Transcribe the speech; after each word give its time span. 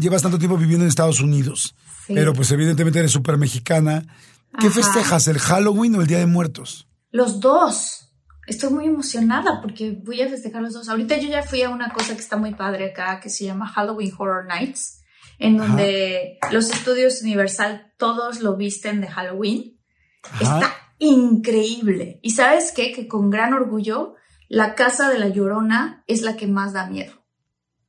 llevas 0.00 0.22
tanto 0.22 0.38
tiempo 0.38 0.56
viviendo 0.56 0.84
en 0.84 0.88
Estados 0.88 1.20
Unidos, 1.20 1.74
Sí. 2.06 2.14
pero 2.14 2.32
pues 2.32 2.50
evidentemente 2.52 2.98
eres 2.98 3.12
súper 3.12 3.36
mexicana. 3.38 4.04
¿Qué 4.58 4.66
Ajá. 4.66 4.74
festejas, 4.76 5.28
el 5.28 5.38
Halloween 5.38 5.94
o 5.96 6.00
el 6.00 6.06
Día 6.06 6.18
de 6.18 6.26
Muertos? 6.26 6.88
Los 7.12 7.38
dos. 7.40 8.08
Estoy 8.46 8.70
muy 8.72 8.86
emocionada 8.86 9.60
porque 9.62 9.92
voy 10.04 10.22
a 10.22 10.28
festejar 10.28 10.62
los 10.62 10.72
dos. 10.72 10.88
Ahorita 10.88 11.16
yo 11.18 11.28
ya 11.28 11.42
fui 11.44 11.62
a 11.62 11.68
una 11.70 11.92
cosa 11.92 12.14
que 12.14 12.20
está 12.20 12.36
muy 12.36 12.54
padre 12.54 12.90
acá, 12.90 13.20
que 13.20 13.30
se 13.30 13.44
llama 13.44 13.68
Halloween 13.68 14.12
Horror 14.18 14.46
Nights, 14.46 15.02
en 15.38 15.60
Ajá. 15.60 15.68
donde 15.68 16.38
los 16.50 16.68
estudios 16.70 17.22
Universal 17.22 17.92
todos 17.96 18.40
lo 18.40 18.56
visten 18.56 19.00
de 19.00 19.06
Halloween. 19.08 19.78
Ajá. 20.24 20.42
Está 20.58 20.74
increíble. 20.98 22.18
¿Y 22.22 22.30
sabes 22.30 22.72
qué? 22.74 22.92
Que 22.92 23.06
con 23.06 23.30
gran 23.30 23.54
orgullo, 23.54 24.14
la 24.48 24.74
casa 24.74 25.08
de 25.10 25.18
la 25.18 25.28
Llorona 25.28 26.02
es 26.08 26.22
la 26.22 26.36
que 26.36 26.46
más 26.48 26.72
da 26.72 26.86
miedo. 26.88 27.12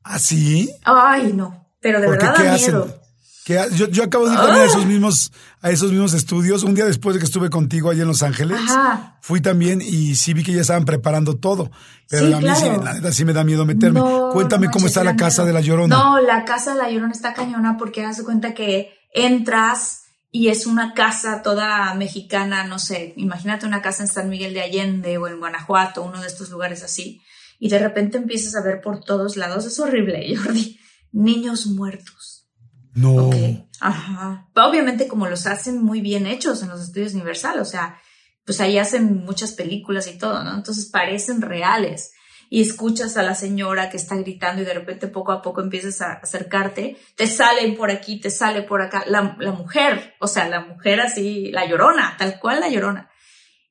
¿Ah, 0.04 0.20
sí? 0.20 0.70
Ay, 0.84 1.34
no. 1.34 1.61
Pero 1.82 2.00
de 2.00 2.08
Porque 2.08 2.26
verdad 2.26 2.38
¿qué 2.38 2.44
da 2.48 2.54
hacen? 2.54 2.66
miedo. 2.76 2.98
¿Qué 3.44 3.58
ha- 3.58 3.70
yo, 3.70 3.88
yo 3.90 4.04
acabo 4.04 4.28
de 4.28 4.34
ir 4.34 4.40
también 4.40 4.62
a 4.62 4.66
esos 4.66 4.86
mismos, 4.86 5.32
a 5.62 5.72
esos 5.72 5.92
mismos 5.92 6.14
estudios. 6.14 6.62
Un 6.64 6.76
día 6.76 6.86
después 6.86 7.16
de 7.16 7.20
que 7.20 7.26
estuve 7.26 7.50
contigo 7.50 7.90
allá 7.90 8.04
en 8.04 8.08
Los 8.08 8.22
Ángeles, 8.22 8.60
Ajá. 8.62 9.18
fui 9.22 9.42
también 9.42 9.82
y 9.82 10.14
sí 10.16 10.34
vi 10.36 10.44
que 10.44 10.54
ya 10.54 10.62
estaban 10.62 10.86
preparando 10.86 11.36
todo. 11.38 11.72
Pero 12.08 12.28
Sí, 12.28 12.34
a 12.34 12.38
mí 12.40 12.48
sí, 12.56 12.64
claro. 12.66 12.84
la 12.84 12.94
neta, 12.94 13.12
sí 13.12 13.26
me 13.26 13.34
da 13.34 13.44
miedo 13.44 13.66
meterme. 13.66 14.00
No, 14.00 14.30
Cuéntame 14.32 14.68
no 14.68 14.72
cómo 14.72 14.86
está 14.86 15.04
la 15.04 15.16
casa 15.16 15.42
miedo. 15.42 15.48
de 15.48 15.54
la 15.60 15.62
Llorona. 15.66 15.96
No, 15.98 16.20
la 16.22 16.46
casa 16.46 16.74
de 16.76 16.78
la 16.84 16.92
Llorona 16.92 17.14
está 17.14 17.34
cañona 17.34 17.78
porque 17.78 18.06
haz 18.06 18.18
de 18.18 18.24
cuenta 18.26 18.54
que 18.54 18.92
entras 19.14 20.02
y 20.32 20.48
es 20.50 20.66
una 20.68 20.94
casa 20.94 21.42
toda 21.42 21.94
mexicana, 21.96 22.64
no 22.64 22.80
sé, 22.80 23.14
imagínate 23.18 23.66
una 23.66 23.82
casa 23.82 24.04
en 24.04 24.08
San 24.08 24.30
Miguel 24.30 24.54
de 24.54 24.62
Allende 24.62 25.18
o 25.18 25.28
en 25.28 25.40
Guanajuato, 25.40 26.04
uno 26.04 26.22
de 26.22 26.28
estos 26.28 26.50
lugares 26.52 26.84
así, 26.84 27.22
y 27.60 27.68
de 27.70 27.80
repente 27.80 28.18
empiezas 28.18 28.56
a 28.56 28.62
ver 28.64 28.80
por 28.82 29.02
todos 29.04 29.36
lados, 29.36 29.66
es 29.66 29.78
horrible, 29.80 30.34
Jordi, 30.42 30.80
niños 31.12 31.66
muertos. 31.68 32.48
No. 32.94 33.28
Ok. 33.28 33.36
Ajá. 33.80 34.50
Obviamente 34.56 35.08
como 35.08 35.28
los 35.28 35.48
hacen 35.48 35.82
muy 35.82 36.02
bien 36.02 36.28
hechos 36.28 36.62
en 36.62 36.70
los 36.70 36.82
estudios 36.82 37.14
Universal, 37.14 37.60
o 37.60 37.66
sea, 37.66 38.00
pues 38.46 38.60
ahí 38.62 38.78
hacen 38.78 39.24
muchas 39.24 39.54
películas 39.54 40.08
y 40.08 40.18
todo, 40.18 40.44
¿no? 40.44 40.56
Entonces 40.56 40.86
parecen 40.86 41.42
reales. 41.42 42.14
Y 42.50 42.62
escuchas 42.62 43.16
a 43.16 43.24
la 43.24 43.34
señora 43.34 43.90
que 43.90 43.96
está 43.96 44.18
gritando 44.18 44.62
y 44.62 44.66
de 44.66 44.74
repente 44.74 45.08
poco 45.08 45.32
a 45.32 45.42
poco 45.42 45.62
empiezas 45.62 46.02
a 46.02 46.14
acercarte, 46.14 46.98
te 47.16 47.28
salen 47.28 47.78
por 47.78 47.92
aquí, 47.92 48.20
te 48.20 48.30
sale 48.30 48.62
por 48.64 48.82
acá, 48.82 49.06
la, 49.08 49.38
la 49.40 49.54
mujer, 49.54 50.16
o 50.20 50.28
sea, 50.28 50.50
la 50.50 50.60
mujer 50.60 51.00
así, 51.00 51.50
la 51.52 51.66
llorona, 51.66 52.16
tal 52.20 52.40
cual 52.42 52.60
la 52.60 52.68
llorona. 52.68 53.10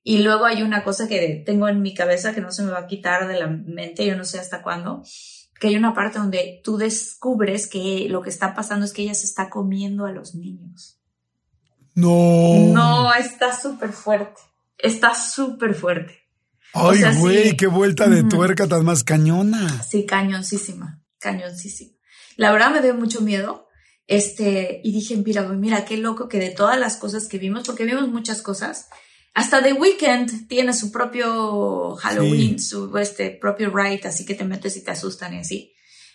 Y 0.02 0.22
luego 0.22 0.46
hay 0.46 0.62
una 0.62 0.82
cosa 0.82 1.08
que 1.08 1.42
tengo 1.44 1.68
en 1.68 1.82
mi 1.82 1.92
cabeza 1.92 2.34
que 2.34 2.40
no 2.40 2.52
se 2.52 2.62
me 2.62 2.72
va 2.72 2.78
a 2.78 2.86
quitar 2.86 3.28
de 3.28 3.38
la 3.38 3.48
mente, 3.48 4.06
yo 4.06 4.16
no 4.16 4.24
sé 4.24 4.38
hasta 4.40 4.62
cuándo, 4.62 5.02
que 5.60 5.68
hay 5.68 5.76
una 5.76 5.92
parte 5.92 6.18
donde 6.18 6.60
tú 6.64 6.78
descubres 6.78 7.68
que 7.68 8.06
lo 8.08 8.22
que 8.22 8.30
está 8.30 8.54
pasando 8.54 8.86
es 8.86 8.94
que 8.94 9.02
ella 9.02 9.14
se 9.14 9.26
está 9.26 9.50
comiendo 9.50 10.06
a 10.06 10.10
los 10.10 10.34
niños. 10.34 10.98
No. 11.94 12.72
No, 12.72 13.14
está 13.14 13.54
súper 13.54 13.92
fuerte. 13.92 14.40
Está 14.78 15.14
súper 15.14 15.74
fuerte. 15.74 16.18
Ay, 16.72 16.82
o 16.82 16.94
sea, 16.94 17.14
güey, 17.14 17.50
sí. 17.50 17.56
qué 17.58 17.66
vuelta 17.66 18.08
de 18.08 18.22
tuerca 18.24 18.66
tan 18.66 18.86
más 18.86 19.04
cañona. 19.04 19.82
Sí, 19.82 20.06
cañoncísima, 20.06 21.02
cañoncísima. 21.18 21.92
La 22.36 22.52
verdad 22.52 22.70
me 22.70 22.80
dio 22.80 22.94
mucho 22.94 23.20
miedo. 23.20 23.68
Este, 24.06 24.80
y 24.82 24.92
dije, 24.92 25.16
mira, 25.16 25.42
güey, 25.42 25.58
mira, 25.58 25.84
qué 25.84 25.98
loco 25.98 26.26
que 26.26 26.38
de 26.38 26.50
todas 26.50 26.78
las 26.78 26.96
cosas 26.96 27.28
que 27.28 27.38
vimos, 27.38 27.66
porque 27.66 27.84
vimos 27.84 28.08
muchas 28.08 28.40
cosas, 28.40 28.88
hasta 29.34 29.62
The 29.62 29.72
Weeknd 29.74 30.48
tiene 30.48 30.72
su 30.74 30.90
propio 30.90 31.94
Halloween, 31.96 32.60
su 32.60 32.96
este 32.98 33.30
propio 33.30 33.70
ride, 33.70 34.08
así 34.08 34.24
que 34.26 34.34
te 34.34 34.44
metes 34.44 34.76
y 34.76 34.84
te 34.84 34.90
asustan 34.90 35.34
y 35.34 35.38
así. 35.38 35.72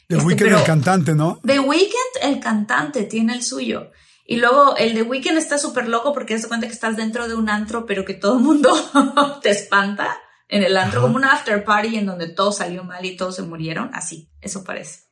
The 0.08 0.16
Este, 0.18 0.28
Weeknd, 0.28 0.48
el 0.48 0.64
cantante, 0.64 1.16
¿no? 1.16 1.40
The 1.44 1.60
Weeknd, 1.60 2.24
el 2.24 2.40
cantante, 2.40 3.04
tiene 3.04 3.34
el 3.34 3.44
suyo. 3.44 3.92
Y 4.28 4.38
luego 4.38 4.76
el 4.78 4.94
The 4.94 5.04
Weeknd 5.04 5.38
está 5.38 5.58
súper 5.58 5.88
loco 5.88 6.14
porque 6.14 6.38
te 6.38 6.48
cuenta 6.48 6.68
que 6.68 6.74
estás 6.74 6.98
dentro 6.98 7.28
de 7.28 7.36
un 7.36 7.50
antro, 7.50 7.86
pero 7.86 8.06
que 8.06 8.14
todo 8.16 8.38
el 8.38 8.44
mundo 8.44 8.74
te 9.42 9.50
espanta 9.52 10.18
en 10.48 10.64
el 10.64 10.78
antro, 10.78 11.00
Ajá. 11.00 11.08
como 11.08 11.18
un 11.18 11.26
after 11.26 11.64
party 11.64 11.96
en 11.98 12.06
donde 12.06 12.28
todo 12.28 12.52
salió 12.52 12.84
mal 12.84 13.04
y 13.06 13.16
todos 13.18 13.36
se 13.36 13.42
murieron. 13.44 13.90
Así, 13.94 14.30
eso 14.42 14.64
parece. 14.64 15.05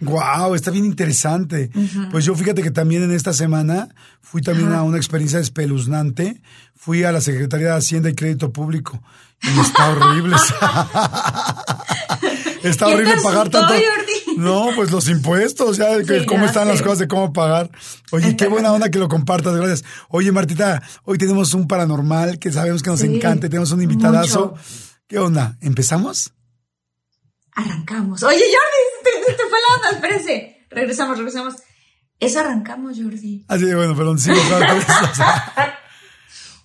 Wow, 0.00 0.54
está 0.54 0.70
bien 0.70 0.84
interesante. 0.84 1.70
Pues 2.10 2.24
yo 2.24 2.34
fíjate 2.34 2.62
que 2.62 2.70
también 2.70 3.02
en 3.02 3.12
esta 3.12 3.32
semana 3.32 3.88
fui 4.20 4.42
también 4.42 4.72
a 4.72 4.82
una 4.82 4.98
experiencia 4.98 5.38
espeluznante. 5.40 6.42
Fui 6.74 7.04
a 7.04 7.12
la 7.12 7.20
Secretaría 7.22 7.68
de 7.68 7.76
Hacienda 7.76 8.10
y 8.10 8.14
Crédito 8.14 8.52
Público. 8.52 9.02
Y 9.42 9.60
está 9.60 9.90
horrible. 9.90 10.36
está 12.62 12.86
¿Quién 12.86 12.96
horrible 12.98 13.22
pagar 13.22 13.48
tanto. 13.48 13.72
Jordi? 13.74 14.36
No, 14.38 14.68
pues 14.76 14.90
los 14.90 15.08
impuestos, 15.08 15.78
ya, 15.78 15.86
cómo 16.26 16.44
están 16.44 16.68
las 16.68 16.82
cosas 16.82 16.98
de 16.98 17.08
cómo 17.08 17.32
pagar. 17.32 17.70
Oye, 18.12 18.36
qué 18.36 18.48
buena 18.48 18.70
onda 18.72 18.90
que 18.90 18.98
lo 18.98 19.08
compartas, 19.08 19.54
gracias. 19.56 19.82
Oye, 20.10 20.30
Martita, 20.30 20.82
hoy 21.04 21.16
tenemos 21.16 21.54
un 21.54 21.66
paranormal 21.66 22.38
que 22.38 22.52
sabemos 22.52 22.82
que 22.82 22.90
nos 22.90 23.00
Sí, 23.00 23.06
encanta, 23.16 23.48
tenemos 23.48 23.72
un 23.72 23.80
invitadazo. 23.82 24.48
mucho. 24.50 24.60
¿Qué 25.08 25.18
onda? 25.18 25.56
¿Empezamos? 25.60 26.32
Arrancamos. 27.52 28.22
Oye, 28.22 28.36
Jordi, 28.38 28.95
se 29.30 29.32
te, 29.32 29.42
fue 29.48 29.58
la 29.60 29.76
onda, 29.76 29.90
espérese. 29.90 30.66
Regresamos, 30.70 31.18
regresamos. 31.18 31.54
Es 32.18 32.36
arrancamos, 32.36 32.96
Jordi. 32.98 33.44
Así 33.48 33.64
de 33.64 33.74
bueno, 33.74 33.94
perdón, 33.94 34.18
sí, 34.20 34.30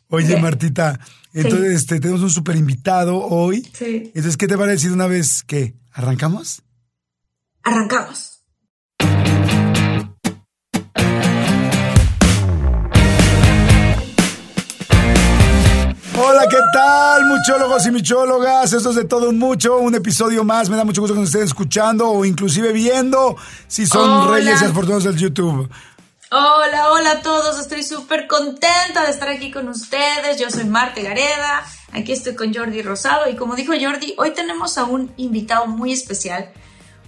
Oye. 0.08 0.38
Martita, 0.38 1.00
entonces 1.34 1.74
este, 1.74 2.00
tenemos 2.00 2.22
un 2.22 2.30
super 2.30 2.56
invitado 2.56 3.18
hoy. 3.18 3.70
Sí. 3.74 4.04
Entonces, 4.08 4.38
¿qué 4.38 4.48
te 4.48 4.58
parece 4.58 4.92
una 4.92 5.08
vez 5.08 5.44
que 5.44 5.76
arrancamos? 5.94 6.64
Arrancamos. 7.64 8.31
Hola, 16.24 16.48
¿qué 16.48 16.60
tal, 16.72 17.26
muchólogos 17.26 17.84
y 17.88 17.92
michólogas? 17.92 18.72
Esto 18.74 18.92
es 18.92 18.96
de 18.96 19.06
todo 19.06 19.30
un 19.30 19.40
mucho, 19.40 19.80
un 19.80 19.96
episodio 19.96 20.44
más. 20.44 20.70
Me 20.70 20.78
da 20.78 20.86
mucho 20.86 21.02
gusto 21.02 21.16
que 21.16 21.20
nos 21.20 21.30
estén 21.30 21.46
escuchando 21.46 22.12
o 22.12 22.24
inclusive 22.24 22.72
viendo 22.74 23.36
si 23.68 23.88
son 23.88 24.08
Hola. 24.08 24.36
reyes 24.36 24.62
y 24.62 24.66
afortunados 24.66 25.06
del 25.06 25.18
YouTube. 25.18 25.68
Hola, 26.30 26.92
hola 26.92 27.12
a 27.14 27.22
todos. 27.24 27.60
Estoy 27.60 27.82
súper 27.82 28.28
contenta 28.28 29.04
de 29.04 29.10
estar 29.10 29.30
aquí 29.30 29.50
con 29.50 29.68
ustedes. 29.68 30.40
Yo 30.40 30.52
soy 30.52 30.66
Marte 30.66 31.02
Gareda. 31.02 31.66
Aquí 31.92 32.12
estoy 32.12 32.36
con 32.36 32.54
Jordi 32.54 32.84
Rosado. 32.84 33.28
Y 33.28 33.36
como 33.36 33.56
dijo 33.56 33.74
Jordi, 33.74 34.14
hoy 34.20 34.30
tenemos 34.30 34.78
a 34.78 34.84
un 34.84 35.12
invitado 35.18 35.66
muy 35.66 35.92
especial. 35.92 36.52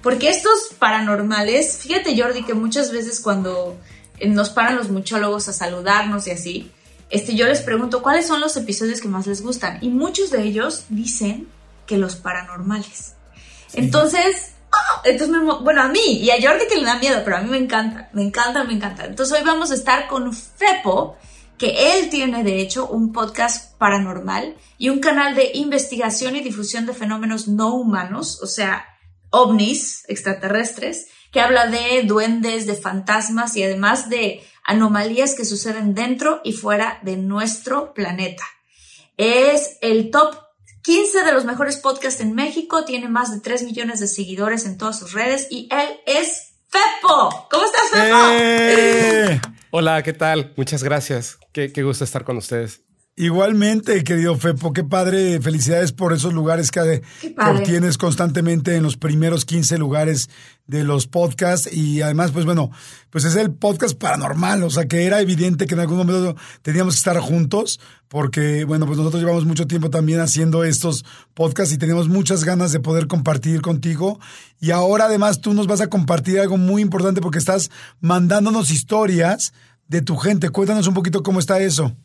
Porque 0.01 0.29
estos 0.29 0.69
paranormales, 0.79 1.77
fíjate 1.77 2.19
Jordi 2.19 2.45
que 2.45 2.55
muchas 2.55 2.91
veces 2.91 3.19
cuando 3.19 3.77
nos 4.25 4.49
paran 4.49 4.75
los 4.75 4.89
muchólogos 4.89 5.47
a 5.49 5.53
saludarnos 5.53 6.25
y 6.25 6.31
así, 6.31 6.71
este, 7.13 7.35
yo 7.35 7.45
les 7.45 7.61
pregunto 7.61 8.01
cuáles 8.01 8.25
son 8.25 8.41
los 8.41 8.57
episodios 8.57 8.99
que 8.99 9.07
más 9.07 9.27
les 9.27 9.43
gustan. 9.43 9.77
Y 9.81 9.89
muchos 9.89 10.31
de 10.31 10.41
ellos 10.41 10.85
dicen 10.89 11.47
que 11.85 11.99
los 11.99 12.15
paranormales. 12.15 13.13
Entonces, 13.73 14.53
¡ah! 14.71 15.01
entonces 15.05 15.29
me 15.29 15.39
bueno, 15.61 15.83
a 15.83 15.89
mí 15.89 15.99
y 15.99 16.31
a 16.31 16.41
Jordi 16.41 16.65
que 16.67 16.79
le 16.79 16.85
da 16.85 16.97
miedo, 16.97 17.21
pero 17.23 17.37
a 17.37 17.41
mí 17.41 17.51
me 17.51 17.59
encanta, 17.59 18.09
me 18.13 18.23
encanta, 18.23 18.63
me 18.63 18.73
encanta. 18.73 19.05
Entonces 19.05 19.37
hoy 19.37 19.45
vamos 19.45 19.69
a 19.69 19.75
estar 19.75 20.07
con 20.07 20.33
Fepo, 20.33 21.15
que 21.59 21.99
él 21.99 22.09
tiene 22.09 22.43
de 22.43 22.59
hecho 22.59 22.87
un 22.87 23.13
podcast 23.13 23.77
paranormal 23.77 24.55
y 24.79 24.89
un 24.89 24.99
canal 24.99 25.35
de 25.35 25.51
investigación 25.53 26.35
y 26.35 26.41
difusión 26.41 26.87
de 26.87 26.95
fenómenos 26.95 27.47
no 27.47 27.75
humanos, 27.75 28.41
o 28.41 28.47
sea, 28.47 28.87
ovnis 29.29 30.03
extraterrestres, 30.07 31.09
que 31.31 31.41
habla 31.41 31.67
de 31.67 32.01
duendes, 32.05 32.65
de 32.65 32.73
fantasmas 32.73 33.55
y 33.55 33.63
además 33.63 34.09
de 34.09 34.43
anomalías 34.63 35.35
que 35.35 35.45
suceden 35.45 35.93
dentro 35.93 36.41
y 36.43 36.53
fuera 36.53 36.99
de 37.03 37.17
nuestro 37.17 37.93
planeta. 37.93 38.43
Es 39.17 39.77
el 39.81 40.11
top 40.11 40.35
15 40.83 41.23
de 41.23 41.33
los 41.33 41.45
mejores 41.45 41.77
podcasts 41.77 42.21
en 42.21 42.33
México, 42.33 42.83
tiene 42.83 43.07
más 43.07 43.31
de 43.31 43.39
3 43.39 43.63
millones 43.63 43.99
de 43.99 44.07
seguidores 44.07 44.65
en 44.65 44.77
todas 44.77 44.99
sus 44.99 45.13
redes 45.13 45.47
y 45.49 45.69
él 45.71 45.89
es 46.05 46.55
Fepo. 46.67 47.47
¿Cómo 47.49 47.65
estás, 47.65 47.89
Fepo? 47.91 48.17
¡Eh! 48.31 49.41
Hola, 49.71 50.03
¿qué 50.03 50.13
tal? 50.13 50.53
Muchas 50.55 50.83
gracias. 50.83 51.37
Qué, 51.51 51.71
qué 51.71 51.83
gusto 51.83 52.03
estar 52.03 52.23
con 52.23 52.37
ustedes. 52.37 52.81
Igualmente, 53.15 54.03
querido 54.03 54.35
Fepo, 54.35 54.73
qué 54.73 54.83
padre, 54.83 55.39
felicidades 55.39 55.91
por 55.91 56.13
esos 56.13 56.33
lugares 56.33 56.71
que, 56.71 57.03
obtienes 57.37 57.99
constantemente 57.99 58.75
en 58.75 58.81
los 58.81 58.97
primeros 58.97 59.45
15 59.45 59.77
lugares 59.77 60.31
de 60.65 60.83
los 60.83 61.05
podcasts 61.05 61.71
y 61.71 62.01
además, 62.01 62.31
pues 62.31 62.43
bueno, 62.45 62.71
pues 63.11 63.25
es 63.25 63.35
el 63.35 63.51
podcast 63.51 63.95
paranormal, 63.99 64.63
o 64.63 64.71
sea 64.71 64.87
que 64.87 65.05
era 65.05 65.21
evidente 65.21 65.67
que 65.67 65.75
en 65.75 65.81
algún 65.81 65.97
momento 65.97 66.35
teníamos 66.63 66.95
que 66.95 66.97
estar 66.97 67.19
juntos 67.19 67.79
porque, 68.07 68.63
bueno, 68.63 68.87
pues 68.87 68.97
nosotros 68.97 69.21
llevamos 69.21 69.45
mucho 69.45 69.67
tiempo 69.67 69.91
también 69.91 70.19
haciendo 70.19 70.63
estos 70.63 71.05
podcasts 71.35 71.71
y 71.71 71.77
tenemos 71.77 72.09
muchas 72.09 72.43
ganas 72.43 72.71
de 72.71 72.79
poder 72.79 73.05
compartir 73.05 73.61
contigo 73.61 74.19
y 74.59 74.71
ahora 74.71 75.05
además 75.05 75.39
tú 75.39 75.53
nos 75.53 75.67
vas 75.67 75.81
a 75.81 75.87
compartir 75.87 76.39
algo 76.39 76.57
muy 76.57 76.81
importante 76.81 77.21
porque 77.21 77.37
estás 77.37 77.69
mandándonos 77.99 78.71
historias 78.71 79.53
de 79.87 80.01
tu 80.01 80.17
gente. 80.17 80.49
Cuéntanos 80.49 80.87
un 80.87 80.95
poquito 80.95 81.21
cómo 81.21 81.39
está 81.39 81.59
eso. 81.59 81.95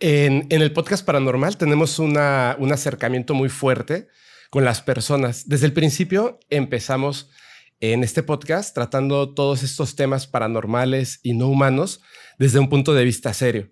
En, 0.00 0.46
el 0.50 0.72
podcast 0.72 1.04
paranormal 1.04 1.56
tenemos 1.56 1.98
un 1.98 2.16
acercamiento 2.16 3.34
muy 3.34 3.48
fuerte 3.48 4.08
con 4.50 4.64
las 4.64 4.82
personas. 4.82 5.48
Desde 5.48 5.66
el 5.66 5.72
principio 5.72 6.40
empezamos 6.50 7.30
en 7.80 8.02
este 8.02 8.22
podcast 8.22 8.74
tratando 8.74 9.34
todos 9.34 9.62
estos 9.62 9.96
temas 9.96 10.26
paranormales 10.26 11.20
y 11.22 11.34
no 11.34 11.48
humanos 11.48 12.00
desde 12.38 12.58
un 12.58 12.68
punto 12.68 12.94
de 12.94 13.04
vista 13.04 13.32
serio. 13.34 13.70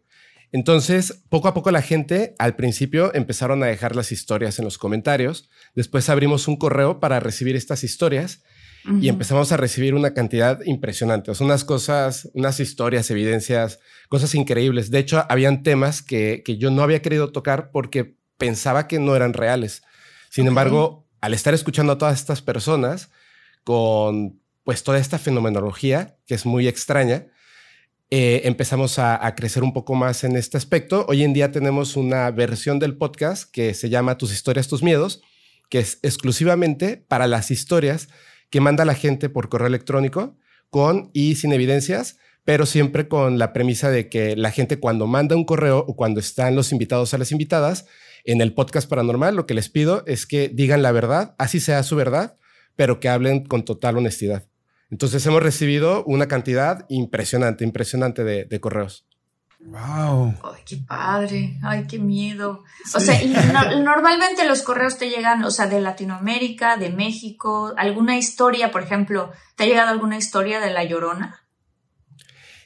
Entonces, 0.53 1.25
poco 1.31 1.49
a 1.49 1.55
poco 1.55 1.71
la 1.71 1.83
gente 1.83 2.35
al 2.39 2.57
principio 2.57 3.13
empezaron 3.15 3.63
a 3.63 3.67
dejar 3.67 3.97
las 3.97 4.13
historias 4.13 4.59
en 4.59 4.67
los 4.67 4.77
comentarios, 4.77 5.49
después 5.75 6.11
abrimos 6.11 6.47
un 6.47 6.57
correo 6.57 7.01
para 7.01 7.21
recibir 7.21 7.57
estas 7.57 7.85
historias 7.85 8.43
y 8.85 9.09
empezamos 9.09 9.53
a 9.53 9.57
recibir 9.57 9.95
una 9.95 10.13
cantidad 10.13 10.61
impresionante, 10.65 11.31
o 11.31 11.35
sea, 11.35 11.45
unas 11.45 11.65
cosas, 11.65 12.29
unas 12.35 12.59
historias, 12.59 13.11
evidencias, 13.11 13.79
cosas 14.09 14.35
increíbles. 14.35 14.91
De 14.91 14.99
hecho, 14.99 15.25
habían 15.29 15.63
temas 15.63 16.03
que, 16.03 16.43
yo 16.59 16.71
no 16.71 16.83
había 16.83 17.03
querido 17.03 17.31
tocar 17.31 17.71
porque 17.71 18.17
pensaba 18.39 18.89
que 18.89 18.99
no 18.99 19.15
eran 19.15 19.35
reales. 19.35 19.83
Sin 20.31 20.47
embargo, 20.49 21.07
al 21.21 21.35
estar 21.35 21.55
escuchando 21.55 21.93
a 21.93 21.99
todas 21.99 22.19
estas 22.19 22.43
personas 22.43 23.11
con 23.65 24.41
pues 24.65 24.85
toda 24.85 24.99
esta 24.99 25.19
fenomenología 25.19 26.17
que 26.27 26.35
es 26.35 26.47
muy 26.47 26.67
extraña, 26.67 27.27
eh, 28.11 28.43
empezamos 28.45 28.99
a, 28.99 29.25
a, 29.25 29.35
crecer 29.35 29.63
un 29.63 29.73
poco 29.73 29.95
más 29.95 30.23
en 30.25 30.37
este 30.37 30.57
aspecto. 30.57 31.07
Hoy 31.09 31.23
en 31.23 31.33
día 31.33 31.51
tenemos 31.51 31.97
una 31.97 32.31
versión 32.31 32.79
del 32.79 32.97
podcast 32.97 33.51
que 33.51 33.75
se 33.75 33.89
llama 33.89 34.19
Tus 34.19 34.33
historias, 34.33 34.69
tus 34.69 34.83
miedos, 34.83 35.23
que 35.69 35.79
es 35.79 35.99
exclusivamente 36.03 36.97
para 36.97 37.27
las 37.27 37.51
historias 37.51 38.09
que 38.53 38.61
manda 38.61 38.85
la 38.85 38.95
gente 38.95 39.31
por 39.31 39.49
correo 39.49 39.67
electrónico 39.67 40.37
con 40.69 41.11
y 41.15 41.37
sin 41.37 41.53
evidencias, 41.53 42.19
pero 42.45 42.67
siempre 42.67 43.09
con 43.09 43.39
la 43.39 43.53
premisa 43.55 43.91
de 43.91 44.11
que 44.11 44.37
la 44.37 44.51
gente 44.51 44.79
cuando 44.79 45.07
manda 45.07 45.35
un 45.35 45.47
correo 45.47 45.79
o 45.89 45.97
cuando 45.97 46.21
están 46.21 46.55
los 46.55 46.71
invitados 46.71 47.15
a 47.15 47.19
las 47.19 47.33
invitadas 47.33 47.87
en 48.25 48.43
el 48.43 48.53
podcast 48.53 48.89
paranormal, 48.89 49.35
lo 49.35 49.47
que 49.47 49.55
les 49.55 49.71
pido 49.71 50.05
es 50.07 50.27
que 50.27 50.51
digan 50.51 50.83
la 50.83 50.93
verdad, 50.93 51.35
así 51.39 51.61
sea 51.61 51.83
su 51.83 51.97
verdad, 51.97 52.37
pero 52.77 53.01
que 53.01 53.09
hablen 53.09 53.45
con 53.45 53.65
total 53.65 53.97
honestidad. 53.97 54.47
Entonces 54.91 55.25
hemos 55.25 55.43
recibido 55.43 56.05
una 56.05 56.29
cantidad 56.29 56.85
impresionante, 56.91 57.65
impresionante 57.65 58.23
de, 58.23 58.61
correos. 58.61 59.07
Wow. 59.65 60.35
Ay, 60.43 60.63
qué 60.67 60.77
padre. 60.77 61.59
Ay, 61.63 61.87
qué 61.87 61.99
miedo. 61.99 62.65
O 62.95 63.01
sea, 63.01 63.23
y 63.23 63.29
normalmente 63.83 64.45
los 64.47 64.63
correos 64.63 64.99
te 64.99 65.09
llegan, 65.09 65.45
o 65.45 65.51
sea, 65.51 65.67
de 65.67 65.81
Latinoamérica, 65.81 66.77
de 66.77 66.91
México, 66.91 67.73
alguna 67.77 68.19
historia, 68.19 68.71
por 68.71 68.83
ejemplo, 68.83 69.31
¿te 69.57 69.65
ha 69.65 69.67
llegado 69.67 69.91
alguna 69.91 70.17
historia 70.17 70.61
de 70.61 70.73
La 70.73 70.85
Llorona? 70.85 71.43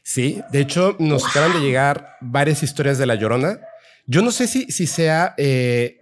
Sí, 0.02 0.40
de 0.52 0.60
hecho, 0.60 0.96
nos 0.98 1.26
acaban 1.26 1.52
de 1.52 1.60
llegar 1.60 2.16
varias 2.20 2.62
historias 2.62 2.96
de 2.96 3.06
La 3.06 3.16
Llorona. 3.16 3.60
Yo 4.06 4.22
no 4.22 4.30
sé 4.30 4.46
si, 4.46 4.70
si 4.70 4.86
sea 4.86 5.34
eh, 5.36 5.98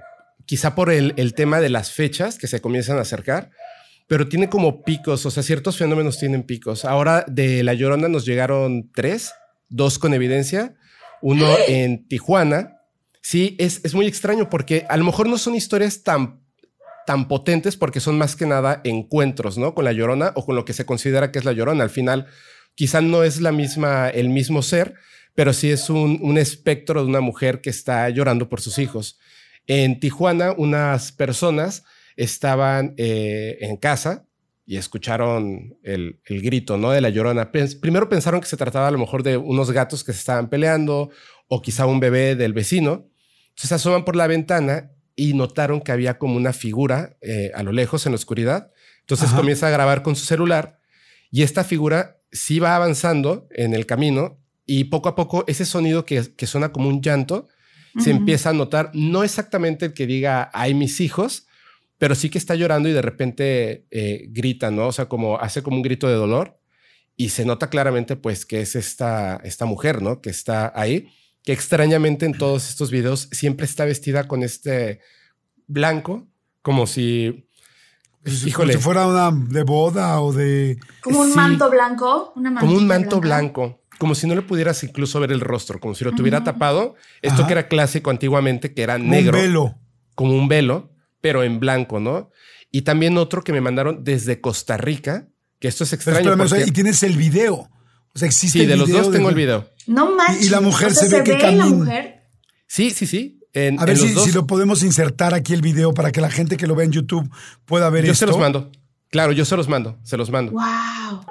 quizá 0.46 0.74
por 0.74 0.90
el, 0.90 1.14
el 1.16 1.34
tema 1.34 1.60
de 1.60 1.70
las 1.70 1.90
fechas 1.90 2.38
que 2.38 2.46
se 2.46 2.60
comienzan 2.60 2.98
a 2.98 3.02
acercar, 3.02 3.50
pero 4.06 4.28
tiene 4.28 4.48
como 4.48 4.82
picos, 4.82 5.24
o 5.26 5.30
sea, 5.30 5.42
ciertos 5.42 5.78
fenómenos 5.78 6.18
tienen 6.18 6.42
picos. 6.44 6.84
Ahora 6.84 7.24
de 7.26 7.64
La 7.64 7.74
Llorona 7.74 8.08
nos 8.08 8.26
llegaron 8.26 8.90
tres, 8.92 9.32
dos 9.70 9.98
con 9.98 10.12
evidencia, 10.14 10.76
uno 11.24 11.46
en 11.68 12.06
Tijuana. 12.06 12.82
Sí, 13.22 13.56
es, 13.58 13.80
es 13.82 13.94
muy 13.94 14.06
extraño 14.06 14.50
porque 14.50 14.84
a 14.90 14.98
lo 14.98 15.04
mejor 15.04 15.26
no 15.26 15.38
son 15.38 15.54
historias 15.54 16.02
tan, 16.02 16.42
tan 17.06 17.28
potentes 17.28 17.78
porque 17.78 17.98
son 17.98 18.18
más 18.18 18.36
que 18.36 18.44
nada 18.44 18.82
encuentros, 18.84 19.56
¿no? 19.56 19.74
Con 19.74 19.86
La 19.86 19.92
Llorona 19.92 20.32
o 20.34 20.44
con 20.44 20.54
lo 20.54 20.66
que 20.66 20.74
se 20.74 20.84
considera 20.84 21.32
que 21.32 21.38
es 21.38 21.46
La 21.46 21.52
Llorona. 21.52 21.82
Al 21.82 21.88
final, 21.88 22.26
quizá 22.74 23.00
no 23.00 23.24
es 23.24 23.40
la 23.40 23.52
misma, 23.52 24.10
el 24.10 24.28
mismo 24.28 24.60
ser, 24.60 24.96
pero 25.34 25.54
sí 25.54 25.70
es 25.70 25.88
un, 25.88 26.36
espectro 26.36 27.02
de 27.02 27.08
una 27.08 27.22
mujer 27.22 27.62
que 27.62 27.70
está 27.70 28.06
llorando 28.10 28.50
por 28.50 28.60
sus 28.60 28.78
hijos. 28.78 29.18
En 29.66 30.00
Tijuana, 30.00 30.52
unas 30.52 31.10
personas 31.10 31.84
estaban 32.16 32.92
eh, 32.98 33.56
en 33.62 33.78
casa 33.78 34.26
y 34.66 34.76
escucharon 34.76 35.76
el, 35.82 36.20
grito 36.26 36.76
¿no? 36.76 36.90
de 36.90 37.00
la 37.00 37.10
llorona. 37.10 37.52
Primero 37.52 38.08
pensaron 38.08 38.40
que 38.40 38.46
se 38.46 38.56
trataba 38.56 38.88
a 38.88 38.90
lo 38.90 38.98
mejor 38.98 39.22
de 39.22 39.36
unos 39.36 39.70
gatos 39.70 40.04
que 40.04 40.12
se 40.12 40.18
estaban 40.18 40.48
peleando 40.48 41.10
o 41.48 41.60
quizá 41.60 41.86
un 41.86 42.00
bebé 42.00 42.34
del 42.34 42.52
vecino. 42.52 43.10
Entonces 43.50 43.72
asoman 43.72 44.04
por 44.04 44.16
la 44.16 44.26
ventana 44.26 44.90
y 45.16 45.34
notaron 45.34 45.80
que 45.80 45.92
había 45.92 46.18
como 46.18 46.36
una 46.36 46.52
figura 46.52 47.16
eh, 47.20 47.50
a 47.54 47.62
lo 47.62 47.72
lejos 47.72 48.06
en 48.06 48.12
la 48.12 48.16
oscuridad. 48.16 48.72
Entonces 49.00 49.30
comienza 49.30 49.66
a 49.66 49.70
grabar 49.70 50.02
con 50.02 50.16
su 50.16 50.24
celular 50.24 50.78
y 51.30 51.42
esta 51.42 51.62
figura 51.62 52.20
sí 52.32 52.58
va 52.58 52.74
avanzando 52.74 53.46
en 53.50 53.74
el 53.74 53.86
camino 53.86 54.40
y 54.66 54.84
poco 54.84 55.08
a 55.08 55.14
poco 55.14 55.44
ese 55.46 55.66
sonido 55.66 56.04
que, 56.06 56.22
suena 56.46 56.72
como 56.72 56.88
un 56.88 57.02
llanto 57.02 57.48
se 57.98 58.10
empieza 58.10 58.50
a 58.50 58.52
notar, 58.52 58.90
no 58.92 59.22
exactamente 59.22 59.86
el 59.86 59.94
que 59.94 60.08
diga, 60.08 60.50
hay 60.52 60.74
mis 60.74 61.00
hijos, 61.00 61.43
pero 62.04 62.14
sí 62.14 62.28
que 62.28 62.36
está 62.36 62.54
llorando 62.54 62.86
y 62.86 62.92
de 62.92 63.00
repente 63.00 63.86
eh, 63.90 64.26
grita, 64.28 64.70
¿no? 64.70 64.88
O 64.88 64.92
sea, 64.92 65.08
como 65.08 65.38
hace 65.38 65.62
como 65.62 65.78
un 65.78 65.82
grito 65.82 66.06
de 66.06 66.12
dolor 66.12 66.60
y 67.16 67.30
se 67.30 67.46
nota 67.46 67.70
claramente 67.70 68.14
pues 68.14 68.44
que 68.44 68.60
es 68.60 68.76
esta, 68.76 69.36
esta 69.42 69.64
mujer, 69.64 70.02
¿no? 70.02 70.20
Que 70.20 70.28
está 70.28 70.70
ahí, 70.78 71.08
que 71.42 71.54
extrañamente 71.54 72.26
en 72.26 72.36
todos 72.36 72.68
estos 72.68 72.90
videos 72.90 73.30
siempre 73.32 73.64
está 73.64 73.86
vestida 73.86 74.28
con 74.28 74.42
este 74.42 75.00
blanco, 75.66 76.28
como 76.60 76.86
si... 76.86 77.48
híjole. 78.26 78.74
Como 78.74 78.78
si 78.78 78.84
fuera 78.84 79.06
una 79.06 79.30
de 79.30 79.62
boda 79.62 80.20
o 80.20 80.34
de... 80.34 80.78
Como 81.00 81.20
un 81.20 81.34
manto 81.34 81.70
blanco. 81.70 82.34
Una 82.36 82.60
como 82.60 82.76
un 82.76 82.86
manto 82.86 83.18
blanco. 83.18 83.80
Como 83.96 84.14
si 84.14 84.26
no 84.26 84.34
le 84.34 84.42
pudieras 84.42 84.84
incluso 84.84 85.20
ver 85.20 85.32
el 85.32 85.40
rostro, 85.40 85.80
como 85.80 85.94
si 85.94 86.04
lo 86.04 86.12
tuviera 86.12 86.44
tapado. 86.44 86.96
Esto 87.22 87.46
que 87.46 87.52
era 87.52 87.66
clásico 87.66 88.10
antiguamente, 88.10 88.74
que 88.74 88.82
era 88.82 88.98
negro. 88.98 89.38
Un 89.38 89.42
velo. 89.42 89.78
Como 90.14 90.34
un 90.34 90.48
velo 90.48 90.93
pero 91.24 91.42
en 91.42 91.58
blanco, 91.58 92.00
¿no? 92.00 92.30
Y 92.70 92.82
también 92.82 93.16
otro 93.16 93.42
que 93.42 93.54
me 93.54 93.62
mandaron 93.62 94.04
desde 94.04 94.42
Costa 94.42 94.76
Rica, 94.76 95.26
que 95.58 95.68
esto 95.68 95.84
es 95.84 95.94
extraño. 95.94 96.36
y 96.66 96.70
tienes 96.70 97.02
el 97.02 97.16
video. 97.16 97.70
O 98.14 98.18
sea, 98.18 98.28
existe 98.28 98.58
Sí, 98.58 98.66
de 98.66 98.76
los 98.76 98.90
dos 98.90 99.10
tengo 99.10 99.30
el 99.30 99.34
video. 99.34 99.70
No 99.86 100.14
manches. 100.14 100.44
Y, 100.44 100.50
la 100.50 100.60
mujer 100.60 100.92
se, 100.94 101.08
ve 101.08 101.24
que 101.24 101.38
camina. 101.38 101.64
mujer? 101.64 102.24
Sí, 102.66 102.90
sí, 102.90 103.06
sí. 103.06 103.40
a 103.54 103.86
ver 103.86 103.96
si, 103.96 104.32
lo 104.32 104.46
podemos 104.46 104.82
insertar 104.82 105.32
aquí 105.32 105.54
el 105.54 105.62
video 105.62 105.94
para 105.94 106.12
que 106.12 106.20
la 106.20 106.28
gente 106.28 106.58
que 106.58 106.66
lo 106.66 106.74
ve 106.74 106.84
en 106.84 106.92
YouTube 106.92 107.26
pueda 107.64 107.88
ver 107.88 108.04
esto. 108.04 108.12
Yo 108.12 108.18
se 108.18 108.26
los 108.26 108.36
mando. 108.36 108.70
Claro, 109.08 109.32
yo 109.32 109.46
se 109.46 109.56
los 109.56 109.66
mando, 109.66 109.98
se 110.02 110.18
los 110.18 110.28
mando. 110.28 110.52
Wow. 110.52 111.24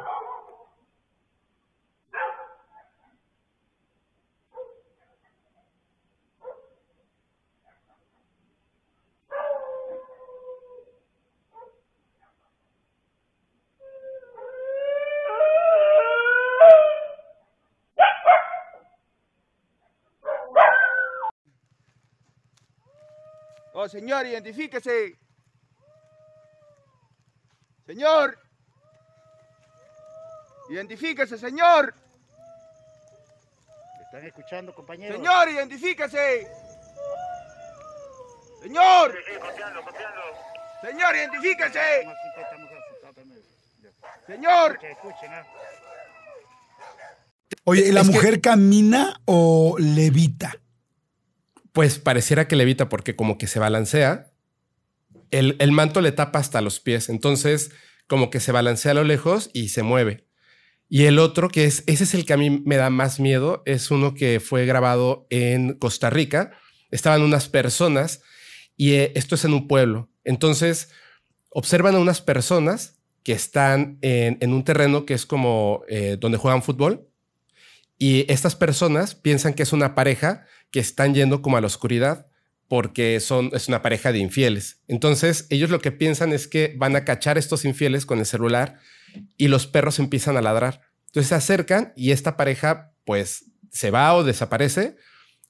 Oh, 23.84 23.90
señor, 23.90 24.26
identifíquese. 24.26 25.18
Señor. 27.86 28.40
Identifíquese, 30.70 31.38
señor. 31.38 31.94
¿Me 33.98 34.04
están 34.06 34.26
escuchando, 34.26 34.74
compañero? 34.74 35.18
Señor, 35.18 35.50
identifíquese. 35.50 36.48
Señor. 38.62 39.12
Sí, 39.12 39.34
sí, 39.34 39.40
copiando, 39.40 39.84
copiando. 39.84 40.22
Señor, 40.82 41.16
identifíquese. 41.18 42.08
Señor. 44.26 44.80
Oye, 47.66 47.92
¿la 47.92 48.04
mujer 48.04 48.40
camina 48.40 49.20
o 49.26 49.76
levita? 49.78 50.56
Pues 51.74 52.00
pareciera 52.00 52.48
que 52.48 52.56
levita 52.56 52.88
porque 52.88 53.16
como 53.16 53.38
que 53.38 53.48
se 53.48 53.60
balancea. 53.60 54.32
El, 55.32 55.58
el 55.60 55.72
manto 55.72 56.00
le 56.00 56.14
tapa 56.14 56.40
hasta 56.40 56.62
los 56.62 56.80
pies. 56.80 57.10
Entonces, 57.10 57.72
como 58.08 58.30
que 58.30 58.40
se 58.40 58.52
balancea 58.52 58.92
a 58.92 58.96
lo 58.96 59.04
lejos 59.04 59.50
y 59.54 59.70
se 59.70 59.84
mueve. 59.84 60.28
Y 60.88 61.06
el 61.06 61.18
otro, 61.18 61.50
que 61.50 61.66
es, 61.66 61.84
ese 61.88 62.04
es 62.04 62.14
el 62.14 62.26
que 62.26 62.34
a 62.34 62.38
mí 62.38 62.50
me 62.52 62.78
da 62.78 62.92
más 62.92 63.20
miedo, 63.20 63.64
es 63.66 63.90
uno 63.90 64.14
que 64.14 64.40
fue 64.40 64.66
grabado 64.68 65.26
en 65.32 65.74
Costa 65.74 66.10
Rica. 66.12 66.52
Estaban 66.92 67.24
unas 67.24 67.50
personas 67.50 68.22
y 68.78 68.94
eh, 68.94 69.12
esto 69.16 69.34
es 69.34 69.44
en 69.44 69.54
un 69.54 69.68
pueblo. 69.68 70.10
Entonces, 70.24 70.90
observan 71.50 71.96
a 71.96 72.00
unas 72.00 72.22
personas 72.22 73.00
que 73.24 73.34
están 73.34 73.98
en, 74.02 74.54
un 74.54 74.64
terreno 74.64 75.06
que 75.06 75.14
es 75.14 75.26
como 75.26 75.84
eh, 75.88 76.18
donde 76.20 76.38
juegan 76.38 76.62
fútbol. 76.62 77.08
Y 77.98 78.32
estas 78.32 78.56
personas 78.56 79.16
piensan 79.16 79.54
que 79.54 79.64
es 79.64 79.74
una 79.74 79.96
pareja 79.96 80.46
que 80.74 80.80
están 80.80 81.14
yendo 81.14 81.44
como 81.44 81.56
a 81.56 81.62
la 81.62 81.68
oscuridad 81.68 82.26
porque 82.68 83.20
son, 83.20 83.52
es 83.54 83.68
una 83.68 83.84
pareja 83.84 84.12
de 84.12 84.18
infieles. 84.18 84.82
Entonces, 84.88 85.46
ellos 85.52 85.70
lo 85.70 85.80
que 85.80 85.92
piensan 85.92 86.34
es 86.34 86.48
que 86.48 86.74
van 86.76 86.96
a 86.96 87.06
cachar 87.06 87.38
estos 87.38 87.64
infieles 87.64 88.08
con 88.08 88.18
el 88.18 88.26
celular 88.26 88.80
y 89.38 89.50
los 89.50 89.68
perros 89.68 90.00
empiezan 90.00 90.36
a 90.36 90.42
ladrar. 90.42 90.82
Entonces 91.06 91.30
se 91.30 91.36
acercan 91.36 91.94
y 91.96 92.10
esta 92.10 92.36
pareja 92.38 92.92
pues 93.06 93.46
se 93.72 93.92
va 93.92 94.16
o 94.16 94.24
desaparece 94.24 94.96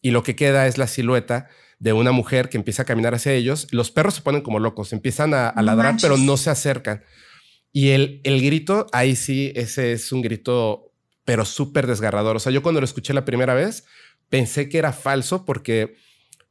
y 0.02 0.12
lo 0.12 0.24
que 0.24 0.36
queda 0.36 0.68
es 0.68 0.78
la 0.78 0.88
silueta 0.88 1.48
de 1.80 1.94
una 1.94 2.12
mujer 2.12 2.50
que 2.50 2.58
empieza 2.58 2.82
a 2.82 2.86
caminar 2.86 3.16
hacia 3.16 3.32
ellos. 3.32 3.70
Los 3.72 3.92
perros 3.92 4.16
se 4.16 4.22
ponen 4.22 4.42
como 4.42 4.60
locos, 4.60 4.92
empiezan 4.92 5.34
a, 5.34 5.54
ladrar, 5.62 5.96
pero 6.02 6.18
no 6.18 6.36
se 6.36 6.50
acercan. 6.50 7.02
Y 7.72 7.92
el, 7.92 8.20
el 8.26 8.44
grito, 8.44 8.88
ahí 8.92 9.16
sí, 9.16 9.54
ese 9.56 9.94
es 9.94 10.12
un 10.12 10.22
grito, 10.22 10.92
pero 11.24 11.46
súper 11.46 11.88
desgarrador. 11.88 12.36
O 12.36 12.40
sea, 12.40 12.52
yo 12.52 12.62
cuando 12.62 12.82
lo 12.82 12.86
escuché 12.86 13.14
la 13.14 13.24
primera 13.24 13.54
vez, 13.54 13.86
pensé 14.34 14.68
que 14.68 14.80
era 14.80 14.94
falso 14.94 15.46
porque 15.46 15.94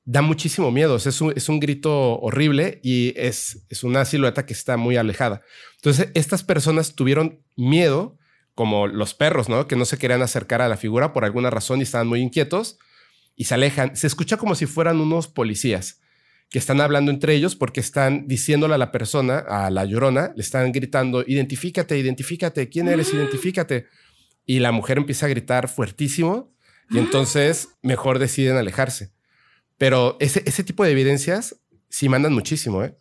da 0.04 0.22
muchísimo 0.22 0.70
miedo. 0.70 0.94
Es 0.94 1.20
un, 1.20 1.32
es 1.34 1.48
un 1.48 1.58
grito 1.58 2.16
horrible 2.20 2.78
y 2.84 3.12
es, 3.16 3.66
es 3.70 3.82
una 3.82 4.04
silueta 4.04 4.46
que 4.46 4.52
está 4.52 4.76
muy 4.76 4.96
alejada. 4.96 5.42
Entonces, 5.78 6.10
estas 6.14 6.44
personas 6.44 6.94
tuvieron 6.94 7.42
miedo, 7.56 8.16
como 8.54 8.86
los 8.86 9.14
perros, 9.14 9.48
¿no? 9.48 9.66
Que 9.66 9.74
no 9.74 9.84
se 9.84 9.98
querían 9.98 10.22
acercar 10.22 10.62
a 10.62 10.68
la 10.68 10.76
figura 10.76 11.12
por 11.12 11.24
alguna 11.24 11.50
razón 11.50 11.80
y 11.80 11.82
estaban 11.82 12.06
muy 12.06 12.20
inquietos 12.20 12.78
y 13.34 13.46
se 13.46 13.54
alejan. 13.54 13.96
Se 13.96 14.06
escucha 14.06 14.36
como 14.36 14.54
si 14.54 14.66
fueran 14.66 15.00
unos 15.00 15.26
policías 15.26 16.00
que 16.50 16.60
están 16.60 16.80
hablando 16.80 17.10
entre 17.10 17.34
ellos 17.34 17.56
porque 17.56 17.80
están 17.80 18.28
diciéndole 18.28 18.74
a 18.74 18.78
la 18.78 18.92
persona, 18.92 19.38
a 19.38 19.70
la 19.70 19.86
llorona, 19.86 20.32
le 20.36 20.42
están 20.42 20.70
gritando, 20.70 21.24
identifícate, 21.26 21.98
identifícate, 21.98 22.68
¿quién 22.68 22.86
eres? 22.86 23.08
Ah. 23.12 23.16
Identifícate. 23.16 23.86
Y 24.46 24.60
la 24.60 24.70
mujer 24.70 24.98
empieza 24.98 25.26
a 25.26 25.30
gritar 25.30 25.68
fuertísimo 25.68 26.52
y 26.92 26.98
entonces 26.98 27.68
mejor 27.82 28.18
deciden 28.18 28.56
alejarse. 28.56 29.12
Pero 29.78 30.16
ese, 30.20 30.42
ese 30.46 30.62
tipo 30.62 30.84
de 30.84 30.92
evidencias 30.92 31.56
sí 31.88 32.08
mandan 32.08 32.32
muchísimo, 32.32 32.84
¿eh? 32.84 32.96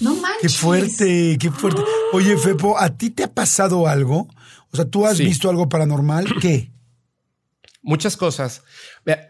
No 0.00 0.14
manches. 0.14 0.40
Qué 0.40 0.48
fuerte, 0.48 1.38
qué 1.40 1.50
fuerte. 1.50 1.82
Oye, 2.12 2.36
Fepo, 2.36 2.78
¿a 2.78 2.96
ti 2.96 3.10
te 3.10 3.24
ha 3.24 3.32
pasado 3.32 3.88
algo? 3.88 4.28
O 4.70 4.76
sea, 4.76 4.84
¿tú 4.84 5.06
has 5.06 5.18
visto 5.18 5.48
algo 5.48 5.68
paranormal? 5.68 6.26
¿Qué? 6.40 6.72
Muchas 7.82 8.16
cosas. 8.16 8.62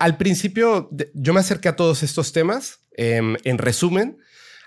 Al 0.00 0.16
principio 0.16 0.90
yo 1.14 1.34
me 1.34 1.40
acerqué 1.40 1.68
a 1.68 1.76
todos 1.76 2.02
estos 2.02 2.32
temas. 2.32 2.80
Em, 2.96 3.36
en 3.44 3.58
resumen, 3.58 4.18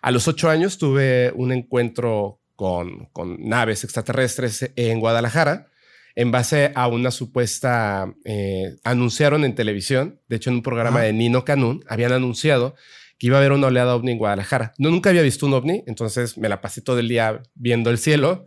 a 0.01 0.12
los 0.12 0.27
ocho 0.27 0.50
años 0.50 0.77
tuve 0.77 1.34
un 1.36 1.51
encuentro 1.51 2.39
con, 2.56 3.08
con 3.12 3.38
naves 3.39 3.84
extraterrestres 3.84 4.72
en 4.75 5.00
Guadalajara 5.00 5.70
en 6.16 6.32
base 6.32 6.72
a 6.75 6.88
una 6.88 7.12
supuesta, 7.12 8.13
eh, 8.25 8.75
anunciaron 8.84 9.46
en 9.46 9.56
televisión, 9.56 10.20
de 10.28 10.36
hecho 10.36 10.50
en 10.50 10.58
un 10.58 10.63
programa 10.63 11.01
de 11.01 11.13
Nino 11.13 11.46
Canún, 11.46 11.84
habían 11.88 12.12
anunciado 12.12 12.75
que 13.20 13.28
iba 13.28 13.38
a 13.38 13.39
haber 13.39 13.51
una 13.51 13.68
oleada 13.68 13.96
ovni 13.96 14.13
en 14.13 14.18
Guadalajara. 14.18 14.74
No, 14.78 14.89
nunca 14.89 15.10
había 15.10 15.22
visto 15.22 15.46
un 15.46 15.54
ovni, 15.54 15.84
entonces 15.88 16.38
me 16.38 16.48
la 16.48 16.62
pasé 16.62 16.82
todo 16.82 17.00
el 17.00 17.10
día 17.10 17.42
viendo 17.54 17.89
el 17.89 17.98
cielo. 17.98 18.46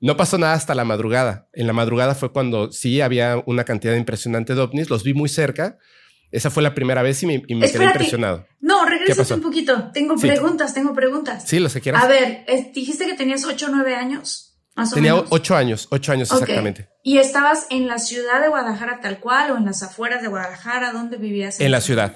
No 0.00 0.16
pasó 0.16 0.38
nada 0.38 0.54
hasta 0.54 0.74
la 0.74 0.84
madrugada. 0.84 1.48
En 1.52 1.66
la 1.66 1.72
madrugada 1.72 2.14
fue 2.14 2.32
cuando 2.32 2.70
sí 2.72 3.00
había 3.00 3.42
una 3.46 3.64
cantidad 3.64 3.94
impresionante 3.94 4.54
de 4.54 4.60
ovnis, 4.60 4.90
los 4.90 5.02
vi 5.02 5.12
muy 5.12 5.28
cerca. 5.28 5.78
Esa 6.30 6.50
fue 6.50 6.62
la 6.62 6.74
primera 6.74 7.02
vez 7.02 7.22
y 7.22 7.26
me, 7.26 7.42
quedé 7.42 7.84
impresionado. 7.84 8.46
No, 8.60 8.86
regresa 8.86 9.34
un 9.34 9.42
poquito. 9.42 9.90
Tengo 9.92 10.16
preguntas, 10.16 10.72
tengo 10.72 10.94
preguntas. 10.94 11.44
Sí, 11.46 11.58
lo 11.58 11.68
que 11.68 11.80
quieras. 11.80 12.02
A 12.02 12.08
ver, 12.08 12.46
dijiste 12.72 13.06
que 13.06 13.14
tenías 13.14 13.44
8 13.44 13.66
o 13.66 13.68
9 13.68 13.94
años. 13.94 14.51
Tenía 14.94 15.14
ocho 15.14 15.54
años, 15.54 15.86
ocho 15.90 16.12
años 16.12 16.30
exactamente. 16.30 16.88
¿Y 17.02 17.18
estabas 17.18 17.66
en 17.70 17.86
la 17.86 17.98
ciudad 17.98 18.40
de 18.40 18.48
Guadalajara 18.48 19.00
tal 19.00 19.20
cual 19.20 19.50
o 19.50 19.56
en 19.56 19.66
las 19.66 19.82
afueras 19.82 20.22
de 20.22 20.28
Guadalajara? 20.28 20.92
¿Dónde 20.92 21.18
vivías? 21.18 21.60
En, 21.60 21.70
la 21.70 21.80
ciudad. 21.80 22.14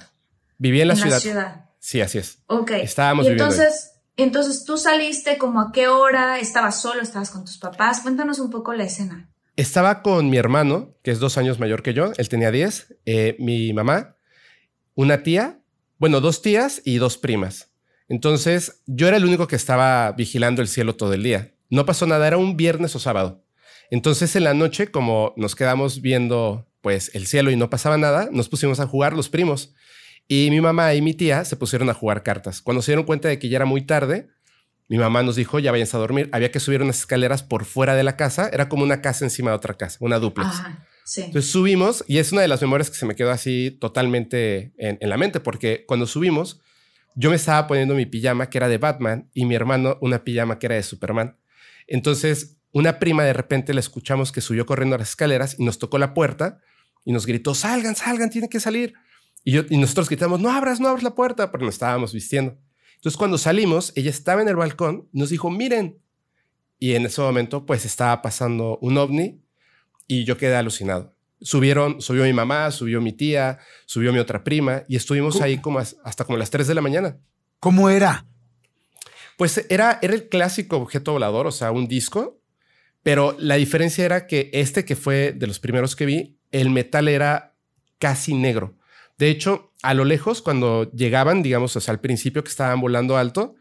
Vivía 0.58 0.82
en 0.82 0.88
la, 0.88 0.96
ciudad. 0.96 1.20
ciudad. 1.20 1.66
Sí, 1.78 2.00
así 2.00 2.18
es. 2.18 2.38
Ok. 2.46 2.70
Estábamos 2.72 3.26
y 3.26 3.28
entonces, 3.28 3.92
entonces 4.16 4.64
tú 4.64 4.78
saliste 4.78 5.36
como 5.36 5.60
a 5.60 5.70
qué 5.72 5.88
hora, 5.88 6.38
estabas 6.38 6.80
solo, 6.80 7.02
estabas 7.02 7.30
con 7.30 7.44
tus 7.44 7.58
papás. 7.58 8.00
Cuéntanos 8.00 8.38
un 8.38 8.50
poco 8.50 8.72
la 8.72 8.84
escena. 8.84 9.28
Estaba 9.56 10.02
con 10.02 10.30
mi 10.30 10.36
hermano, 10.36 10.94
que 11.02 11.10
es 11.10 11.18
dos 11.18 11.38
años 11.38 11.58
mayor 11.58 11.82
que 11.82 11.94
yo, 11.94 12.12
él 12.16 12.28
tenía 12.28 12.50
diez, 12.50 12.94
eh, 13.06 13.36
mi 13.38 13.72
mamá, 13.72 14.16
una 14.94 15.22
tía, 15.22 15.60
bueno, 15.98 16.20
dos 16.20 16.42
tías 16.42 16.82
y 16.84 16.96
dos 16.96 17.16
primas. 17.16 17.70
Entonces, 18.08 18.82
yo 18.86 19.08
era 19.08 19.16
el 19.16 19.24
único 19.24 19.46
que 19.46 19.56
estaba 19.56 20.12
vigilando 20.12 20.62
el 20.62 20.68
cielo 20.68 20.94
todo 20.94 21.14
el 21.14 21.22
día. 21.22 21.55
No 21.70 21.86
pasó 21.86 22.06
nada, 22.06 22.26
era 22.26 22.36
un 22.36 22.56
viernes 22.56 22.94
o 22.94 22.98
sábado. 22.98 23.44
Entonces 23.90 24.34
en 24.36 24.44
la 24.44 24.54
noche, 24.54 24.88
como 24.88 25.32
nos 25.36 25.54
quedamos 25.54 26.00
viendo 26.00 26.66
pues 26.80 27.10
el 27.14 27.26
cielo 27.26 27.50
y 27.50 27.56
no 27.56 27.70
pasaba 27.70 27.96
nada, 27.98 28.28
nos 28.30 28.48
pusimos 28.48 28.80
a 28.80 28.86
jugar 28.86 29.14
los 29.14 29.28
primos. 29.28 29.74
Y 30.28 30.48
mi 30.50 30.60
mamá 30.60 30.94
y 30.94 31.02
mi 31.02 31.14
tía 31.14 31.44
se 31.44 31.56
pusieron 31.56 31.88
a 31.90 31.94
jugar 31.94 32.22
cartas. 32.22 32.60
Cuando 32.60 32.82
se 32.82 32.92
dieron 32.92 33.04
cuenta 33.04 33.28
de 33.28 33.38
que 33.38 33.48
ya 33.48 33.56
era 33.56 33.64
muy 33.64 33.82
tarde, 33.82 34.28
mi 34.88 34.98
mamá 34.98 35.22
nos 35.22 35.36
dijo, 35.36 35.58
ya 35.58 35.72
váyanse 35.72 35.96
a 35.96 36.00
dormir. 36.00 36.28
Había 36.32 36.50
que 36.50 36.60
subir 36.60 36.82
unas 36.82 37.00
escaleras 37.00 37.42
por 37.42 37.64
fuera 37.64 37.94
de 37.94 38.04
la 38.04 38.16
casa. 38.16 38.48
Era 38.52 38.68
como 38.68 38.84
una 38.84 39.02
casa 39.02 39.24
encima 39.24 39.50
de 39.50 39.56
otra 39.56 39.74
casa, 39.74 39.98
una 40.00 40.18
duplex. 40.18 40.48
Entonces 41.16 41.50
subimos 41.50 42.04
y 42.08 42.18
es 42.18 42.32
una 42.32 42.42
de 42.42 42.48
las 42.48 42.60
memorias 42.60 42.90
que 42.90 42.96
se 42.96 43.06
me 43.06 43.14
quedó 43.14 43.30
así 43.30 43.76
totalmente 43.80 44.72
en, 44.76 44.98
en 45.00 45.08
la 45.08 45.16
mente, 45.16 45.38
porque 45.38 45.84
cuando 45.86 46.06
subimos, 46.06 46.60
yo 47.14 47.30
me 47.30 47.36
estaba 47.36 47.66
poniendo 47.66 47.94
mi 47.94 48.06
pijama 48.06 48.50
que 48.50 48.58
era 48.58 48.68
de 48.68 48.78
Batman 48.78 49.30
y 49.32 49.44
mi 49.44 49.54
hermano 49.54 49.98
una 50.00 50.24
pijama 50.24 50.58
que 50.58 50.66
era 50.66 50.74
de 50.74 50.82
Superman. 50.82 51.36
Entonces, 51.86 52.56
una 52.72 52.98
prima 52.98 53.24
de 53.24 53.32
repente 53.32 53.72
la 53.74 53.80
escuchamos 53.80 54.32
que 54.32 54.40
subió 54.40 54.66
corriendo 54.66 54.96
a 54.96 54.98
las 54.98 55.10
escaleras 55.10 55.56
y 55.58 55.64
nos 55.64 55.78
tocó 55.78 55.98
la 55.98 56.14
puerta 56.14 56.60
y 57.04 57.12
nos 57.12 57.26
gritó, 57.26 57.54
salgan, 57.54 57.96
salgan, 57.96 58.30
tienen 58.30 58.50
que 58.50 58.60
salir. 58.60 58.94
Y, 59.44 59.52
yo, 59.52 59.62
y 59.70 59.78
nosotros 59.78 60.08
gritamos, 60.08 60.40
no 60.40 60.50
abras, 60.50 60.80
no 60.80 60.88
abras 60.88 61.04
la 61.04 61.14
puerta, 61.14 61.50
porque 61.50 61.64
nos 61.64 61.74
estábamos 61.76 62.12
vistiendo. 62.12 62.58
Entonces, 62.96 63.16
cuando 63.16 63.38
salimos, 63.38 63.92
ella 63.94 64.10
estaba 64.10 64.42
en 64.42 64.48
el 64.48 64.56
balcón 64.56 65.08
nos 65.12 65.30
dijo, 65.30 65.50
miren. 65.50 65.98
Y 66.78 66.92
en 66.94 67.06
ese 67.06 67.22
momento, 67.22 67.64
pues 67.64 67.84
estaba 67.86 68.20
pasando 68.20 68.78
un 68.82 68.98
ovni 68.98 69.40
y 70.06 70.24
yo 70.24 70.36
quedé 70.36 70.56
alucinado. 70.56 71.14
Subieron, 71.40 72.02
subió 72.02 72.24
mi 72.24 72.32
mamá, 72.32 72.70
subió 72.70 73.00
mi 73.00 73.12
tía, 73.12 73.58
subió 73.86 74.12
mi 74.12 74.18
otra 74.18 74.42
prima 74.44 74.82
y 74.88 74.96
estuvimos 74.96 75.40
ahí 75.40 75.58
como 75.58 75.78
hasta 75.78 76.24
como 76.24 76.36
las 76.38 76.50
3 76.50 76.66
de 76.66 76.74
la 76.74 76.82
mañana. 76.82 77.18
¿Cómo 77.60 77.88
era? 77.88 78.26
Pues 79.36 79.66
era, 79.68 79.98
era 80.02 80.14
el 80.14 80.28
clásico 80.28 80.76
objeto 80.76 81.12
volador, 81.12 81.46
o 81.46 81.52
sea, 81.52 81.70
un 81.70 81.88
disco, 81.88 82.40
pero 83.02 83.36
la 83.38 83.56
diferencia 83.56 84.04
era 84.04 84.26
que 84.26 84.50
este 84.52 84.84
que 84.84 84.96
fue 84.96 85.32
de 85.32 85.46
los 85.46 85.60
primeros 85.60 85.94
que 85.94 86.06
vi, 86.06 86.38
el 86.50 86.70
metal 86.70 87.08
era 87.08 87.54
casi 87.98 88.34
negro. 88.34 88.76
De 89.18 89.28
hecho, 89.28 89.72
a 89.82 89.94
lo 89.94 90.04
lejos, 90.04 90.42
cuando 90.42 90.90
llegaban, 90.92 91.42
digamos, 91.42 91.76
o 91.76 91.80
sea, 91.80 91.92
al 91.92 92.00
principio 92.00 92.42
que 92.42 92.50
estaban 92.50 92.80
volando 92.80 93.16
alto, 93.16 93.54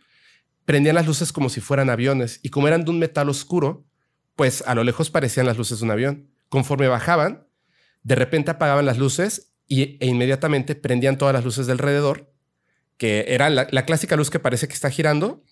prendían 0.65 0.95
las 0.95 1.05
luces 1.05 1.31
como 1.31 1.49
si 1.49 1.61
fueran 1.61 1.89
aviones 1.89 2.39
y 2.41 2.49
como 2.49 2.67
eran 2.67 2.83
de 2.83 2.91
un 2.91 2.99
metal 2.99 3.29
oscuro, 3.29 3.85
pues 4.35 4.63
a 4.65 4.75
lo 4.75 4.83
lejos 4.83 5.09
parecían 5.09 5.45
las 5.45 5.57
luces 5.57 5.79
de 5.79 5.85
un 5.85 5.91
avión. 5.91 6.29
Conforme 6.49 6.87
bajaban, 6.87 7.47
de 8.03 8.15
repente 8.15 8.51
apagaban 8.51 8.85
las 8.85 8.97
luces 8.97 9.53
y, 9.67 9.97
e 9.99 10.07
inmediatamente 10.07 10.75
prendían 10.75 11.17
todas 11.17 11.33
las 11.33 11.45
luces 11.45 11.67
del 11.67 11.75
alrededor, 11.75 12.31
que 12.97 13.25
era 13.29 13.49
la, 13.49 13.85
clásica 13.85 14.15
luz 14.15 14.29
que 14.29 14.39
parece 14.39 14.67
que 14.67 14.73
está 14.73 14.89
girando 14.89 15.43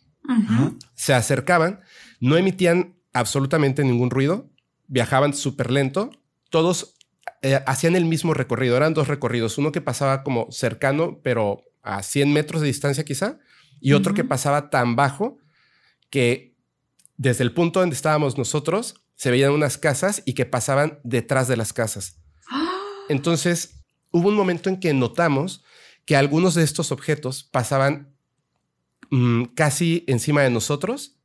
se 0.96 1.14
acercaban, 1.14 1.82
no 2.20 2.38
emitían 2.38 2.96
absolutamente 3.14 3.84
ningún 3.84 4.10
ruido, 4.10 4.50
viajaban 4.88 5.34
súper 5.34 5.72
lento, 5.72 6.12
todos 6.50 6.96
eh, 7.42 7.62
hacían 7.66 7.96
el 7.96 8.06
mismo 8.06 8.34
recorrido, 8.34 8.78
eran 8.78 8.94
dos 8.94 9.08
recorridos, 9.08 9.58
uno 9.58 9.72
que 9.72 9.82
pasaba 9.82 10.24
como 10.24 10.52
cercano, 10.52 11.20
pero 11.24 11.62
a 11.82 12.02
100 12.02 12.32
metros 12.32 12.62
de 12.62 12.68
distancia 12.68 13.04
quizá, 13.04 13.40
y 13.82 13.94
otro 13.94 14.14
que 14.14 14.24
pasaba 14.24 14.70
tan 14.70 14.96
bajo 14.96 15.38
que 16.10 16.56
desde 17.18 17.44
el 17.44 17.54
punto 17.54 17.80
donde 17.80 17.96
estábamos 17.96 18.38
nosotros 18.38 19.04
se 19.16 19.30
veían 19.30 19.52
unas 19.52 19.78
casas 19.78 20.24
y 20.26 20.34
que 20.34 20.46
pasaban 20.46 21.00
detrás 21.04 21.48
de 21.48 21.58
las 21.58 21.74
casas. 21.74 22.22
Entonces, 23.10 23.84
hubo 24.12 24.30
un 24.30 24.36
momento 24.36 24.70
en 24.70 24.80
que 24.80 24.94
notamos 24.94 25.64
que 26.06 26.16
algunos 26.16 26.56
de 26.56 26.64
estos 26.64 26.92
objetos 26.92 27.44
pasaban 27.44 28.13
Mm, 29.14 29.54
casi 29.54 30.04
encima 30.08 30.42
de 30.42 30.50
nosotros, 30.50 31.20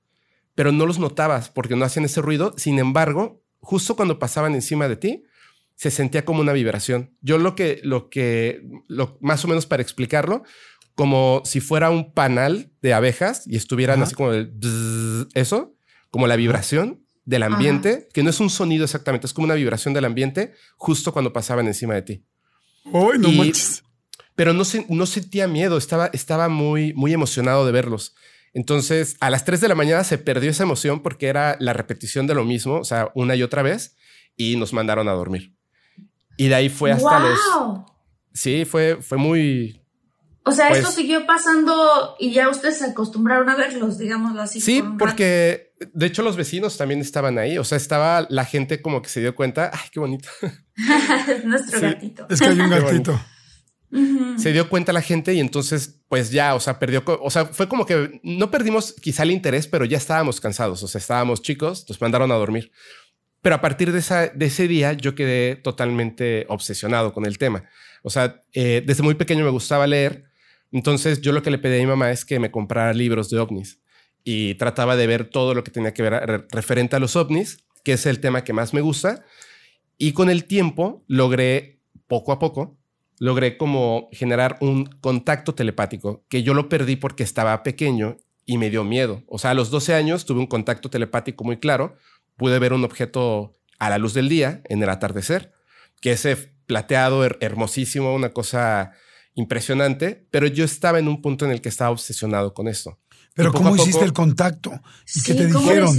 pero 0.55 0.73
no 0.73 0.85
los 0.85 0.99
notabas 0.99 1.49
porque 1.49 1.75
no 1.75 1.87
hacían 1.87 2.05
ese 2.05 2.21
ruido. 2.21 2.53
Sin 2.59 2.79
embargo, 2.79 3.43
justo 3.61 3.97
cuando 3.97 4.19
pasaban 4.19 4.55
encima 4.55 4.89
de 4.89 4.97
ti, 4.97 5.23
se 5.75 5.91
sentía 5.91 6.27
como 6.27 6.43
una 6.43 6.53
vibración. 6.53 7.17
Yo 7.23 7.39
lo 7.39 7.55
que, 7.55 7.81
lo 7.83 8.11
que, 8.11 8.61
lo, 8.89 9.17
más 9.23 9.43
o 9.47 9.49
menos 9.49 9.65
para 9.65 9.81
explicarlo, 9.81 10.43
como 10.95 11.41
si 11.47 11.61
fuera 11.61 11.89
un 11.89 12.13
panal 12.13 12.71
de 12.83 12.93
abejas 12.93 13.47
y 13.47 13.57
estuvieran 13.57 14.03
así 14.03 14.15
como 14.15 14.33
el 14.33 14.53
eso, 15.33 15.75
como 16.11 16.27
la 16.27 16.37
vibración 16.37 17.07
del 17.25 17.43
ambiente, 17.43 18.07
que 18.13 18.23
no 18.23 18.29
es 18.29 18.39
un 18.39 18.51
sonido 18.51 18.85
exactamente, 18.85 19.27
es 19.27 19.33
como 19.33 19.47
una 19.47 19.55
vibración 19.55 19.95
del 19.95 20.05
ambiente 20.05 20.53
justo 20.77 21.15
cuando 21.15 21.33
pasaban 21.33 21.67
encima 21.67 21.95
de 21.95 22.03
ti. 22.03 22.25
¡Ay, 22.85 23.19
no 23.19 23.33
manches! 23.33 23.83
Pero 24.39 24.53
no, 24.53 24.63
no 24.89 25.07
sentía 25.07 25.49
miedo, 25.49 25.77
estaba, 25.77 26.11
estaba 26.13 26.49
muy, 26.49 26.93
muy 26.95 27.13
emocionado 27.13 27.67
de 27.67 27.73
verlos. 27.73 28.15
Entonces, 28.55 29.17
a 29.19 29.31
las 29.31 29.45
3 29.45 29.61
de 29.61 29.67
la 29.67 29.75
mañana 29.75 30.05
se 30.05 30.17
perdió 30.17 30.49
esa 30.49 30.63
emoción 30.63 31.03
porque 31.03 31.27
era 31.27 31.57
la 31.59 31.73
repetición 31.73 32.29
de 32.29 32.37
lo 32.37 32.45
mismo, 32.45 32.77
o 32.77 32.85
sea, 32.85 33.11
una 33.17 33.35
y 33.35 33.43
otra 33.43 33.63
vez, 33.63 33.97
y 34.37 34.55
nos 34.55 34.73
mandaron 34.73 35.09
a 35.09 35.13
dormir. 35.13 35.57
Y 36.37 36.47
de 36.47 36.55
ahí 36.55 36.69
fue 36.69 36.93
hasta 36.93 37.19
los... 37.19 37.37
Sí, 38.33 38.65
fue, 38.65 38.99
fue 39.03 39.19
muy... 39.19 39.83
O 40.45 40.53
sea, 40.53 40.69
esto 40.69 40.85
pues 40.85 40.95
siguió 40.95 41.27
pasando 41.27 42.15
y 42.21 42.33
ya 42.33 42.49
ustedes 42.49 42.79
se 42.79 42.85
acostumbraron 42.85 43.49
a 43.51 43.57
verlos, 43.57 43.99
digámoslo 43.99 44.41
así. 44.41 44.61
Sí, 44.61 44.85
porque 45.01 45.73
de 45.93 46.07
hecho 46.07 46.23
los 46.23 46.37
vecinos 46.37 46.77
también 46.77 47.01
estaban 47.01 47.41
ahí. 47.41 47.59
O 47.59 47.65
sea, 47.65 47.77
estaba 47.77 48.25
la 48.31 48.45
gente 48.45 48.81
como 48.81 49.03
que 49.03 49.09
se 49.09 49.19
dio 49.19 49.35
cuenta. 49.35 49.73
Ay, 49.75 49.89
qué 49.91 49.99
bonito. 49.99 50.29
es 51.29 51.45
nuestro 51.45 51.81
gatito. 51.81 52.27
Es 52.31 52.39
que 52.39 52.47
hay 52.47 52.61
un 52.61 52.71
gatito. 52.71 53.21
Se 54.37 54.53
dio 54.53 54.69
cuenta 54.69 54.93
la 54.93 55.01
gente 55.01 55.33
y 55.35 55.41
entonces, 55.41 56.01
pues 56.09 56.31
ya, 56.31 56.55
o 56.55 56.61
sea, 56.61 56.79
perdió, 56.79 57.03
o 57.07 57.31
sea, 57.31 57.47
fue 57.47 57.69
como 57.69 57.87
que 57.87 58.21
no 58.23 58.51
perdimos 58.51 58.93
quizá 58.93 59.23
el 59.23 59.31
interés, 59.31 59.67
pero 59.67 59.85
ya 59.85 59.97
estábamos 59.97 60.41
cansados, 60.41 60.83
o 60.83 60.89
sea, 60.89 60.99
estábamos 60.99 61.41
chicos, 61.43 61.87
nos 61.89 62.01
mandaron 62.01 62.31
a 62.31 62.35
dormir. 62.35 62.71
Pero 63.41 63.55
a 63.55 63.61
partir 63.61 63.93
de, 63.93 63.99
ese 63.99 64.69
día 64.69 64.93
yo 64.93 65.15
quedé 65.15 65.57
totalmente 65.57 66.45
obsesionado 66.49 67.13
con 67.13 67.25
el 67.25 67.39
tema. 67.39 67.65
O 68.03 68.11
sea, 68.11 68.43
eh, 68.53 68.83
desde 68.85 69.03
muy 69.03 69.15
pequeño 69.15 69.45
me 69.45 69.51
gustaba 69.51 69.87
leer, 69.87 70.25
entonces 70.71 71.21
yo 71.21 71.33
lo 71.33 71.43
que 71.43 71.51
le 71.51 71.59
pedí 71.59 71.77
a 71.77 71.81
mi 71.81 71.87
mamá 71.87 72.11
es 72.11 72.25
que 72.25 72.39
me 72.39 72.51
comprara 72.51 72.93
libros 72.93 73.31
de 73.31 73.39
ovnis 73.39 73.81
y 74.23 74.55
trataba 74.57 74.97
de 74.97 75.07
ver 75.07 75.31
todo 75.31 75.55
lo 75.55 75.65
que 75.65 75.71
tenía 75.71 75.95
que 75.95 76.03
ver 76.03 76.47
referente 76.51 76.97
a 76.97 76.99
los 76.99 77.17
ovnis, 77.17 77.65
que 77.85 77.95
es 77.95 78.05
el 78.07 78.21
tema 78.21 78.45
que 78.45 78.53
más 78.53 78.75
me 78.75 78.83
gusta. 78.83 79.25
Y 79.97 80.13
con 80.13 80.31
el 80.31 80.45
tiempo 80.45 81.05
logré, 81.09 81.81
poco 82.07 82.33
a 82.33 82.39
poco, 82.39 82.78
logré 83.19 83.57
como 83.57 84.09
generar 84.13 84.59
un 84.61 84.87
contacto 84.87 85.55
telepático, 85.55 86.25
que 86.29 86.43
yo 86.43 86.55
lo 86.55 86.69
perdí 86.69 86.97
porque 86.97 87.23
estaba 87.23 87.63
pequeño 87.63 88.17
y 88.47 88.59
me 88.59 88.71
dio 88.71 88.85
miedo. 88.85 89.23
O 89.27 89.39
sea, 89.39 89.51
a 89.51 89.55
los 89.55 89.71
12 89.71 89.95
años 89.95 90.25
tuve 90.25 90.41
un 90.41 90.47
contacto 90.47 90.89
telepático 90.89 91.45
muy 91.45 91.59
claro, 91.59 91.97
pude 92.37 92.59
ver 92.59 92.73
un 92.73 92.85
objeto 92.85 93.55
a 93.79 93.91
la 93.91 93.99
luz 93.99 94.15
del 94.15 94.29
día 94.29 94.63
en 94.69 94.83
el 94.83 94.89
atardecer, 94.89 95.53
que 96.01 96.13
ese 96.13 96.37
plateado 96.67 97.25
hermosísimo, 97.41 98.15
una 98.15 98.31
cosa 98.31 98.93
impresionante, 99.35 100.27
pero 100.31 100.47
yo 100.47 100.65
estaba 100.65 100.99
en 100.99 101.09
un 101.09 101.23
punto 101.23 101.45
en 101.45 101.51
el 101.51 101.61
que 101.61 101.69
estaba 101.69 101.91
obsesionado 101.91 102.55
con 102.55 102.69
esto. 102.69 102.99
Pero 103.35 103.53
¿cómo 103.53 103.77
hiciste 103.77 104.05
el 104.05 104.13
contacto? 104.13 104.81
¿Y 105.15 105.23
qué 105.23 105.35
te 105.35 105.47
dijeron? 105.47 105.97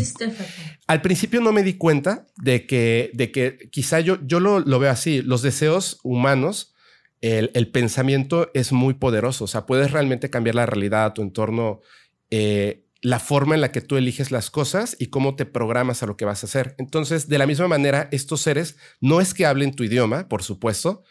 Al 0.87 1.01
principio 1.01 1.39
no 1.39 1.53
me 1.53 1.63
di 1.63 1.75
cuenta 1.75 2.27
de 2.35 2.67
que, 2.67 3.11
de 3.13 3.31
que 3.31 3.69
quizá 3.71 4.01
yo, 4.01 4.17
yo 4.25 4.41
lo, 4.41 4.59
lo 4.59 4.77
veo 4.77 4.91
así, 4.91 5.21
los 5.21 5.41
deseos 5.41 5.99
humanos 6.03 6.73
el, 7.21 7.67
pensamiento 7.69 8.49
es 8.53 8.71
muy 8.71 8.93
poderoso. 8.93 9.45
O 9.45 9.47
sea, 9.47 9.65
puedes 9.65 9.91
realmente 9.91 10.29
cambiar 10.29 10.55
la 10.55 10.65
realidad 10.65 11.13
tu 11.13 11.21
entorno, 11.21 11.81
eh, 12.29 12.85
la 13.01 13.19
forma 13.19 13.55
en 13.55 13.61
la 13.61 13.71
que 13.71 13.81
tú 13.81 13.97
eliges 13.97 14.31
las 14.31 14.49
cosas 14.49 14.95
y 14.99 15.07
cómo 15.07 15.35
te 15.35 15.45
programas 15.45 16.03
a 16.03 16.05
lo 16.05 16.17
que 16.17 16.25
vas 16.25 16.43
a 16.43 16.47
hacer. 16.47 16.75
Entonces, 16.77 17.27
de 17.29 17.37
la 17.37 17.47
misma 17.47 17.67
manera, 17.67 18.09
estos 18.11 18.41
seres 18.41 18.77
no 18.99 19.21
es 19.21 19.33
que 19.33 19.45
hablen 19.45 19.73
tu 19.73 19.83
idioma, 19.83 20.27
por 20.27 20.43
supuesto, 20.43 21.03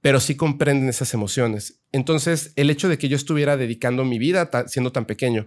pero 0.00 0.20
sí 0.20 0.36
comprenden 0.36 0.88
esas 0.88 1.14
emociones. 1.14 1.80
Entonces, 1.92 2.52
el 2.56 2.70
hecho 2.70 2.88
de 2.88 2.98
que 2.98 3.08
yo 3.08 3.16
estuviera 3.16 3.56
dedicando 3.56 4.04
mi 4.04 4.18
vida, 4.18 4.50
siendo 4.66 4.92
tan 4.92 5.04
pequeño, 5.04 5.46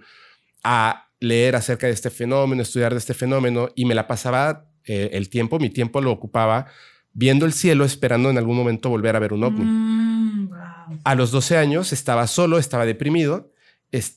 a 0.64 1.10
leer 1.20 1.56
acerca 1.56 1.88
de 1.88 1.94
este 1.94 2.10
fenómeno, 2.10 2.62
estudiar 2.62 2.94
de 2.94 3.00
este 3.00 3.14
fenómeno, 3.14 3.70
y 3.76 3.86
me 3.86 3.96
la 3.96 4.08
pasaba 4.08 4.70
eh, 4.86 5.10
el 5.14 5.30
tiempo, 5.30 5.60
mi 5.60 5.70
tiempo 5.70 6.02
lo 6.02 6.12
ocupaba 6.12 6.68
viendo 7.16 7.46
el 7.48 7.54
cielo, 7.54 7.86
esperando 7.86 8.30
en 8.30 8.38
algún 8.38 8.56
momento 8.56 8.90
volver 8.90 9.16
a 9.16 9.20
ver 9.20 9.34
un 9.34 9.44
ovni. 9.44 9.66
Mm, 9.66 10.50
a 11.04 11.16
los 11.16 11.32
12 11.32 11.58
años 11.58 11.92
estaba 11.94 12.28
solo, 12.28 12.60
estaba 12.60 12.86
deprimido, 12.86 13.52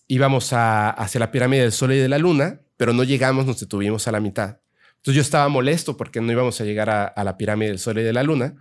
íbamos 0.08 0.50
hacia 0.52 1.20
la 1.20 1.30
pirámide 1.30 1.62
del 1.62 1.72
Sol 1.72 1.92
y 1.92 1.98
de 1.98 2.08
la 2.08 2.18
Luna, 2.18 2.60
pero 2.76 2.92
no 2.92 3.04
llegamos, 3.04 3.46
nos 3.46 3.60
detuvimos 3.60 4.06
a 4.08 4.12
la 4.12 4.20
mitad. 4.20 4.58
Entonces 4.96 5.14
yo 5.14 5.22
estaba 5.22 5.48
molesto 5.48 5.96
porque 5.96 6.20
no 6.20 6.30
íbamos 6.32 6.60
a 6.60 6.64
llegar 6.64 6.90
a, 6.90 7.04
a 7.04 7.24
la 7.24 7.38
pirámide 7.38 7.70
del 7.70 7.78
Sol 7.78 7.98
y 7.98 8.02
de 8.02 8.12
la 8.12 8.24
Luna 8.24 8.56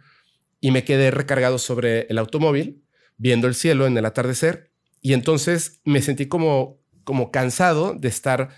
y 0.61 0.71
me 0.71 0.83
quedé 0.83 1.11
recargado 1.11 1.57
sobre 1.57 2.01
el 2.09 2.19
automóvil, 2.19 2.83
viendo 3.17 3.47
el 3.47 3.55
cielo 3.55 3.87
en 3.87 3.97
el 3.97 4.05
atardecer 4.05 4.71
y 5.01 5.13
entonces 5.13 5.81
me 5.83 6.01
sentí 6.01 6.27
como, 6.27 6.79
como 7.03 7.31
cansado 7.31 7.95
de 7.97 8.07
estar 8.07 8.49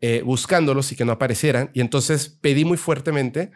eh, 0.00 0.22
buscándolos 0.24 0.90
y 0.90 0.96
que 0.96 1.04
no 1.04 1.12
aparecieran 1.12 1.70
y 1.72 1.80
entonces 1.80 2.28
pedí 2.28 2.64
muy 2.64 2.76
fuertemente 2.76 3.52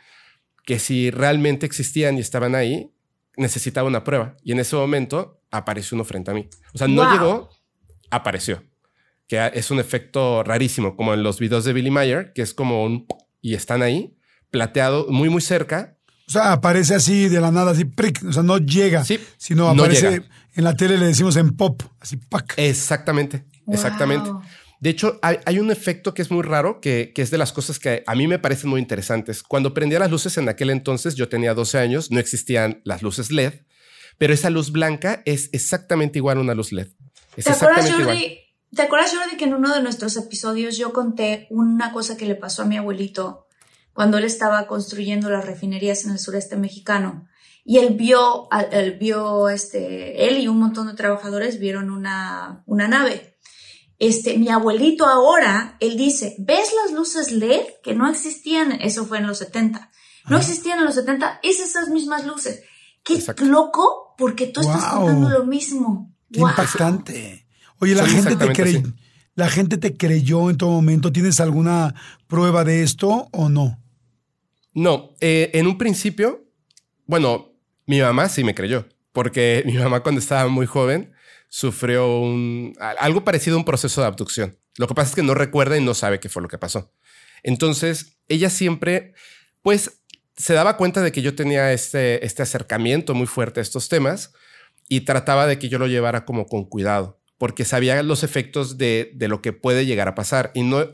que 0.65 0.79
si 0.79 1.11
realmente 1.11 1.67
existían 1.67 2.17
y 2.17 2.21
estaban 2.21 2.55
ahí, 2.55 2.91
necesitaba 3.37 3.89
una 3.89 4.05
prueba. 4.05 4.37
Y 4.43 4.53
en 4.53 4.61
ese 4.61 4.77
momento 4.77 5.41
apareció 5.51 5.95
uno 5.95 6.05
frente 6.05 6.31
a 6.31 6.35
mí. 6.35 6.49
O 6.73 6.79
sea, 6.79 6.89
no 6.89 7.11
llegó, 7.13 7.51
apareció. 8.11 8.63
Que 9.27 9.51
es 9.55 9.71
un 9.71 9.81
efecto 9.81 10.43
rarísimo, 10.43 10.97
como 10.97 11.15
en 11.15 11.23
los 11.23 11.39
videos 11.39 11.65
de 11.65 11.73
Billy 11.73 11.91
Mayer, 11.91 12.33
que 12.33 12.43
es 12.43 12.55
como 12.55 12.85
un... 12.85 13.07
y 13.41 13.55
están 13.55 13.83
ahí, 13.83 14.17
plateado, 14.51 15.07
muy, 15.09 15.29
muy 15.29 15.41
cerca. 15.41 15.97
O 16.27 16.31
sea, 16.31 16.53
aparece 16.53 16.95
así 16.95 17.29
de 17.29 17.41
la 17.41 17.51
nada, 17.51 17.73
así, 17.73 17.85
prick, 17.85 18.23
o 18.25 18.33
sea, 18.33 18.43
no 18.43 18.57
llega, 18.57 19.05
sí, 19.05 19.19
sino 19.37 19.69
aparece 19.69 20.23
en 20.55 20.65
la 20.65 20.75
tele, 20.75 20.97
le 20.97 21.07
decimos 21.07 21.37
en 21.37 21.55
pop, 21.55 21.83
así, 22.01 22.17
pack. 22.17 22.55
Exactamente, 22.57 23.45
exactamente. 23.69 24.31
De 24.81 24.91
hecho, 24.91 25.19
hay, 25.23 25.59
un 25.59 25.71
efecto 25.71 26.15
que 26.15 26.23
es 26.23 26.31
muy 26.31 26.43
raro, 26.43 26.81
que, 26.81 27.13
es 27.17 27.31
de 27.31 27.39
las 27.39 27.53
cosas 27.53 27.79
que 27.79 28.03
a 28.07 28.15
mí 28.15 28.27
me 28.27 28.39
parecen 28.39 28.71
muy 28.71 28.81
interesantes. 28.81 29.43
Cuando 29.43 29.73
prendía 29.73 29.99
las 29.99 30.11
luces 30.11 30.37
en 30.37 30.49
aquel 30.49 30.71
entonces, 30.71 31.15
yo 31.15 31.29
tenía 31.29 31.55
12 31.55 31.79
años, 31.79 32.11
no 32.11 32.21
existían 32.21 32.83
las 32.85 33.03
luces 33.03 33.31
LED, 33.31 33.55
pero 34.19 34.35
esa 34.35 34.51
luz 34.51 34.73
blanca 34.73 35.23
es 35.25 35.49
exactamente 35.53 36.19
igual 36.19 36.39
a 36.39 36.41
una 36.43 36.55
luz 36.55 36.73
LED. 36.73 36.89
¿Te 37.37 37.51
acuerdas, 37.51 37.91
Jordi, 37.91 38.39
¿Te 38.75 38.83
acuerdas, 38.83 39.15
Jordi, 39.17 39.37
que 39.37 39.45
en 39.45 39.55
uno 39.55 39.75
de 39.75 39.83
nuestros 39.83 40.17
episodios 40.17 40.77
yo 40.77 40.93
conté 40.93 41.47
una 41.51 41.93
cosa 41.93 42.17
que 42.17 42.27
le 42.27 42.35
pasó 42.35 42.63
a 42.63 42.67
mi 42.67 42.77
abuelito 42.77 43.47
cuando 43.93 44.19
él 44.19 44.25
estaba 44.25 44.67
construyendo 44.67 45.31
las 45.31 45.47
refinerías 45.47 46.05
en 46.05 46.13
el 46.13 46.19
sureste 46.19 46.57
mexicano? 46.57 47.27
Y 47.65 47.79
él 47.79 47.95
vio, 47.95 48.49
él 48.71 48.99
vio, 48.99 49.49
este, 49.49 50.29
él 50.29 50.39
y 50.39 50.49
un 50.49 50.59
montón 50.59 50.89
de 50.89 50.95
trabajadores 50.95 51.59
vieron 51.59 51.91
una, 51.91 52.63
una 52.67 52.89
nave 52.89 53.34
este, 53.99 54.39
mi 54.39 54.49
abuelito 54.49 55.07
ahora, 55.07 55.77
él 55.81 55.97
dice, 55.97 56.35
¿ves 56.39 56.73
las 56.85 56.93
luces 56.93 57.33
LED 57.33 57.63
que 57.83 57.95
no 57.95 58.09
existían? 58.09 58.73
Eso 58.73 59.07
fue 59.07 59.19
en 59.19 59.27
los 59.27 59.39
70. 59.39 59.91
No 60.29 60.39
existían 60.39 60.79
en 60.79 60.87
los 60.87 60.95
70, 60.95 61.41
es 61.43 61.61
esas 61.61 61.89
mismas 61.89 62.27
luces. 62.27 62.63
Qué 63.03 63.23
loco, 63.45 64.15
porque 64.17 64.47
tú 64.47 64.61
estás 64.61 64.85
contando 64.87 65.29
lo 65.29 65.45
mismo. 65.45 66.15
Qué 66.33 66.41
impactante. 66.41 67.47
Oye, 67.79 67.95
la 67.95 68.07
gente 68.07 68.37
te 68.37 68.53
creyó, 68.53 68.83
la 69.35 69.49
gente 69.49 69.77
te 69.77 69.97
creyó 69.97 70.49
en 70.49 70.57
todo 70.57 70.71
momento. 70.71 71.13
¿Tienes 71.13 71.41
alguna 71.41 71.95
prueba 72.27 72.65
de 72.65 72.83
esto 72.83 73.29
o 73.33 73.49
no? 73.51 73.83
No, 74.73 75.11
eh, 75.21 75.51
en 75.55 75.67
un 75.67 75.77
principio, 75.77 76.45
bueno, 77.07 77.53
mi 77.87 78.01
mamá 78.01 78.29
sí 78.29 78.43
me 78.43 78.55
creyó, 78.55 78.89
porque 79.13 79.63
mi 79.67 79.75
mamá 79.75 80.01
cuando 80.01 80.21
estaba 80.21 80.49
muy 80.49 80.67
joven 80.67 81.14
sufrió 81.55 82.19
un, 82.19 82.77
algo 82.81 83.23
parecido 83.23 83.55
a 83.55 83.61
un 83.61 83.65
proceso 83.65 84.01
de 84.01 84.09
abducción. 84.09 84.59
Lo 84.77 84.89
que 84.89 84.95
pasa 84.95 85.11
es 85.11 85.15
que 85.15 85.23
no 85.23 85.35
recuerda 85.35 85.79
y 85.79 85.85
no 85.85 85.95
sabe 85.95 86.19
qué 86.19 86.29
fue 86.29 86.43
lo 86.43 86.49
que 86.49 86.59
pasó. 86.59 86.93
Entonces, 87.45 88.17
ella 88.27 88.51
siempre, 88.51 89.15
pues, 89.63 90.01
se 90.37 90.53
daba 90.53 90.77
cuenta 90.77 91.01
de 91.01 91.13
que 91.13 91.23
yo 91.23 91.37
tenía 91.37 91.73
este, 91.73 92.27
este 92.27 92.43
acercamiento 92.43 93.15
muy 93.15 93.29
fuerte 93.29 93.61
a 93.61 93.63
estos 93.63 93.89
temas 93.89 94.33
y 94.89 95.03
trataba 95.03 95.47
de 95.47 95.61
que 95.61 95.69
yo 95.69 95.79
lo 95.79 95.87
llevara 95.87 96.25
como 96.25 96.47
con 96.47 96.65
cuidado, 96.65 97.21
porque 97.39 97.65
sabía 97.65 98.03
los 98.03 98.25
efectos 98.25 98.77
de, 98.77 99.13
de 99.15 99.29
lo 99.29 99.41
que 99.41 99.53
puede 99.53 99.87
llegar 99.87 100.09
a 100.09 100.17
pasar. 100.17 100.51
Y 100.55 100.65
no 100.65 100.89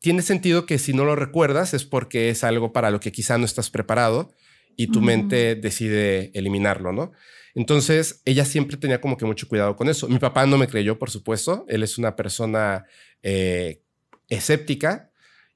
tiene 0.00 0.22
sentido 0.22 0.66
que 0.66 0.80
si 0.80 0.94
no 0.94 1.04
lo 1.04 1.14
recuerdas 1.14 1.74
es 1.74 1.84
porque 1.84 2.30
es 2.30 2.42
algo 2.42 2.72
para 2.72 2.90
lo 2.90 2.98
que 2.98 3.12
quizá 3.12 3.38
no 3.38 3.44
estás 3.44 3.70
preparado 3.70 4.34
y 4.76 4.88
tu 4.88 5.00
mente 5.00 5.54
decide 5.54 6.32
eliminarlo, 6.34 6.90
¿no? 6.90 7.12
Entonces, 7.54 8.22
ella 8.24 8.44
siempre 8.44 8.76
tenía 8.76 9.00
como 9.00 9.16
que 9.16 9.24
mucho 9.24 9.48
cuidado 9.48 9.76
con 9.76 9.88
eso. 9.88 10.08
Mi 10.08 10.18
papá 10.18 10.46
no 10.46 10.58
me 10.58 10.68
creyó, 10.68 10.98
por 10.98 11.10
supuesto. 11.10 11.64
Él 11.68 11.82
es 11.82 11.98
una 11.98 12.16
persona 12.16 12.84
eh, 13.22 13.82
escéptica 14.28 15.10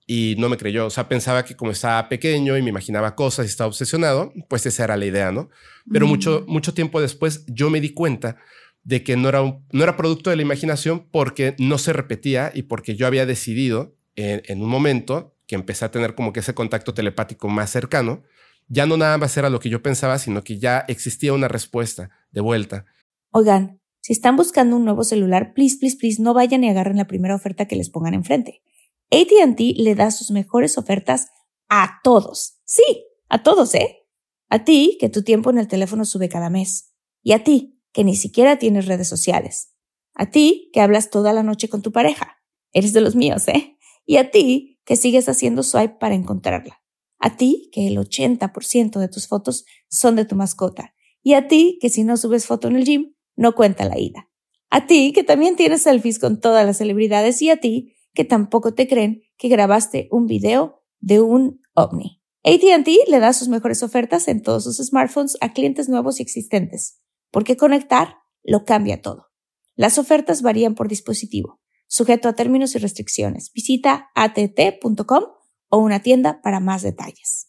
y 0.07 0.35
no 0.39 0.49
me 0.49 0.57
creyó. 0.57 0.87
O 0.87 0.91
sea, 0.91 1.09
pensaba 1.09 1.45
que 1.45 1.57
como 1.57 1.71
estaba 1.71 2.09
pequeño 2.09 2.57
y 2.57 2.63
me 2.63 2.71
imaginaba 2.71 3.15
cosas 3.15 3.47
y 3.47 3.49
estaba 3.49 3.69
obsesionado, 3.69 4.33
pues 4.49 4.67
esa 4.67 4.85
era 4.85 4.97
la 4.97 5.07
idea, 5.07 5.33
¿no? 5.33 5.51
Pero 5.91 6.07
mucho, 6.07 6.45
mucho 6.47 6.75
tiempo 6.75 7.01
después 7.01 7.45
yo 7.47 7.71
me 7.71 7.81
di 7.81 7.91
cuenta 7.91 8.37
de 8.83 9.03
que 9.03 9.17
no 9.17 9.29
era, 9.29 9.41
no 9.41 9.83
era 9.83 9.97
producto 9.97 10.31
de 10.31 10.37
la 10.37 10.43
imaginación 10.43 11.09
porque 11.11 11.55
no 11.59 11.79
se 11.79 11.93
repetía 11.93 12.53
y 12.55 12.63
porque 12.63 12.97
yo 12.97 13.07
había 13.07 13.27
decidido 13.27 13.97
en, 14.17 14.63
un 14.63 14.69
momento 14.69 15.35
que 15.47 15.55
empecé 15.55 15.85
a 15.85 15.91
tener 15.91 16.15
como 16.15 16.33
que 16.33 16.41
ese 16.41 16.55
contacto 16.55 16.95
telepático 16.95 17.49
más 17.49 17.71
cercano, 17.71 18.23
ya 18.69 18.87
no 18.87 18.97
nada 18.97 19.19
más 19.19 19.37
era 19.37 19.51
lo 19.51 19.61
que 19.61 19.69
yo 19.69 19.83
pensaba, 19.83 20.19
sino 20.19 20.43
que 20.43 20.59
ya 20.59 20.85
existía 20.89 21.33
una 21.33 21.49
respuesta 21.49 22.11
de 22.31 22.41
vuelta. 22.41 22.87
Oigan, 23.31 23.81
si 24.01 24.13
están 24.13 24.37
buscando 24.37 24.77
un 24.77 24.85
nuevo 24.85 25.05
celular, 25.05 25.55
please, 25.55 25.79
please, 25.79 25.97
please, 25.97 26.23
no 26.23 26.35
vayan 26.35 26.65
y 26.65 26.69
agarren 26.69 26.97
la 26.97 27.07
primera 27.07 27.35
oferta 27.35 27.67
que 27.67 27.77
les 27.77 27.91
pongan 27.91 28.15
enfrente. 28.15 28.63
ATT 29.11 29.61
le 29.77 29.95
da 29.95 30.11
sus 30.11 30.31
mejores 30.31 30.79
ofertas 30.79 31.29
a 31.69 32.01
todos. 32.03 32.61
Sí, 32.65 33.07
a 33.29 33.43
todos, 33.43 33.75
¿eh? 33.75 34.07
A 34.49 34.65
ti, 34.65 34.99
que 35.01 35.09
tu 35.09 35.23
tiempo 35.23 35.51
en 35.51 35.59
el 35.59 35.69
teléfono 35.69 36.05
sube 36.05 36.29
cada 36.29 36.51
mes. 36.51 36.93
Y 37.23 37.33
a 37.33 37.43
ti, 37.43 37.81
que 37.93 38.05
ni 38.05 38.15
siquiera 38.15 38.59
tienes 38.59 38.87
redes 38.87 39.09
sociales. 39.09 39.75
A 40.15 40.31
ti, 40.31 40.71
que 40.73 40.81
hablas 40.81 41.11
toda 41.11 41.33
la 41.33 41.43
noche 41.43 41.69
con 41.69 41.83
tu 41.83 41.91
pareja. 41.91 42.37
Eres 42.73 42.93
de 42.93 43.01
los 43.01 43.17
míos, 43.17 43.49
¿eh? 43.49 43.79
Y 44.05 44.19
a 44.19 44.31
ti, 44.31 44.81
que 44.85 44.97
sigues 44.97 45.29
haciendo 45.29 45.63
swipe 45.63 45.97
para 45.99 46.15
encontrarla. 46.15 46.84
A 47.25 47.39
ti, 47.39 47.71
que 47.73 47.87
el 47.87 47.97
80% 47.97 49.01
de 49.01 49.09
tus 49.09 49.29
fotos 49.29 49.65
son 49.89 50.15
de 50.15 50.27
tu 50.27 50.37
mascota. 50.37 50.95
Y 51.23 51.33
a 51.33 51.49
ti, 51.49 51.79
que 51.81 51.89
si 51.89 52.05
no 52.05 52.19
subes 52.19 52.45
foto 52.45 52.69
en 52.69 52.77
el 52.77 52.85
gym, 52.85 53.15
no 53.35 53.55
cuenta 53.55 53.87
la 53.87 53.99
ida. 53.99 54.29
A 54.69 54.87
ti, 54.87 55.11
que 55.15 55.25
también 55.25 55.57
tienes 55.57 55.81
selfies 55.81 56.19
con 56.19 56.39
todas 56.39 56.67
las 56.67 56.77
celebridades. 56.77 57.41
Y 57.41 57.49
a 57.49 57.57
ti, 57.57 57.95
que 58.13 58.27
tampoco 58.27 58.75
te 58.75 58.87
creen 58.87 59.23
que 59.39 59.49
grabaste 59.49 60.07
un 60.11 60.27
video 60.27 60.83
de 61.01 61.23
un 61.23 61.63
ovni. 61.73 62.21
ATT 62.43 62.89
le 63.09 63.21
da 63.21 63.33
sus 63.33 63.49
mejores 63.49 63.83
ofertas 63.83 64.29
en 64.29 64.43
todos 64.43 64.65
sus 64.65 64.77
smartphones 64.77 65.39
a 65.41 65.55
clientes 65.55 65.89
nuevos 65.89 66.21
y 66.21 66.23
existentes, 66.23 67.01
porque 67.31 67.57
conectar 67.57 68.19
lo 68.43 68.67
cambia 68.67 69.01
todo. 69.01 69.29
Las 69.77 69.97
ofertas 69.97 70.43
varían 70.43 70.75
por 70.75 70.89
dispositivo, 70.89 71.59
sujeto 71.87 72.29
a 72.29 72.35
términos 72.35 72.75
y 72.75 72.81
restricciones. 72.81 73.51
Visita 73.55 74.11
att.com 74.15 75.34
o 75.75 75.79
una 75.79 76.01
tienda 76.01 76.41
para 76.41 76.61
más 76.61 76.83
detalles. 76.83 77.49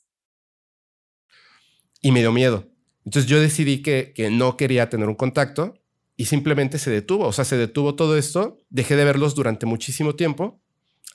Y 2.01 2.11
me 2.11 2.21
dio 2.21 2.31
miedo. 2.31 2.67
Entonces 3.05 3.29
yo 3.29 3.39
decidí 3.39 3.83
que, 3.83 4.13
que 4.15 4.31
no 4.31 4.57
quería 4.57 4.89
tener 4.89 5.07
un 5.07 5.13
contacto 5.15 5.75
y 6.17 6.25
simplemente 6.25 6.79
se 6.79 6.89
detuvo. 6.89 7.27
O 7.27 7.33
sea, 7.33 7.45
se 7.45 7.55
detuvo 7.55 7.93
todo 7.93 8.17
esto. 8.17 8.63
Dejé 8.69 8.95
de 8.95 9.05
verlos 9.05 9.35
durante 9.35 9.67
muchísimo 9.67 10.15
tiempo, 10.15 10.59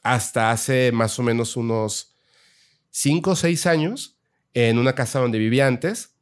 hasta 0.04 0.52
hace 0.52 0.92
más 0.92 1.18
o 1.18 1.24
menos 1.24 1.56
unos 1.56 2.14
cinco 2.90 3.32
o 3.32 3.36
seis 3.36 3.66
años 3.66 4.16
en 4.54 4.78
una 4.78 4.94
casa 4.94 5.18
donde 5.18 5.38
vivía 5.38 5.66
antes, 5.66 6.14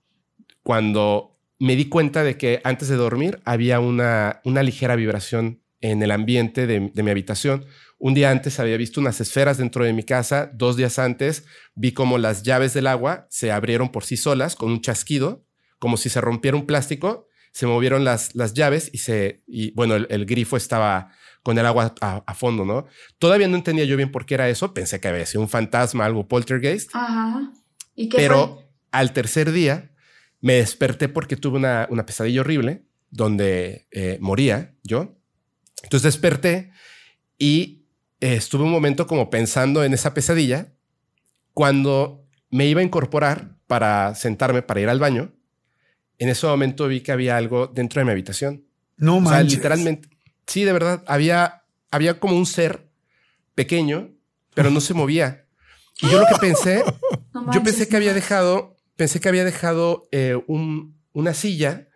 cuando 0.63 1.39
me 1.59 1.77
di 1.77 1.91
cuenta 1.91 2.23
de 2.23 2.39
que 2.39 2.63
antes 2.65 2.89
de 2.89 2.97
dormir 2.97 3.41
había 3.45 3.81
una, 3.81 4.41
una 4.45 4.63
ligera 4.63 4.97
vibración 4.97 5.61
en 5.81 6.03
el 6.03 6.11
ambiente 6.11 6.67
de, 6.67 6.81
mi 6.81 7.11
habitación. 7.11 7.65
Un 7.99 8.15
día 8.15 8.31
antes 8.31 8.61
había 8.61 8.77
visto 8.77 9.01
unas 9.01 9.21
esferas 9.21 9.59
dentro 9.59 9.85
de 9.85 9.93
mi 9.93 10.05
casa, 10.05 10.51
dos 10.55 10.77
días 10.77 10.99
antes 10.99 11.45
vi 11.75 11.93
como 11.93 12.17
las 12.17 12.43
llaves 12.45 12.73
del 12.75 12.87
agua 12.87 13.27
se 13.29 13.51
abrieron 13.51 13.91
por 13.91 14.05
sí 14.05 14.17
solas 14.17 14.55
con 14.55 14.71
un 14.71 14.81
chasquido, 14.81 15.45
como 15.79 15.97
si 15.97 16.09
se 16.09 16.21
rompiera 16.21 16.57
un 16.57 16.67
plástico, 16.67 17.27
se 17.53 17.67
movieron 17.67 18.05
las, 18.05 18.35
las 18.35 18.55
llaves 18.55 18.91
y 18.93 18.99
se, 18.99 19.43
y 19.47 19.73
bueno, 19.73 19.97
el 19.97 20.27
grifo 20.27 20.57
estaba 20.57 21.11
con 21.43 21.59
el 21.59 21.67
agua 21.67 21.95
a, 22.01 22.35
fondo, 22.35 22.65
¿no? 22.65 22.87
Todavía 23.19 23.49
no 23.49 23.57
entendía 23.57 23.85
yo 23.85 23.97
bien 23.97 24.13
por 24.13 24.27
qué 24.27 24.35
era 24.35 24.49
eso. 24.49 24.75
Pensé 24.75 25.01
que 25.01 25.09
había 25.09 25.27
sido 25.27 25.41
un 25.41 25.49
fantasma, 25.49 26.05
algo 26.05 26.29
poltergeist. 26.29 26.91
Ajá. 26.93 27.53
¿Y 27.95 28.09
qué 28.09 28.19
Pero 28.19 28.71
al 28.91 29.13
tercer 29.13 29.51
día 29.53 29.93
me 30.41 30.55
desperté 30.55 31.09
porque 31.09 31.37
tuve 31.37 31.57
una, 31.57 31.87
una 31.91 32.05
pesadilla 32.05 32.43
horrible 32.43 32.85
donde 33.11 33.89
eh, 33.91 34.19
moría 34.21 34.75
yo. 34.83 35.17
Entonces 35.83 36.15
desperté 36.15 36.71
y 37.39 37.78
eh, 38.21 38.35
estuve 38.35 38.65
un 38.65 38.71
momento 38.71 39.07
como 39.07 39.31
pensando 39.31 39.85
en 39.85 39.95
esa 39.95 40.15
pesadilla. 40.15 40.73
Cuando 41.55 42.25
me 42.51 42.67
iba 42.67 42.81
a 42.81 42.85
incorporar 42.85 43.57
para 43.67 44.15
sentarme 44.15 44.63
para 44.63 44.81
ir 44.81 44.89
al 44.89 45.01
baño, 45.01 45.33
en 46.19 46.29
ese 46.29 46.47
momento 46.47 46.89
vi 46.89 47.01
que 47.01 47.13
había 47.13 47.37
algo 47.37 47.67
dentro 47.67 48.01
de 48.01 48.05
mi 48.05 48.13
habitación. 48.13 48.65
No 48.97 49.17
o 49.17 49.21
manches. 49.21 49.55
literalmente, 49.55 50.09
Sí, 50.49 50.65
de 50.65 50.73
verdad, 50.73 51.05
había, 51.07 51.63
había 51.91 52.19
como 52.19 52.35
un 52.35 52.47
ser 52.47 52.89
pequeño, 53.55 54.15
pero 54.55 54.71
no 54.71 54.81
se 54.81 54.95
movía. 54.95 55.45
Y 56.01 56.09
yo 56.09 56.19
lo 56.19 56.27
que 56.27 56.37
pensé, 56.41 56.83
yo 57.53 57.63
pensé 57.63 57.87
que 57.87 57.97
había 57.97 58.15
dejado, 58.15 58.75
pensé 58.97 59.21
que 59.21 59.29
había 59.29 59.45
dejado 59.45 60.09
eh, 60.11 60.43
un, 60.47 60.99
una 61.13 61.35
silla 61.35 61.89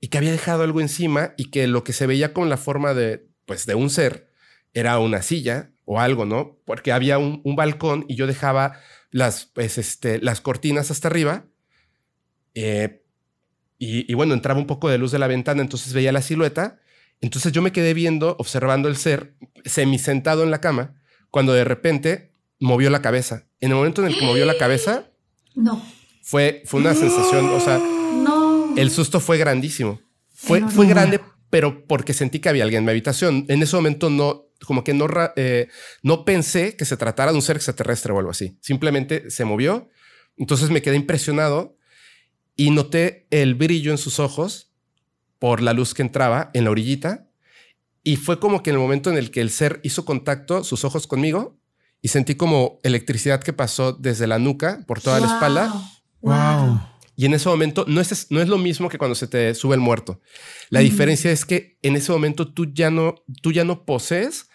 y 0.00 0.08
que 0.08 0.18
había 0.18 0.32
dejado 0.32 0.64
algo 0.64 0.80
encima 0.80 1.34
y 1.36 1.50
que 1.50 1.68
lo 1.68 1.84
que 1.84 1.92
se 1.92 2.08
veía 2.08 2.32
con 2.32 2.48
la 2.48 2.56
forma 2.56 2.94
de, 2.94 3.28
pues, 3.46 3.64
de 3.64 3.76
un 3.76 3.90
ser 3.90 4.29
era 4.74 4.98
una 4.98 5.22
silla 5.22 5.70
o 5.84 6.00
algo, 6.00 6.24
¿no? 6.24 6.58
Porque 6.64 6.92
había 6.92 7.18
un, 7.18 7.42
balcón 7.56 8.04
y 8.08 8.14
yo 8.14 8.26
dejaba 8.26 8.78
las, 9.10 9.46
pues, 9.46 9.78
este, 9.78 10.20
las 10.20 10.40
cortinas 10.40 10.90
hasta 10.90 11.08
arriba. 11.08 11.46
Eh, 12.54 13.02
y, 13.78 14.10
y, 14.10 14.14
bueno, 14.14 14.34
entraba 14.34 14.60
un 14.60 14.66
poco 14.66 14.88
de 14.88 14.98
luz 14.98 15.10
de 15.10 15.18
la 15.18 15.26
ventana, 15.26 15.62
entonces 15.62 15.92
veía 15.92 16.12
la 16.12 16.22
silueta 16.22 16.80
entonces 17.20 17.52
yo 17.52 17.62
me 17.62 17.72
quedé 17.72 17.94
viendo, 17.94 18.36
observando 18.38 18.88
el 18.88 18.96
ser, 18.96 19.34
sentado 19.64 20.42
en 20.42 20.50
la 20.50 20.60
cama, 20.60 20.94
cuando 21.30 21.52
de 21.52 21.64
repente 21.64 22.32
movió 22.58 22.90
la 22.90 23.02
cabeza. 23.02 23.46
En 23.60 23.70
el 23.70 23.76
momento 23.76 24.00
en 24.00 24.08
el 24.08 24.18
que 24.18 24.24
movió 24.24 24.46
la 24.46 24.56
cabeza, 24.56 25.10
no. 25.54 25.82
Fue, 26.22 26.62
fue 26.64 26.80
una 26.80 26.94
sensación, 26.94 27.48
o 27.50 27.60
sea, 27.60 27.78
no. 28.24 28.74
el 28.76 28.90
susto 28.90 29.20
fue 29.20 29.36
grandísimo. 29.36 30.00
Fue, 30.32 30.62
fue 30.68 30.86
grande, 30.86 31.20
pero 31.50 31.86
porque 31.86 32.14
sentí 32.14 32.38
que 32.38 32.48
había 32.48 32.64
alguien 32.64 32.80
en 32.80 32.84
mi 32.86 32.90
habitación. 32.92 33.44
En 33.48 33.62
ese 33.62 33.76
momento 33.76 34.08
no, 34.08 34.46
como 34.66 34.84
que 34.84 34.94
no, 34.94 35.06
eh, 35.36 35.68
no 36.02 36.24
pensé 36.24 36.76
que 36.76 36.84
se 36.84 36.96
tratara 36.96 37.32
de 37.32 37.36
un 37.36 37.42
ser 37.42 37.56
extraterrestre 37.56 38.12
o 38.12 38.18
algo 38.18 38.30
así. 38.30 38.56
Simplemente 38.60 39.30
se 39.30 39.44
movió. 39.44 39.88
Entonces 40.36 40.70
me 40.70 40.82
quedé 40.82 40.96
impresionado 40.96 41.76
y 42.56 42.70
noté 42.70 43.26
el 43.30 43.54
brillo 43.54 43.90
en 43.90 43.98
sus 43.98 44.18
ojos 44.18 44.72
por 45.38 45.62
la 45.62 45.72
luz 45.72 45.94
que 45.94 46.02
entraba 46.02 46.50
en 46.54 46.64
la 46.64 46.70
orillita. 46.70 47.26
Y 48.02 48.16
fue 48.16 48.38
como 48.38 48.62
que 48.62 48.70
en 48.70 48.76
el 48.76 48.82
momento 48.82 49.10
en 49.10 49.16
el 49.16 49.30
que 49.30 49.40
el 49.40 49.50
ser 49.50 49.80
hizo 49.82 50.04
contacto, 50.04 50.64
sus 50.64 50.84
ojos 50.84 51.06
conmigo, 51.06 51.58
y 52.02 52.08
sentí 52.08 52.34
como 52.34 52.78
electricidad 52.82 53.42
que 53.42 53.52
pasó 53.52 53.92
desde 53.92 54.26
la 54.26 54.38
nuca 54.38 54.84
por 54.86 55.00
toda 55.00 55.20
la 55.20 55.26
espalda. 55.26 55.72
Wow. 56.20 56.80
Y 57.16 57.26
en 57.26 57.34
ese 57.34 57.48
momento 57.48 57.84
no 57.86 58.00
es, 58.00 58.30
no 58.30 58.40
es 58.40 58.48
lo 58.48 58.56
mismo 58.56 58.88
que 58.88 58.96
cuando 58.96 59.14
se 59.14 59.26
te 59.26 59.54
sube 59.54 59.74
el 59.74 59.80
muerto. 59.80 60.20
La 60.70 60.80
diferencia 60.80 61.30
es 61.30 61.44
que 61.44 61.78
en 61.82 61.96
ese 61.96 62.12
momento 62.12 62.52
tú 62.52 62.72
ya 62.72 62.90
no, 62.90 63.16
tú 63.42 63.52
ya 63.52 63.64
no 63.64 63.84
posees 63.84 64.49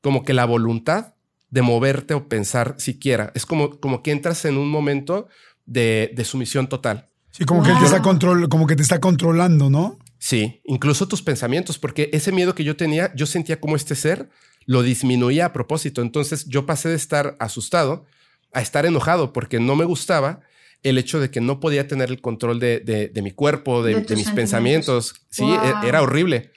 como 0.00 0.24
que 0.24 0.32
la 0.32 0.44
voluntad 0.44 1.14
de 1.50 1.62
moverte 1.62 2.14
o 2.14 2.28
pensar 2.28 2.74
siquiera. 2.78 3.32
Es 3.34 3.44
como, 3.44 3.80
como 3.80 4.02
que 4.02 4.12
entras 4.12 4.44
en 4.44 4.56
un 4.56 4.70
momento 4.70 5.28
de, 5.66 6.12
de 6.14 6.24
sumisión 6.24 6.68
total. 6.68 7.06
Sí, 7.30 7.44
como 7.44 7.62
que 7.62 7.70
él 7.70 7.78
te 7.78 7.84
está 7.84 8.02
control, 8.02 8.48
como 8.48 8.66
que 8.66 8.76
te 8.76 8.82
está 8.82 9.00
controlando, 9.00 9.70
¿no? 9.70 9.98
Sí, 10.18 10.60
incluso 10.64 11.08
tus 11.08 11.22
pensamientos, 11.22 11.78
porque 11.78 12.10
ese 12.12 12.32
miedo 12.32 12.54
que 12.54 12.64
yo 12.64 12.76
tenía, 12.76 13.12
yo 13.14 13.26
sentía 13.26 13.60
como 13.60 13.76
este 13.76 13.94
ser 13.94 14.28
lo 14.66 14.82
disminuía 14.82 15.46
a 15.46 15.52
propósito. 15.52 16.02
Entonces 16.02 16.46
yo 16.46 16.66
pasé 16.66 16.90
de 16.90 16.96
estar 16.96 17.36
asustado 17.40 18.04
a 18.52 18.60
estar 18.60 18.84
enojado 18.84 19.32
porque 19.32 19.60
no 19.60 19.76
me 19.76 19.84
gustaba 19.84 20.40
el 20.82 20.98
hecho 20.98 21.20
de 21.20 21.30
que 21.30 21.40
no 21.40 21.60
podía 21.60 21.86
tener 21.86 22.10
el 22.10 22.20
control 22.20 22.58
de, 22.58 23.10
mi 23.22 23.32
cuerpo, 23.32 23.82
de, 23.82 24.04
mis 24.14 24.30
pensamientos. 24.30 25.14
Sí, 25.30 25.44
e, 25.44 25.88
era 25.88 26.02
horrible. 26.02 26.52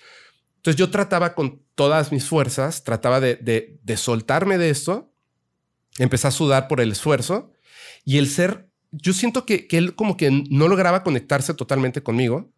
Entonces 0.64 0.80
yo 0.80 0.90
trataba 0.90 1.36
con 1.36 1.62
todas 1.76 2.14
mis 2.14 2.26
fuerzas, 2.26 2.86
trataba 2.86 3.20
de, 3.20 3.82
soltarme 3.98 4.58
de 4.58 4.70
esto, 4.70 5.12
empecé 5.98 6.30
a 6.30 6.32
sudar 6.32 6.70
por 6.70 6.80
el 6.80 6.94
esfuerzo 6.94 7.52
y 8.06 8.18
el 8.18 8.30
ser, 8.30 8.70
yo 8.92 9.12
siento 9.12 9.46
que, 9.46 9.68
que 9.68 9.78
él 9.78 9.94
como 9.94 10.16
que 10.16 10.32
no 10.32 10.70
lograba 10.70 11.04
conectarse 11.04 11.54
totalmente 11.54 12.02
conmigo 12.02 12.50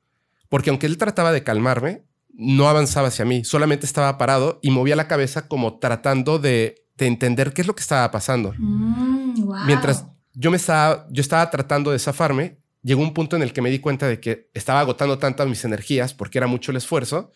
porque 0.50 0.70
aunque 0.70 0.86
él 0.86 1.00
trataba 1.00 1.32
de 1.32 1.44
calmarme, 1.44 2.04
no 2.32 2.70
avanzaba 2.70 3.08
hacia 3.08 3.26
mí, 3.26 3.44
solamente 3.44 3.88
estaba 3.88 4.20
parado 4.20 4.60
y 4.62 4.70
movía 4.70 4.96
la 4.96 5.08
cabeza 5.08 5.48
como 5.48 5.80
tratando 5.80 6.38
de, 6.38 6.86
entender 7.00 7.54
qué 7.54 7.62
es 7.62 7.68
lo 7.68 7.76
que 7.76 7.82
estaba 7.82 8.12
pasando. 8.12 8.54
Mm, 8.56 9.66
Mientras 9.66 10.06
yo 10.34 10.52
me 10.52 10.58
estaba, 10.58 11.08
yo 11.10 11.22
estaba 11.22 11.50
tratando 11.50 11.90
de 11.90 11.98
zafarme, 11.98 12.60
llegó 12.84 13.02
un 13.02 13.16
punto 13.16 13.36
en 13.36 13.42
el 13.42 13.52
que 13.52 13.64
me 13.64 13.72
di 13.72 13.80
cuenta 13.80 14.08
de 14.08 14.20
que 14.20 14.52
estaba 14.54 14.82
agotando 14.82 15.18
tantas 15.18 15.48
mis 15.48 15.66
energías 15.66 16.14
porque 16.14 16.38
era 16.38 16.46
mucho 16.46 16.70
el 16.70 16.78
esfuerzo, 16.78 17.32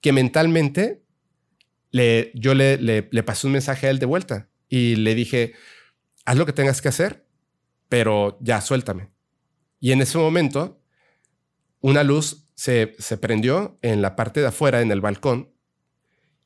que 0.00 0.12
mentalmente 0.12 1.02
le, 1.90 2.30
yo 2.34 2.54
le, 2.54 2.76
le, 2.78 3.22
pasé 3.22 3.46
un 3.46 3.54
mensaje 3.54 3.86
a 3.86 3.90
él 3.90 3.98
de 3.98 4.06
vuelta 4.06 4.48
y 4.68 4.96
le 4.96 5.14
dije, 5.14 5.54
haz 6.24 6.36
lo 6.36 6.46
que 6.46 6.52
tengas 6.52 6.80
que 6.80 6.88
hacer, 6.88 7.26
pero 7.88 8.38
ya 8.40 8.60
suéltame. 8.60 9.10
Y 9.80 9.92
en 9.92 10.02
ese 10.02 10.18
momento, 10.18 10.80
una 11.80 12.04
luz 12.04 12.48
se, 12.54 12.86
prendió 13.20 13.78
en 13.82 14.02
la 14.02 14.16
parte 14.16 14.40
de 14.40 14.46
afuera, 14.46 14.82
en 14.82 14.92
el 14.92 15.00
balcón, 15.00 15.52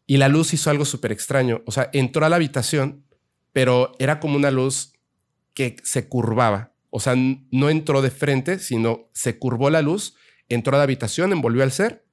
y 0.07 0.19
la 0.19 0.29
luz 0.29 0.55
hizo 0.55 0.71
algo 0.71 0.85
súper 0.85 1.13
extraño. 1.13 1.63
O 1.67 1.73
sea, 1.73 1.91
entró 1.93 2.25
a 2.25 2.29
la 2.29 2.37
habitación, 2.37 3.05
pero 3.53 3.93
era 3.99 4.21
como 4.21 4.37
una 4.37 4.51
luz 4.51 4.93
que 5.55 5.77
se 5.83 6.09
curvaba. 6.09 6.75
O 6.91 7.01
sea, 7.01 7.15
no 7.17 7.71
entró 7.71 8.03
de 8.03 8.11
frente, 8.11 8.59
sino 8.59 9.11
se 9.13 9.39
curvó 9.39 9.71
la 9.71 9.83
luz, 9.83 10.15
entró 10.49 10.75
a 10.77 10.79
la 10.79 10.85
habitación, 10.85 11.33
envolvió 11.33 11.63
al 11.63 11.73
ser 11.73 12.07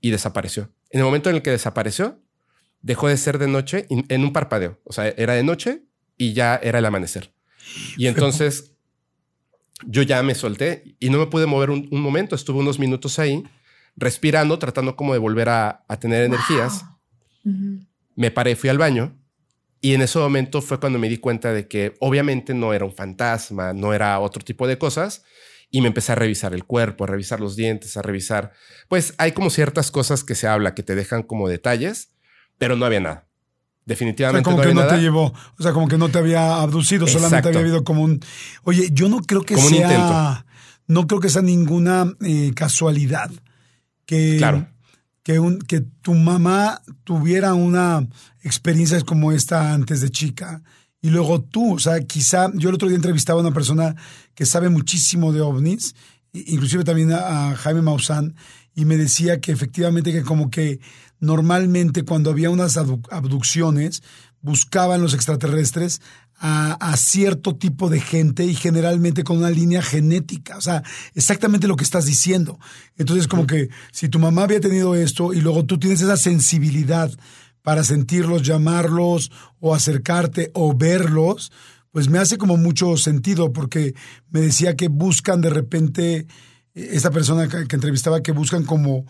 y 0.00 0.10
desapareció. 0.10 0.70
En 0.90 1.00
el 1.00 1.04
momento 1.04 1.30
en 1.30 1.36
el 1.36 1.42
que 1.42 1.50
desapareció, 1.50 2.20
dejó 2.82 3.08
de 3.08 3.16
ser 3.16 3.38
de 3.38 3.48
noche 3.48 3.86
en 3.88 4.24
un 4.24 4.32
parpadeo. 4.32 4.80
O 4.84 4.92
sea, 4.92 5.08
era 5.08 5.34
de 5.34 5.42
noche 5.42 5.82
y 6.16 6.32
ya 6.32 6.56
era 6.56 6.78
el 6.78 6.84
amanecer. 6.84 7.32
Y 7.96 8.06
entonces 8.06 8.76
yo 9.84 10.02
ya 10.02 10.22
me 10.22 10.34
solté 10.34 10.96
y 10.98 11.10
no 11.10 11.18
me 11.18 11.26
pude 11.26 11.46
mover 11.46 11.70
un, 11.70 11.88
momento. 11.90 12.34
Estuve 12.34 12.60
unos 12.60 12.78
minutos 12.78 13.18
ahí 13.18 13.42
respirando, 13.96 14.58
tratando 14.58 14.96
como 14.96 15.12
de 15.12 15.18
volver 15.18 15.48
a, 15.48 15.84
tener 16.00 16.24
energías. 16.24 16.84
Me 18.14 18.30
paré, 18.30 18.56
fui 18.56 18.70
al 18.70 18.78
baño 18.78 19.16
y 19.80 19.94
en 19.94 20.02
ese 20.02 20.18
momento 20.18 20.62
fue 20.62 20.80
cuando 20.80 20.98
me 20.98 21.08
di 21.08 21.18
cuenta 21.18 21.52
de 21.52 21.68
que 21.68 21.94
obviamente 22.00 22.54
no 22.54 22.72
era 22.72 22.84
un 22.84 22.94
fantasma, 22.94 23.72
no 23.72 23.92
era 23.92 24.18
otro 24.20 24.42
tipo 24.42 24.66
de 24.66 24.78
cosas. 24.78 25.24
Y 25.70 25.80
me 25.80 25.88
empecé 25.88 26.12
a 26.12 26.14
revisar 26.14 26.54
el 26.54 26.64
cuerpo, 26.64 27.04
a 27.04 27.06
revisar 27.08 27.40
los 27.40 27.56
dientes, 27.56 27.96
a 27.96 28.02
revisar. 28.02 28.52
Pues 28.88 29.14
hay 29.18 29.32
como 29.32 29.50
ciertas 29.50 29.90
cosas 29.90 30.24
que 30.24 30.34
se 30.34 30.46
habla 30.46 30.74
que 30.74 30.82
te 30.82 30.94
dejan 30.94 31.22
como 31.22 31.48
detalles, 31.48 32.12
pero 32.58 32.76
no 32.76 32.86
había 32.86 33.00
nada. 33.00 33.26
Definitivamente. 33.86 34.48
O 34.48 34.52
sea, 34.52 34.62
como 34.62 34.68
que 34.68 34.74
no 34.74 34.86
te 34.88 35.00
llevó, 35.00 35.32
o 35.58 35.62
sea, 35.62 35.72
como 35.72 35.86
que 35.86 35.96
no 35.96 36.08
te 36.08 36.18
había 36.18 36.60
abducido, 36.60 37.06
solamente 37.06 37.48
había 37.48 37.60
habido 37.60 37.84
como 37.84 38.02
un. 38.02 38.20
Oye, 38.64 38.88
yo 38.92 39.08
no 39.08 39.20
creo 39.20 39.42
que 39.42 39.56
sea. 39.56 40.44
No 40.88 41.06
creo 41.06 41.20
que 41.20 41.28
sea 41.28 41.42
ninguna 41.42 42.14
eh, 42.24 42.52
casualidad 42.54 43.30
que, 44.06 44.36
claro. 44.38 44.68
que, 45.24 45.40
un, 45.40 45.58
que 45.58 45.80
tu 45.80 46.14
mamá 46.14 46.80
tuviera 47.02 47.54
una 47.54 48.06
experiencia 48.42 49.00
como 49.00 49.32
esta 49.32 49.72
antes 49.72 50.00
de 50.00 50.10
chica. 50.10 50.62
Y 51.06 51.10
luego 51.10 51.40
tú, 51.40 51.74
o 51.74 51.78
sea, 51.78 52.00
quizá 52.00 52.50
yo 52.54 52.68
el 52.68 52.74
otro 52.74 52.88
día 52.88 52.96
entrevistaba 52.96 53.38
a 53.38 53.44
una 53.44 53.54
persona 53.54 53.94
que 54.34 54.44
sabe 54.44 54.70
muchísimo 54.70 55.32
de 55.32 55.40
ovnis, 55.40 55.94
inclusive 56.32 56.82
también 56.82 57.12
a, 57.12 57.50
a 57.50 57.54
Jaime 57.54 57.80
Maussan, 57.80 58.34
y 58.74 58.86
me 58.86 58.96
decía 58.96 59.40
que 59.40 59.52
efectivamente 59.52 60.10
que 60.10 60.22
como 60.22 60.50
que 60.50 60.80
normalmente 61.20 62.02
cuando 62.02 62.30
había 62.30 62.50
unas 62.50 62.76
abducciones 62.76 64.02
buscaban 64.40 65.00
los 65.00 65.14
extraterrestres 65.14 66.00
a, 66.38 66.96
cierto 66.96 67.54
tipo 67.54 67.88
de 67.88 68.00
gente 68.00 68.44
y 68.44 68.54
generalmente 68.54 69.22
con 69.22 69.38
una 69.38 69.50
línea 69.50 69.80
genética. 69.80 70.56
O 70.56 70.60
sea, 70.60 70.82
exactamente 71.14 71.68
lo 71.68 71.76
que 71.76 71.84
estás 71.84 72.04
diciendo. 72.04 72.58
Entonces, 72.96 73.28
como 73.28 73.46
que 73.46 73.68
si 73.92 74.08
tu 74.08 74.18
mamá 74.18 74.42
había 74.42 74.60
tenido 74.60 74.96
esto 74.96 75.32
y 75.32 75.40
luego 75.40 75.64
tú 75.64 75.78
tienes 75.78 76.00
esa 76.00 76.16
sensibilidad 76.16 77.12
para 77.66 77.82
sentirlos, 77.82 78.42
llamarlos 78.42 79.32
o 79.58 79.74
acercarte 79.74 80.52
o 80.54 80.72
verlos, 80.76 81.50
pues 81.90 82.08
me 82.08 82.20
hace 82.20 82.38
como 82.38 82.56
mucho 82.56 82.96
sentido 82.96 83.52
porque 83.52 83.92
me 84.30 84.40
decía 84.40 84.76
que 84.76 84.86
buscan 84.86 85.40
de 85.40 85.50
repente 85.50 86.28
esta 86.74 87.10
persona 87.10 87.48
que, 87.48 87.74
entrevistaba 87.74 88.22
que 88.22 88.30
buscan 88.30 88.62
como 88.62 89.04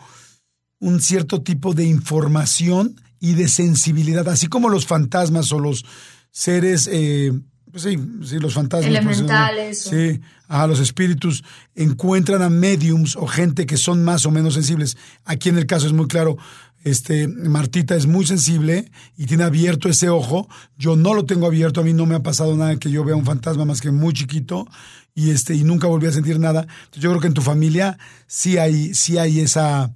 un 0.78 1.02
cierto 1.02 1.42
tipo 1.42 1.74
de 1.74 1.84
información 1.84 2.98
y 3.20 3.34
de 3.34 3.48
sensibilidad, 3.48 4.26
así 4.26 4.46
como 4.46 4.70
los 4.70 4.86
fantasmas 4.86 5.52
o 5.52 5.58
los 5.58 5.84
seres, 6.30 6.88
eh, 6.90 7.38
pues 7.70 7.82
sí, 7.82 7.98
sí, 8.24 8.38
los 8.38 8.54
fantasmas. 8.54 8.88
Elementales. 8.88 9.82
sí, 9.82 10.18
a 10.48 10.66
los 10.66 10.80
espíritus 10.80 11.44
encuentran 11.74 12.40
a 12.40 12.48
mediums 12.48 13.16
o 13.16 13.26
gente 13.26 13.66
que 13.66 13.76
son 13.76 14.02
más 14.02 14.24
o 14.24 14.30
menos 14.30 14.54
sensibles. 14.54 14.96
Aquí 15.26 15.50
en 15.50 15.58
el 15.58 15.66
caso 15.66 15.86
es 15.86 15.92
muy 15.92 16.06
claro, 16.06 16.38
este, 16.86 17.26
Martita 17.26 17.96
es 17.96 18.06
muy 18.06 18.24
sensible 18.24 18.92
y 19.16 19.26
tiene 19.26 19.42
abierto 19.42 19.88
ese 19.88 20.08
ojo. 20.08 20.48
Yo 20.78 20.94
no 20.94 21.14
lo 21.14 21.24
tengo 21.24 21.46
abierto, 21.46 21.80
a 21.80 21.84
mí 21.84 21.92
no 21.92 22.06
me 22.06 22.14
ha 22.14 22.22
pasado 22.22 22.56
nada 22.56 22.76
que 22.76 22.92
yo 22.92 23.02
vea 23.02 23.16
un 23.16 23.24
fantasma 23.24 23.64
más 23.64 23.80
que 23.80 23.90
muy 23.90 24.14
chiquito 24.14 24.68
y 25.12 25.30
este 25.30 25.56
y 25.56 25.64
nunca 25.64 25.88
volví 25.88 26.06
a 26.06 26.12
sentir 26.12 26.38
nada. 26.38 26.68
yo 26.92 27.10
creo 27.10 27.20
que 27.20 27.26
en 27.26 27.34
tu 27.34 27.42
familia 27.42 27.98
sí 28.28 28.56
hay 28.58 28.94
sí 28.94 29.18
hay 29.18 29.40
esa 29.40 29.92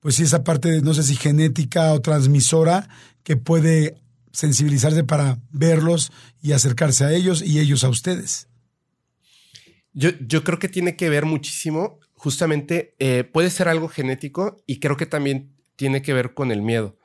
pues 0.00 0.14
sí 0.14 0.22
esa 0.22 0.42
parte 0.42 0.80
no 0.80 0.94
sé 0.94 1.02
si 1.02 1.16
genética 1.16 1.92
o 1.92 2.00
transmisora 2.00 2.88
que 3.22 3.36
puede 3.36 4.00
sensibilizarse 4.32 5.04
para 5.04 5.38
verlos 5.50 6.12
y 6.40 6.52
acercarse 6.52 7.04
a 7.04 7.12
ellos 7.12 7.42
y 7.42 7.58
ellos 7.58 7.84
a 7.84 7.90
ustedes. 7.90 8.48
Yo, 9.92 10.12
yo 10.26 10.44
creo 10.44 10.58
que 10.58 10.68
tiene 10.68 10.96
que 10.96 11.10
ver 11.10 11.26
muchísimo, 11.26 11.98
justamente 12.14 12.94
eh, 13.00 13.24
puede 13.24 13.50
ser 13.50 13.68
algo 13.68 13.88
genético 13.88 14.62
y 14.66 14.80
creo 14.80 14.96
que 14.96 15.04
también 15.04 15.59
tiene 15.80 16.02
que 16.02 16.12
ver 16.12 16.34
con 16.34 16.52
el 16.52 16.60
miedo. 16.60 16.98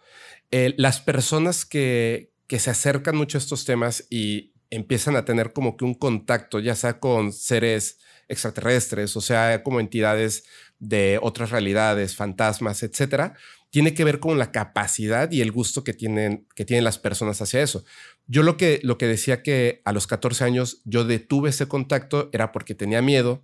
Eh, 0.51 0.73
las 0.75 0.99
personas 0.99 1.63
que, 1.63 2.33
que 2.45 2.59
se 2.59 2.71
acercan 2.71 3.15
mucho 3.15 3.37
a 3.37 3.39
estos 3.39 3.63
temas 3.63 4.05
y 4.09 4.51
empiezan 4.69 5.15
a 5.15 5.23
tener 5.23 5.53
como 5.53 5.77
que 5.77 5.85
un 5.85 5.93
contacto, 5.93 6.59
ya 6.59 6.75
sea 6.75 6.99
con 6.99 7.31
seres 7.31 7.99
extraterrestres, 8.27 9.15
o 9.15 9.21
sea, 9.21 9.63
como 9.63 9.79
entidades 9.79 10.43
de 10.77 11.19
otras 11.21 11.51
realidades, 11.51 12.17
fantasmas, 12.17 12.83
etcétera, 12.83 13.37
tiene 13.69 13.93
que 13.93 14.03
ver 14.03 14.19
con 14.19 14.37
la 14.37 14.51
capacidad 14.51 15.31
y 15.31 15.39
el 15.39 15.53
gusto 15.53 15.85
que 15.85 15.93
tienen, 15.93 16.45
que 16.53 16.65
tienen 16.65 16.83
las 16.83 16.99
personas 16.99 17.41
hacia 17.41 17.61
eso. 17.61 17.85
Yo 18.27 18.43
lo 18.43 18.57
que, 18.57 18.81
lo 18.83 18.97
que 18.97 19.07
decía 19.07 19.41
que 19.41 19.81
a 19.85 19.93
los 19.93 20.05
14 20.05 20.43
años 20.43 20.81
yo 20.83 21.05
detuve 21.05 21.51
ese 21.51 21.69
contacto 21.69 22.29
era 22.33 22.51
porque 22.51 22.75
tenía 22.75 23.01
miedo 23.01 23.41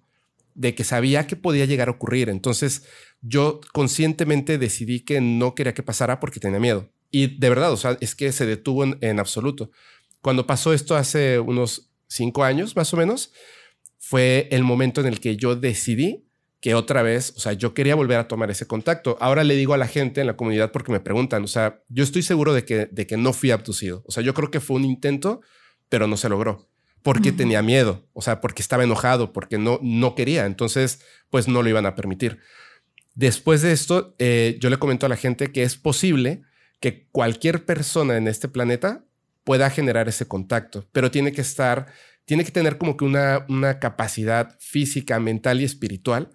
de 0.55 0.75
que 0.75 0.83
sabía 0.83 1.27
que 1.27 1.35
podía 1.35 1.65
llegar 1.65 1.87
a 1.87 1.91
ocurrir. 1.91 2.29
Entonces 2.29 2.83
yo 3.21 3.61
conscientemente 3.73 4.57
decidí 4.57 5.01
que 5.01 5.21
no 5.21 5.55
quería 5.55 5.73
que 5.73 5.83
pasara 5.83 6.19
porque 6.19 6.39
tenía 6.39 6.59
miedo. 6.59 6.89
Y 7.11 7.37
de 7.37 7.49
verdad, 7.49 7.71
o 7.71 7.77
sea, 7.77 7.97
es 8.01 8.15
que 8.15 8.31
se 8.31 8.45
detuvo 8.45 8.83
en 8.83 9.19
absoluto. 9.19 9.71
Cuando 10.21 10.47
pasó 10.47 10.73
esto 10.73 10.95
hace 10.95 11.39
unos 11.39 11.91
cinco 12.07 12.43
años 12.43 12.75
más 12.75 12.93
o 12.93 12.97
menos, 12.97 13.33
fue 13.97 14.47
el 14.51 14.63
momento 14.63 15.01
en 15.01 15.07
el 15.07 15.19
que 15.19 15.35
yo 15.35 15.55
decidí 15.55 16.25
que 16.61 16.75
otra 16.75 17.01
vez, 17.01 17.33
o 17.35 17.39
sea, 17.39 17.53
yo 17.53 17.73
quería 17.73 17.95
volver 17.95 18.19
a 18.19 18.27
tomar 18.27 18.51
ese 18.51 18.67
contacto. 18.67 19.17
Ahora 19.19 19.43
le 19.43 19.55
digo 19.55 19.73
a 19.73 19.77
la 19.77 19.87
gente 19.87 20.21
en 20.21 20.27
la 20.27 20.37
comunidad 20.37 20.71
porque 20.71 20.91
me 20.91 20.99
preguntan, 20.99 21.43
o 21.43 21.47
sea, 21.47 21.81
yo 21.89 22.03
estoy 22.03 22.21
seguro 22.21 22.53
de 22.53 22.65
que, 22.65 22.85
de 22.85 23.07
que 23.07 23.17
no 23.17 23.33
fui 23.33 23.49
abducido. 23.49 24.03
O 24.05 24.11
sea, 24.11 24.21
yo 24.21 24.35
creo 24.35 24.51
que 24.51 24.59
fue 24.59 24.75
un 24.75 24.85
intento, 24.85 25.41
pero 25.89 26.05
no 26.05 26.17
se 26.17 26.29
logró 26.29 26.70
porque 27.03 27.31
tenía 27.31 27.61
miedo, 27.61 28.07
o 28.13 28.21
sea, 28.21 28.41
porque 28.41 28.61
estaba 28.61 28.83
enojado, 28.83 29.33
porque 29.33 29.57
no, 29.57 29.79
no 29.81 30.15
quería. 30.15 30.45
Entonces, 30.45 31.01
pues 31.29 31.47
no 31.47 31.63
lo 31.63 31.69
iban 31.69 31.85
a 31.85 31.95
permitir. 31.95 32.39
Después 33.15 33.61
de 33.61 33.71
esto, 33.71 34.15
eh, 34.19 34.57
yo 34.59 34.69
le 34.69 34.77
comento 34.77 35.05
a 35.05 35.09
la 35.09 35.17
gente 35.17 35.51
que 35.51 35.63
es 35.63 35.75
posible 35.75 36.43
que 36.79 37.07
cualquier 37.11 37.65
persona 37.65 38.17
en 38.17 38.27
este 38.27 38.47
planeta 38.47 39.03
pueda 39.43 39.69
generar 39.69 40.07
ese 40.07 40.27
contacto, 40.27 40.87
pero 40.91 41.11
tiene 41.11 41.31
que 41.31 41.41
estar, 41.41 41.87
tiene 42.25 42.45
que 42.45 42.51
tener 42.51 42.77
como 42.77 42.95
que 42.97 43.05
una, 43.05 43.45
una 43.49 43.79
capacidad 43.79 44.57
física, 44.59 45.19
mental 45.19 45.61
y 45.61 45.65
espiritual 45.65 46.29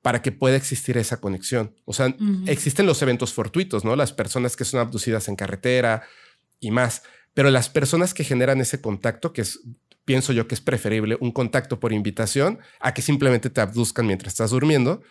para 0.00 0.22
que 0.22 0.32
pueda 0.32 0.56
existir 0.56 0.98
esa 0.98 1.20
conexión. 1.20 1.74
O 1.84 1.92
sea, 1.92 2.14
existen 2.46 2.86
los 2.86 3.00
eventos 3.02 3.32
fortuitos, 3.32 3.84
¿no? 3.84 3.94
Las 3.94 4.12
personas 4.12 4.56
que 4.56 4.64
son 4.64 4.80
abducidas 4.80 5.28
en 5.28 5.36
carretera 5.36 6.02
y 6.58 6.72
más, 6.72 7.02
pero 7.34 7.50
las 7.50 7.68
personas 7.68 8.12
que 8.12 8.24
generan 8.24 8.60
ese 8.60 8.80
contacto, 8.80 9.32
que 9.32 9.42
es, 9.42 9.60
pienso 10.04 10.32
yo 10.32 10.48
que 10.48 10.54
es 10.54 10.60
preferible 10.60 11.16
un 11.20 11.32
contacto 11.32 11.80
por 11.80 11.92
invitación 11.92 12.58
a 12.80 12.94
que 12.94 13.02
simplemente 13.02 13.50
te 13.50 13.60
abduzcan 13.60 14.06
mientras 14.06 14.32
estás 14.32 14.50
durmiendo, 14.50 15.02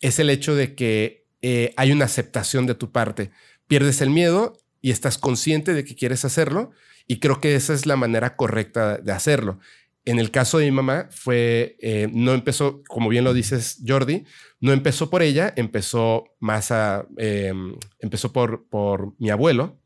es 0.00 0.18
el 0.18 0.30
hecho 0.30 0.54
de 0.54 0.74
que 0.74 1.26
eh, 1.42 1.72
hay 1.76 1.92
una 1.92 2.04
aceptación 2.04 2.66
de 2.66 2.74
tu 2.74 2.92
parte. 2.92 3.30
Pierdes 3.66 4.00
el 4.00 4.10
miedo 4.10 4.56
y 4.80 4.90
estás 4.90 5.18
consciente 5.18 5.74
de 5.74 5.84
que 5.84 5.94
quieres 5.94 6.24
hacerlo 6.24 6.70
y 7.06 7.18
creo 7.18 7.40
que 7.40 7.54
esa 7.54 7.74
es 7.74 7.86
la 7.86 7.96
manera 7.96 8.36
correcta 8.36 8.98
de 8.98 9.12
hacerlo. 9.12 9.58
En 10.04 10.18
el 10.18 10.30
caso 10.30 10.58
de 10.58 10.64
mi 10.64 10.70
mamá 10.70 11.08
fue, 11.10 11.76
eh, 11.80 12.08
no 12.12 12.32
empezó, 12.32 12.82
como 12.88 13.08
bien 13.08 13.24
lo 13.24 13.34
dices 13.34 13.82
Jordi, 13.86 14.24
no 14.60 14.72
empezó 14.72 15.10
por 15.10 15.22
ella, 15.22 15.52
empezó 15.56 16.24
más 16.38 16.70
a, 16.70 17.06
em, 17.18 17.76
empezó 17.98 18.32
por, 18.32 18.66
por 18.68 19.12
mi 19.18 19.30
abuelo. 19.30 19.78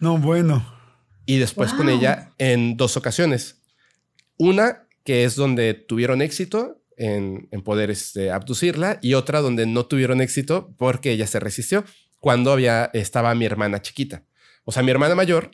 No, 0.00 0.16
bueno. 0.18 0.81
Y 1.26 1.38
después 1.38 1.72
con 1.72 1.88
ella 1.88 2.32
en 2.38 2.76
dos 2.76 2.96
ocasiones. 2.96 3.62
Una 4.38 4.88
que 5.04 5.24
es 5.24 5.36
donde 5.36 5.74
tuvieron 5.74 6.22
éxito 6.22 6.82
en, 6.96 7.48
en 7.50 7.62
poder 7.62 7.90
este, 7.90 8.30
abducirla 8.30 8.98
y 9.02 9.14
otra 9.14 9.40
donde 9.40 9.66
no 9.66 9.86
tuvieron 9.86 10.20
éxito 10.20 10.74
porque 10.78 11.12
ella 11.12 11.26
se 11.26 11.40
resistió 11.40 11.84
cuando 12.18 12.52
había, 12.52 12.90
estaba 12.92 13.34
mi 13.34 13.44
hermana 13.44 13.82
chiquita. 13.82 14.24
O 14.64 14.72
sea, 14.72 14.82
mi 14.82 14.90
hermana 14.90 15.14
mayor 15.14 15.50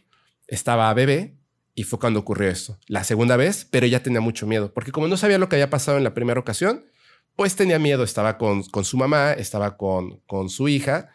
estaba 0.46 0.92
bebé 0.92 1.38
y 1.74 1.84
fue 1.84 1.98
cuando 1.98 2.20
ocurrió 2.20 2.50
esto. 2.50 2.78
La 2.88 3.04
segunda 3.04 3.36
vez, 3.36 3.66
pero 3.70 3.86
ella 3.86 4.02
tenía 4.02 4.20
mucho 4.20 4.46
miedo, 4.46 4.74
porque 4.74 4.92
como 4.92 5.08
no 5.08 5.16
sabía 5.16 5.38
lo 5.38 5.48
que 5.48 5.56
había 5.56 5.70
pasado 5.70 5.96
en 5.96 6.04
la 6.04 6.12
primera 6.12 6.40
ocasión, 6.40 6.84
pues 7.36 7.54
tenía 7.54 7.78
miedo, 7.78 8.02
estaba 8.02 8.36
con, 8.36 8.64
con 8.64 8.84
su 8.84 8.96
mamá, 8.96 9.32
estaba 9.32 9.76
con, 9.76 10.18
con 10.26 10.50
su 10.50 10.68
hija 10.68 11.08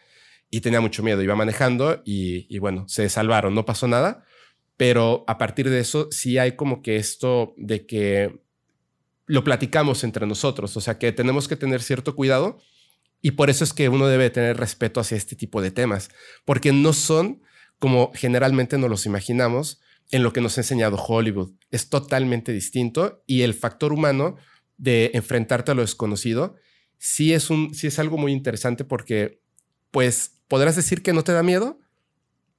y 0.49 0.61
tenía 0.61 0.79
mucho 0.79 1.03
miedo, 1.03 1.21
iba 1.21 1.35
manejando 1.35 2.01
y, 2.05 2.47
y 2.49 2.59
bueno, 2.59 2.85
se 2.87 3.09
salvaron, 3.09 3.53
no 3.53 3.65
pasó 3.65 3.87
nada, 3.87 4.23
pero 4.77 5.23
a 5.27 5.37
partir 5.37 5.69
de 5.69 5.79
eso 5.79 6.07
sí 6.11 6.37
hay 6.37 6.55
como 6.55 6.81
que 6.81 6.97
esto 6.97 7.53
de 7.57 7.85
que 7.85 8.41
lo 9.25 9.43
platicamos 9.43 10.03
entre 10.03 10.27
nosotros, 10.27 10.75
o 10.75 10.81
sea 10.81 10.97
que 10.97 11.11
tenemos 11.11 11.47
que 11.47 11.55
tener 11.55 11.81
cierto 11.81 12.15
cuidado 12.15 12.59
y 13.21 13.31
por 13.31 13.49
eso 13.49 13.63
es 13.63 13.73
que 13.73 13.87
uno 13.87 14.07
debe 14.07 14.29
tener 14.29 14.57
respeto 14.57 14.99
hacia 14.99 15.15
este 15.17 15.35
tipo 15.35 15.61
de 15.61 15.71
temas, 15.71 16.09
porque 16.43 16.73
no 16.73 16.91
son 16.91 17.41
como 17.79 18.11
generalmente 18.13 18.77
nos 18.77 18.89
los 18.89 19.05
imaginamos 19.05 19.81
en 20.11 20.23
lo 20.23 20.33
que 20.33 20.41
nos 20.41 20.57
ha 20.57 20.61
enseñado 20.61 20.97
Hollywood. 20.97 21.53
Es 21.71 21.89
totalmente 21.89 22.51
distinto 22.51 23.23
y 23.25 23.41
el 23.41 23.53
factor 23.53 23.93
humano 23.93 24.35
de 24.77 25.11
enfrentarte 25.13 25.71
a 25.71 25.75
lo 25.75 25.81
desconocido 25.81 26.55
sí 26.97 27.33
es, 27.33 27.49
un, 27.49 27.73
sí 27.73 27.87
es 27.87 27.99
algo 27.99 28.17
muy 28.17 28.31
interesante 28.31 28.85
porque 28.85 29.41
pues 29.91 30.39
podrás 30.47 30.75
decir 30.75 31.03
que 31.03 31.13
no 31.13 31.23
te 31.23 31.33
da 31.33 31.43
miedo, 31.43 31.79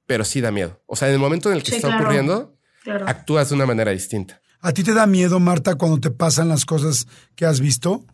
pero 0.05 0.23
sí 0.25 0.41
da 0.41 0.51
miedo. 0.51 0.81
O 0.85 0.95
sea, 0.95 1.07
en 1.07 1.15
el 1.15 1.19
momento 1.19 1.49
en 1.49 1.57
el 1.57 1.63
que 1.63 1.75
está 1.75 1.95
ocurriendo, 1.95 2.57
actúas 3.05 3.49
de 3.49 3.55
una 3.55 3.65
manera 3.65 3.91
distinta. 3.91 4.41
¿A 4.61 4.71
ti 4.71 4.83
te 4.83 4.93
da 4.93 5.05
miedo, 5.05 5.39
Marta, 5.39 5.75
cuando 5.75 5.99
te 5.99 6.11
pasan 6.11 6.49
las 6.49 6.65
cosas 6.65 7.07
que 7.35 7.45
has 7.45 7.59
visto? 7.59 8.05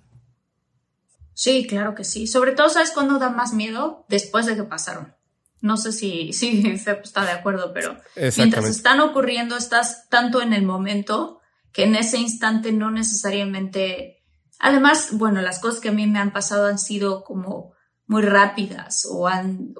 Sí, 1.33 1.65
claro 1.65 1.95
que 1.95 2.03
sí. 2.03 2.27
Sobre 2.27 2.51
todo, 2.51 2.69
¿sabes 2.69 2.91
cuándo 2.91 3.19
da 3.19 3.29
más 3.29 3.53
miedo? 3.53 4.05
Después 4.09 4.45
de 4.45 4.55
que 4.55 4.63
pasaron. 4.63 5.15
No 5.61 5.77
sé 5.77 5.91
si, 5.91 6.33
si 6.33 6.67
está 6.67 7.23
de 7.25 7.31
acuerdo, 7.31 7.71
pero 7.73 7.97
mientras 8.37 8.65
están 8.65 8.99
ocurriendo, 8.99 9.55
estás 9.55 10.09
tanto 10.09 10.41
en 10.41 10.53
el 10.53 10.63
momento 10.63 11.39
que 11.71 11.83
en 11.83 11.95
ese 11.95 12.17
instante 12.17 12.71
no 12.71 12.91
necesariamente... 12.91 14.17
Además, 14.59 15.09
bueno, 15.13 15.41
las 15.41 15.59
cosas 15.59 15.79
que 15.79 15.89
a 15.89 15.93
mí 15.93 16.05
me 16.05 16.19
han 16.19 16.33
pasado 16.33 16.67
han 16.67 16.77
sido 16.77 17.23
como 17.23 17.73
muy 18.07 18.23
rápidas 18.23 19.07
o 19.09 19.27
han... 19.27 19.73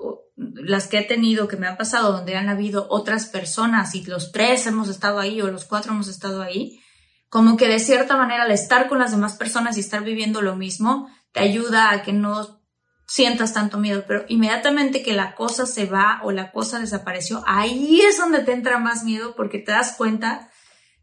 las 0.56 0.88
que 0.88 1.00
he 1.00 1.04
tenido 1.04 1.48
que 1.48 1.58
me 1.58 1.68
han 1.68 1.78
pasado 1.78 2.12
donde 2.12 2.36
han 2.36 2.50
habido 2.50 2.88
otras 2.90 3.28
personas 3.28 3.94
y 3.96 4.04
los 4.04 4.32
tres 4.32 4.66
hemos 4.66 4.90
estado 4.90 5.20
ahí 5.20 5.42
o 5.42 5.52
los 5.52 5.66
cuatro 5.66 5.94
hemos 5.94 6.08
estado 6.08 6.42
ahí, 6.42 6.82
como 7.30 7.58
que 7.58 7.68
de 7.68 7.80
cierta 7.80 8.18
manera 8.18 8.44
al 8.44 8.52
estar 8.52 8.90
con 8.90 9.00
las 9.00 9.12
demás 9.12 9.38
personas 9.38 9.78
y 9.78 9.82
estar 9.82 10.04
viviendo 10.04 10.42
lo 10.42 10.56
mismo, 10.56 11.08
te 11.32 11.42
ayuda 11.42 11.92
a 11.92 12.02
que 12.04 12.14
no 12.14 12.62
sientas 13.08 13.54
tanto 13.54 13.78
miedo, 13.78 14.06
pero 14.08 14.26
inmediatamente 14.30 15.04
que 15.04 15.14
la 15.14 15.36
cosa 15.36 15.66
se 15.66 15.86
va 15.86 16.22
o 16.24 16.32
la 16.32 16.52
cosa 16.52 16.80
desapareció, 16.80 17.44
ahí 17.46 18.02
es 18.02 18.18
donde 18.18 18.40
te 18.40 18.54
entra 18.54 18.80
más 18.80 19.04
miedo 19.04 19.36
porque 19.36 19.60
te 19.60 19.72
das 19.72 19.96
cuenta 19.98 20.50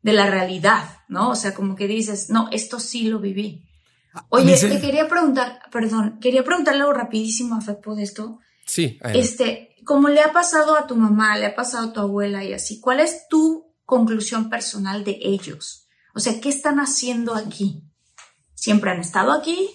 de 0.02 0.12
la 0.12 0.26
realidad, 0.26 0.84
¿no? 1.08 1.30
O 1.30 1.36
sea, 1.36 1.54
como 1.54 1.76
que 1.76 1.86
dices, 1.86 2.30
no, 2.30 2.48
esto 2.50 2.80
sí 2.80 3.08
lo 3.08 3.18
viví. 3.18 3.68
Oye, 4.30 4.56
te 4.56 4.80
quería 4.80 5.06
preguntar, 5.06 5.60
perdón, 5.70 6.18
quería 6.20 6.44
preguntarle 6.44 6.80
algo 6.80 6.94
rapidísimo 6.94 7.56
a 7.56 7.60
Fepo 7.60 7.94
de 7.94 8.02
esto. 8.02 8.38
Sí. 8.68 9.00
Este, 9.14 9.74
como 9.84 10.10
le 10.10 10.20
ha 10.20 10.32
pasado 10.32 10.76
a 10.76 10.86
tu 10.86 10.94
mamá, 10.94 11.38
le 11.38 11.46
ha 11.46 11.56
pasado 11.56 11.88
a 11.88 11.92
tu 11.94 12.00
abuela 12.00 12.44
y 12.44 12.52
así, 12.52 12.78
¿cuál 12.78 13.00
es 13.00 13.26
tu 13.28 13.74
conclusión 13.86 14.50
personal 14.50 15.02
de 15.02 15.18
ellos? 15.22 15.88
O 16.14 16.20
sea, 16.20 16.38
¿qué 16.40 16.50
están 16.50 16.78
haciendo 16.78 17.34
aquí? 17.34 17.82
¿Siempre 18.54 18.90
han 18.90 19.00
estado 19.00 19.32
aquí? 19.32 19.70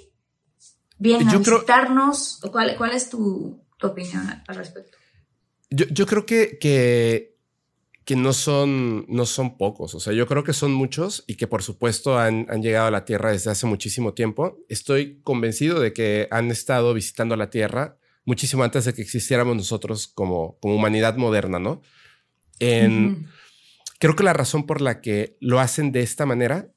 ¿Vienen 1.00 1.30
a 1.30 1.38
visitarnos? 1.38 2.40
¿Cuál, 2.52 2.76
¿Cuál, 2.78 2.92
es 2.92 3.10
tu, 3.10 3.66
opinión 3.82 4.44
al 4.48 4.56
respecto? 4.56 4.98
Yo, 5.72 6.06
creo 6.06 6.28
que, 6.28 6.60
que, 6.60 7.36
que, 8.06 8.16
no, 8.16 8.34
son, 8.34 9.08
no 9.10 9.26
son 9.26 9.58
pocos. 9.58 9.96
O 9.96 10.00
sea, 10.00 10.14
yo 10.14 10.28
creo 10.28 10.44
que 10.44 10.54
son 10.54 10.72
muchos 10.72 11.24
y 11.26 11.36
que 11.36 11.48
por 11.48 11.64
supuesto 11.64 12.20
han, 12.20 12.46
han, 12.50 12.62
llegado 12.62 12.88
a 12.88 12.92
la 12.92 13.06
Tierra 13.06 13.32
desde 13.32 13.50
hace 13.50 13.66
muchísimo 13.66 14.14
tiempo. 14.14 14.60
Estoy 14.70 15.22
convencido 15.22 15.80
de 15.80 15.92
que 15.92 16.28
han 16.30 16.52
estado 16.52 16.94
visitando 16.94 17.36
la 17.36 17.50
Tierra 17.50 17.98
muchísimo 18.26 18.64
antes 18.64 18.86
de 18.86 18.94
que 18.94 19.02
existiéramos 19.02 19.56
nosotros 19.56 20.08
como, 20.08 20.58
como 20.60 20.76
humanidad 20.76 21.18
moderna, 21.18 21.60
¿no? 21.60 21.82
En, 22.60 23.28
Creo 24.04 24.18
que 24.18 24.24
la 24.24 24.34
razón 24.34 24.66
por 24.66 24.82
la 24.82 25.00
que 25.00 25.38
lo 25.40 25.62
hacen 25.62 25.94
de 25.94 26.02
esta 26.02 26.26
manera 26.26 26.68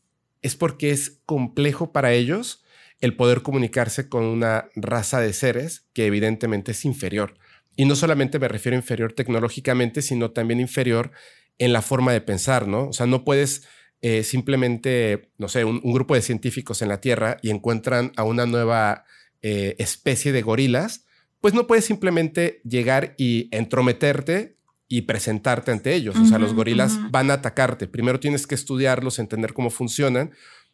es 0.43 0.55
porque 0.55 0.93
es 0.93 1.23
complejo 1.27 1.91
para 1.91 2.13
ellos 2.13 2.63
el 3.01 3.17
poder 3.17 3.43
comunicarse 3.43 4.09
con 4.09 4.23
una 4.23 4.69
raza 4.77 5.19
de 5.19 5.33
seres 5.33 5.89
que 5.93 6.07
evidentemente 6.07 6.71
es 6.71 6.85
inferior. 6.85 7.35
Y 7.75 7.85
no 7.85 7.97
solamente 7.97 8.39
me 8.39 8.47
refiero 8.47 8.77
a 8.77 8.79
inferior 8.79 9.13
tecnológicamente, 9.13 10.03
sino 10.03 10.31
también 10.31 10.61
inferior 10.61 11.11
en 11.59 11.73
la 11.73 11.83
forma 11.83 12.13
de 12.13 12.21
pensar, 12.21 12.69
¿no? 12.69 12.91
O 12.91 12.93
sea, 12.93 13.07
no 13.07 13.25
puedes 13.25 13.67
eh, 14.03 14.23
simplemente, 14.23 15.33
no 15.37 15.49
sé, 15.49 15.65
un, 15.65 15.81
grupo 15.83 16.15
de 16.15 16.23
científicos 16.23 16.81
en 16.81 16.91
la 16.91 17.01
Tierra 17.01 17.39
y 17.43 17.51
encuentran 17.51 18.13
a 18.15 18.23
una 18.23 18.47
nueva 18.47 19.05
eh, 19.43 19.75
especie 19.81 20.31
de 20.31 20.43
gorilas, 20.43 21.06
pues 21.40 21.55
no 21.55 21.66
puedes 21.66 21.85
simplemente 21.85 22.61
llegar 22.64 23.14
y 23.18 23.49
entrometerte 23.51 24.57
y 24.88 25.03
presentarte 25.03 25.72
ante 25.72 25.94
ellos. 25.94 26.16
o 26.16 26.27
sea, 26.27 26.38
los 26.38 26.55
gorilas 26.55 26.99
van 27.11 27.31
a 27.31 27.35
atacarte. 27.35 27.88
Primero 27.88 28.20
tienes 28.20 28.46
que 28.46 28.55
estudiarlos, 28.55 29.18
entender 29.18 29.53
cómo 29.53 29.70
funcionan 29.70 30.33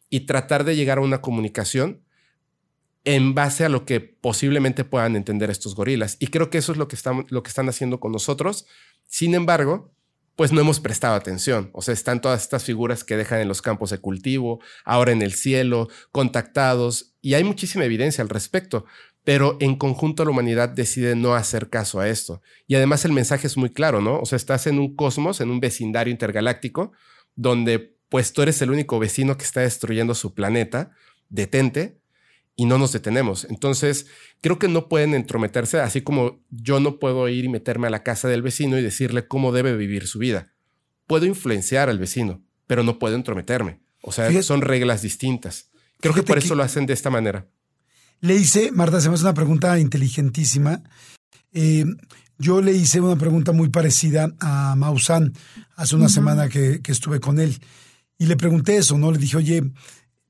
y 0.09 0.21
tratar 0.21 0.63
de 0.63 0.75
llegar 0.75 0.99
a 0.99 1.01
una 1.01 1.21
comunicación 1.21 2.01
en 3.05 3.33
base 3.33 3.65
a 3.65 3.69
lo 3.69 3.85
que 3.85 3.99
posiblemente 3.99 4.85
puedan 4.85 5.15
entender 5.15 5.49
estos 5.49 5.75
gorilas. 5.75 6.15
Y 6.19 6.27
creo 6.27 6.49
que 6.49 6.59
eso 6.59 6.71
es 6.71 6.77
lo 6.77 6.87
que, 6.87 6.95
están, 6.95 7.25
lo 7.29 7.43
que 7.43 7.49
están 7.49 7.67
haciendo 7.67 7.99
con 7.99 8.11
nosotros. 8.11 8.65
Sin 9.07 9.35
embargo, 9.35 9.91
pues 10.35 10.51
no 10.51 10.61
hemos 10.61 10.79
prestado 10.79 11.15
atención. 11.15 11.69
O 11.73 11.81
sea, 11.81 11.93
están 11.93 12.21
todas 12.21 12.41
estas 12.41 12.63
figuras 12.63 13.03
que 13.03 13.17
dejan 13.17 13.39
en 13.39 13.47
los 13.47 13.61
campos 13.61 13.89
de 13.89 13.99
cultivo, 13.99 14.61
ahora 14.85 15.11
en 15.11 15.21
el 15.21 15.33
cielo, 15.33 15.89
contactados, 16.11 17.15
y 17.21 17.35
hay 17.35 17.43
muchísima 17.43 17.85
evidencia 17.85 18.21
al 18.21 18.29
respecto. 18.29 18.85
Pero 19.23 19.57
en 19.61 19.75
conjunto 19.75 20.25
la 20.25 20.31
humanidad 20.31 20.69
decide 20.69 21.15
no 21.15 21.35
hacer 21.35 21.69
caso 21.69 21.99
a 21.99 22.09
esto. 22.09 22.41
Y 22.67 22.75
además 22.75 23.05
el 23.05 23.13
mensaje 23.13 23.47
es 23.47 23.55
muy 23.55 23.69
claro, 23.69 24.01
¿no? 24.01 24.19
O 24.19 24.25
sea, 24.25 24.35
estás 24.35 24.67
en 24.67 24.79
un 24.79 24.95
cosmos, 24.95 25.39
en 25.39 25.49
un 25.49 25.59
vecindario 25.59 26.11
intergaláctico, 26.11 26.91
donde 27.35 27.95
pues 28.09 28.33
tú 28.33 28.41
eres 28.41 28.61
el 28.61 28.69
único 28.69 28.99
vecino 28.99 29.37
que 29.37 29.45
está 29.45 29.61
destruyendo 29.61 30.13
su 30.13 30.33
planeta, 30.33 30.91
detente, 31.29 31.97
y 32.55 32.65
no 32.65 32.77
nos 32.77 32.91
detenemos. 32.91 33.45
Entonces, 33.49 34.07
creo 34.41 34.59
que 34.59 34.67
no 34.67 34.87
pueden 34.87 35.13
entrometerse, 35.13 35.79
así 35.79 36.01
como 36.01 36.43
yo 36.49 36.79
no 36.79 36.99
puedo 36.99 37.27
ir 37.29 37.45
y 37.45 37.49
meterme 37.49 37.87
a 37.87 37.89
la 37.89 38.03
casa 38.03 38.27
del 38.27 38.41
vecino 38.41 38.77
y 38.77 38.83
decirle 38.83 39.27
cómo 39.27 39.51
debe 39.51 39.75
vivir 39.75 40.07
su 40.07 40.19
vida. 40.19 40.53
Puedo 41.07 41.25
influenciar 41.25 41.89
al 41.89 41.99
vecino, 41.99 42.43
pero 42.67 42.83
no 42.83 42.99
puedo 42.99 43.15
entrometerme. 43.15 43.79
O 44.01 44.11
sea, 44.11 44.43
son 44.43 44.61
reglas 44.61 45.01
distintas. 45.01 45.71
Creo 45.99 46.13
que 46.13 46.23
por 46.23 46.37
eso 46.37 46.55
lo 46.55 46.63
hacen 46.63 46.85
de 46.85 46.93
esta 46.93 47.09
manera. 47.09 47.47
Le 48.23 48.37
hice, 48.37 48.71
Marta, 48.71 48.95
hacemos 48.95 49.21
una 49.21 49.33
pregunta 49.33 49.77
inteligentísima. 49.77 50.81
Eh, 51.51 51.83
yo 52.37 52.61
le 52.61 52.71
hice 52.71 53.01
una 53.01 53.17
pregunta 53.17 53.51
muy 53.51 53.67
parecida 53.67 54.33
a 54.39 54.75
Maussan 54.77 55.33
hace 55.75 55.97
una 55.97 56.07
semana 56.07 56.47
que, 56.47 56.81
que, 56.81 56.93
estuve 56.93 57.19
con 57.19 57.37
él. 57.37 57.59
Y 58.17 58.27
le 58.27 58.37
pregunté 58.37 58.77
eso, 58.77 58.97
¿no? 58.97 59.11
Le 59.11 59.17
dije, 59.17 59.35
oye, 59.35 59.69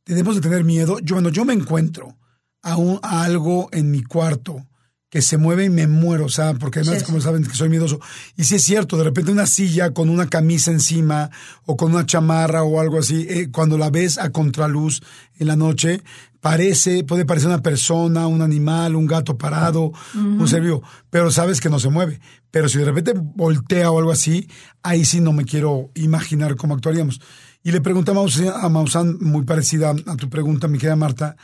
debemos 0.08 0.34
de 0.34 0.42
tener 0.42 0.64
miedo. 0.64 0.98
Yo, 1.04 1.14
bueno, 1.14 1.30
yo 1.30 1.46
me 1.46 1.54
encuentro 1.54 2.18
a, 2.64 2.78
un, 2.78 3.00
algo 3.04 3.70
en 3.72 3.92
mi 3.92 4.02
cuarto 4.02 4.66
que 5.12 5.22
se 5.22 5.38
mueve 5.38 5.66
y 5.66 5.70
me 5.70 5.86
muero, 5.86 6.26
o 6.26 6.30
sea, 6.30 6.56
porque 6.56 6.80
además, 6.80 7.04
como 7.04 7.22
saben, 7.22 7.44
que 7.44 7.54
soy 7.54 7.70
miedoso. 7.70 8.00
Y 8.36 8.46
si 8.46 8.56
es 8.56 8.64
cierto, 8.64 8.98
de 8.98 9.04
repente 9.04 9.32
una 9.32 9.46
silla 9.46 9.92
con 9.92 10.10
una 10.10 10.28
camisa 10.28 10.72
encima 10.72 11.30
o 11.68 11.78
con 11.78 11.94
una 11.94 12.08
chamarra 12.08 12.64
o 12.64 12.80
algo 12.80 12.98
así, 12.98 13.28
eh, 13.30 13.52
cuando 13.52 13.78
la 13.78 13.92
ves 13.92 14.18
a 14.18 14.32
contraluz 14.32 15.04
en 15.38 15.46
la 15.46 15.56
noche, 15.56 16.02
parece, 16.44 17.06
puede 17.06 17.24
parecer 17.24 17.48
una 17.48 17.62
persona, 17.62 18.28
un 18.28 18.42
animal, 18.42 18.98
un 18.98 19.08
gato 19.08 19.38
parado, 19.38 19.94
un 20.14 20.46
ser 20.46 20.62
vivo, 20.62 20.84
pero 21.10 21.32
sabes 21.32 21.62
que 21.62 21.70
no 21.70 21.80
se 21.80 21.88
mueve. 21.88 22.20
Pero 22.52 22.68
si 22.68 22.80
de 22.80 22.84
repente 22.84 23.14
voltea 23.16 23.90
o 23.90 23.98
algo 23.98 24.12
así, 24.12 24.50
ahí 24.84 25.06
sí 25.06 25.22
no 25.22 25.32
me 25.32 25.46
quiero 25.46 25.90
imaginar 25.96 26.58
cómo 26.58 26.76
actuaríamos. 26.76 27.22
Y 27.64 27.72
le 27.72 27.80
preguntamos 27.80 28.42
a 28.42 28.68
Maussan, 28.68 29.20
muy 29.22 29.46
parecida 29.46 29.96
a 30.06 30.18
tu 30.18 30.30
pregunta, 30.30 30.68
mi 30.68 30.80
querida 30.80 30.98
Marta, 30.98 31.38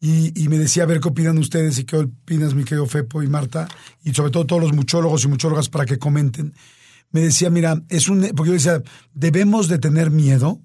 y, 0.00 0.48
me 0.48 0.58
decía 0.58 0.84
a 0.84 0.86
ver 0.86 1.00
qué 1.00 1.08
opinan 1.08 1.36
ustedes 1.36 1.78
y 1.78 1.84
qué 1.84 1.98
opinas 1.98 2.54
mi 2.54 2.64
querido 2.64 2.86
Fepo 2.86 3.22
y 3.22 3.26
Marta, 3.26 3.68
y 4.04 4.14
sobre 4.14 4.30
todo 4.30 4.46
todos 4.46 4.62
los 4.62 4.72
muchólogos 4.72 5.24
y 5.24 5.28
muchólogas 5.28 5.68
para 5.68 5.84
que 5.84 5.98
comenten. 5.98 6.54
Me 7.10 7.20
decía, 7.20 7.50
mira, 7.50 7.82
es 7.90 8.08
un... 8.08 8.26
Porque 8.34 8.48
yo 8.48 8.54
decía, 8.54 8.82
¿debemos 9.12 9.68
de 9.68 9.78
tener 9.78 10.10
miedo? 10.10 10.62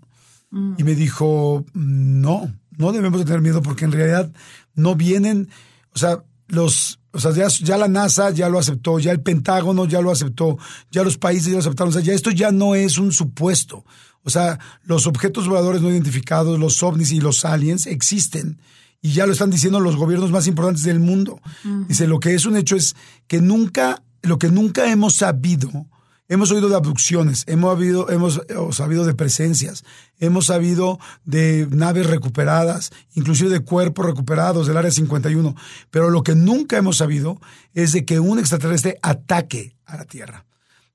Mm. 0.49 0.75
Y 0.77 0.84
me 0.86 0.95
dijo, 0.95 1.65
no, 1.73 2.54
no 2.81 2.91
debemos 2.91 3.19
de 3.19 3.25
tener 3.25 3.41
miedo 3.41 3.61
porque 3.61 3.85
en 3.85 3.91
realidad 3.91 4.31
no 4.75 4.95
vienen, 4.95 5.49
o 5.93 5.99
sea, 5.99 6.23
los, 6.47 6.99
o 7.11 7.19
sea, 7.19 7.31
ya, 7.31 7.47
ya, 7.47 7.77
la 7.77 7.87
NASA 7.87 8.31
ya 8.31 8.49
lo 8.49 8.59
aceptó, 8.59 8.99
ya 8.99 9.11
el 9.11 9.21
Pentágono 9.21 9.85
ya 9.85 10.01
lo 10.01 10.11
aceptó, 10.11 10.57
ya 10.91 11.03
los 11.03 11.17
países 11.17 11.45
ya 11.47 11.53
lo 11.53 11.59
aceptaron, 11.59 11.89
o 11.89 11.93
sea, 11.93 12.01
ya 12.01 12.13
esto 12.13 12.31
ya 12.31 12.51
no 12.51 12.75
es 12.75 12.97
un 12.97 13.13
supuesto. 13.13 13.85
O 14.23 14.29
sea, 14.29 14.59
los 14.83 15.07
objetos 15.07 15.47
voladores 15.47 15.81
no 15.81 15.89
identificados, 15.89 16.59
los 16.59 16.81
ovnis 16.83 17.11
y 17.11 17.21
los 17.21 17.45
aliens 17.45 17.87
existen. 17.87 18.59
Y 19.01 19.13
ya 19.13 19.25
lo 19.25 19.33
están 19.33 19.49
diciendo 19.49 19.79
los 19.79 19.95
gobiernos 19.95 20.31
más 20.31 20.45
importantes 20.45 20.83
del 20.83 20.99
mundo. 20.99 21.41
Dice, 21.87 22.05
lo 22.05 22.19
que 22.19 22.35
es 22.35 22.45
un 22.45 22.55
hecho 22.55 22.75
es 22.75 22.95
que 23.27 23.41
nunca, 23.41 24.03
lo 24.21 24.37
que 24.37 24.49
nunca 24.49 24.91
hemos 24.91 25.15
sabido, 25.15 25.88
hemos 26.32 26.49
oído 26.49 26.69
de 26.69 26.77
abducciones, 26.77 27.43
hemos, 27.47 27.75
habido, 27.75 28.09
hemos 28.09 28.41
sabido 28.71 29.05
de 29.05 29.13
presencias, 29.13 29.84
hemos 30.17 30.45
sabido 30.45 30.97
de 31.25 31.67
naves 31.69 32.07
recuperadas, 32.07 32.91
inclusive 33.15 33.49
de 33.49 33.59
cuerpos 33.59 34.05
recuperados 34.05 34.65
del 34.65 34.77
Área 34.77 34.91
51. 34.91 35.53
Pero 35.89 36.09
lo 36.09 36.23
que 36.23 36.34
nunca 36.34 36.77
hemos 36.77 36.97
sabido 36.97 37.41
es 37.73 37.91
de 37.91 38.05
que 38.05 38.21
un 38.21 38.39
extraterrestre 38.39 38.97
ataque 39.01 39.75
a 39.86 39.97
la 39.97 40.05
Tierra. 40.05 40.45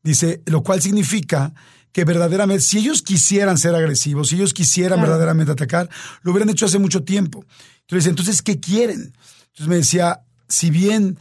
Dice, 0.02 0.40
lo 0.46 0.62
cual 0.62 0.80
significa 0.80 1.52
que 1.92 2.06
verdaderamente, 2.06 2.62
si 2.62 2.78
ellos 2.78 3.02
quisieran 3.02 3.58
ser 3.58 3.74
agresivos, 3.74 4.28
si 4.28 4.36
ellos 4.36 4.54
quisieran 4.54 5.02
verdaderamente 5.02 5.52
atacar, 5.52 5.90
lo 6.22 6.32
hubieran 6.32 6.48
hecho 6.48 6.64
hace 6.64 6.78
mucho 6.78 7.04
tiempo. 7.04 7.44
Entonces, 7.82 8.08
entonces, 8.08 8.40
¿qué 8.40 8.58
quieren? 8.58 9.12
Entonces 9.48 9.68
me 9.68 9.76
decía, 9.76 10.20
si 10.48 10.70
bien, 10.70 11.18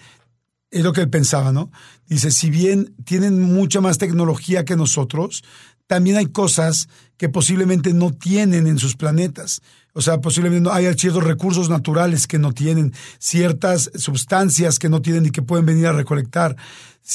es 0.75 0.83
lo 0.83 0.91
que 0.91 0.99
él 0.99 1.09
pensaba, 1.09 1.53
¿no? 1.53 1.71
Dice, 2.05 2.31
si 2.31 2.49
bien 2.49 2.93
tienen 3.05 3.41
mucha 3.41 3.79
más 3.79 3.97
tecnología 3.97 4.65
que 4.65 4.75
nosotros, 4.75 5.41
también 5.87 6.17
hay 6.17 6.25
cosas 6.25 6.89
que 7.15 7.29
posiblemente 7.29 7.93
no 7.93 8.11
tienen 8.11 8.67
en 8.67 8.77
sus 8.77 8.97
planetas. 8.97 9.61
O 9.93 10.01
sea, 10.01 10.19
posiblemente 10.19 10.69
hay 10.69 10.93
ciertos 10.95 11.23
recursos 11.23 11.69
naturales 11.69 12.27
que 12.27 12.39
no 12.39 12.51
tienen, 12.51 12.93
ciertas 13.19 13.89
sustancias 13.95 14.77
que 14.77 14.89
no 14.89 15.01
tienen 15.01 15.27
y 15.27 15.29
que 15.29 15.41
pueden 15.41 15.65
venir 15.65 15.87
a 15.87 15.93
recolectar. 15.93 16.57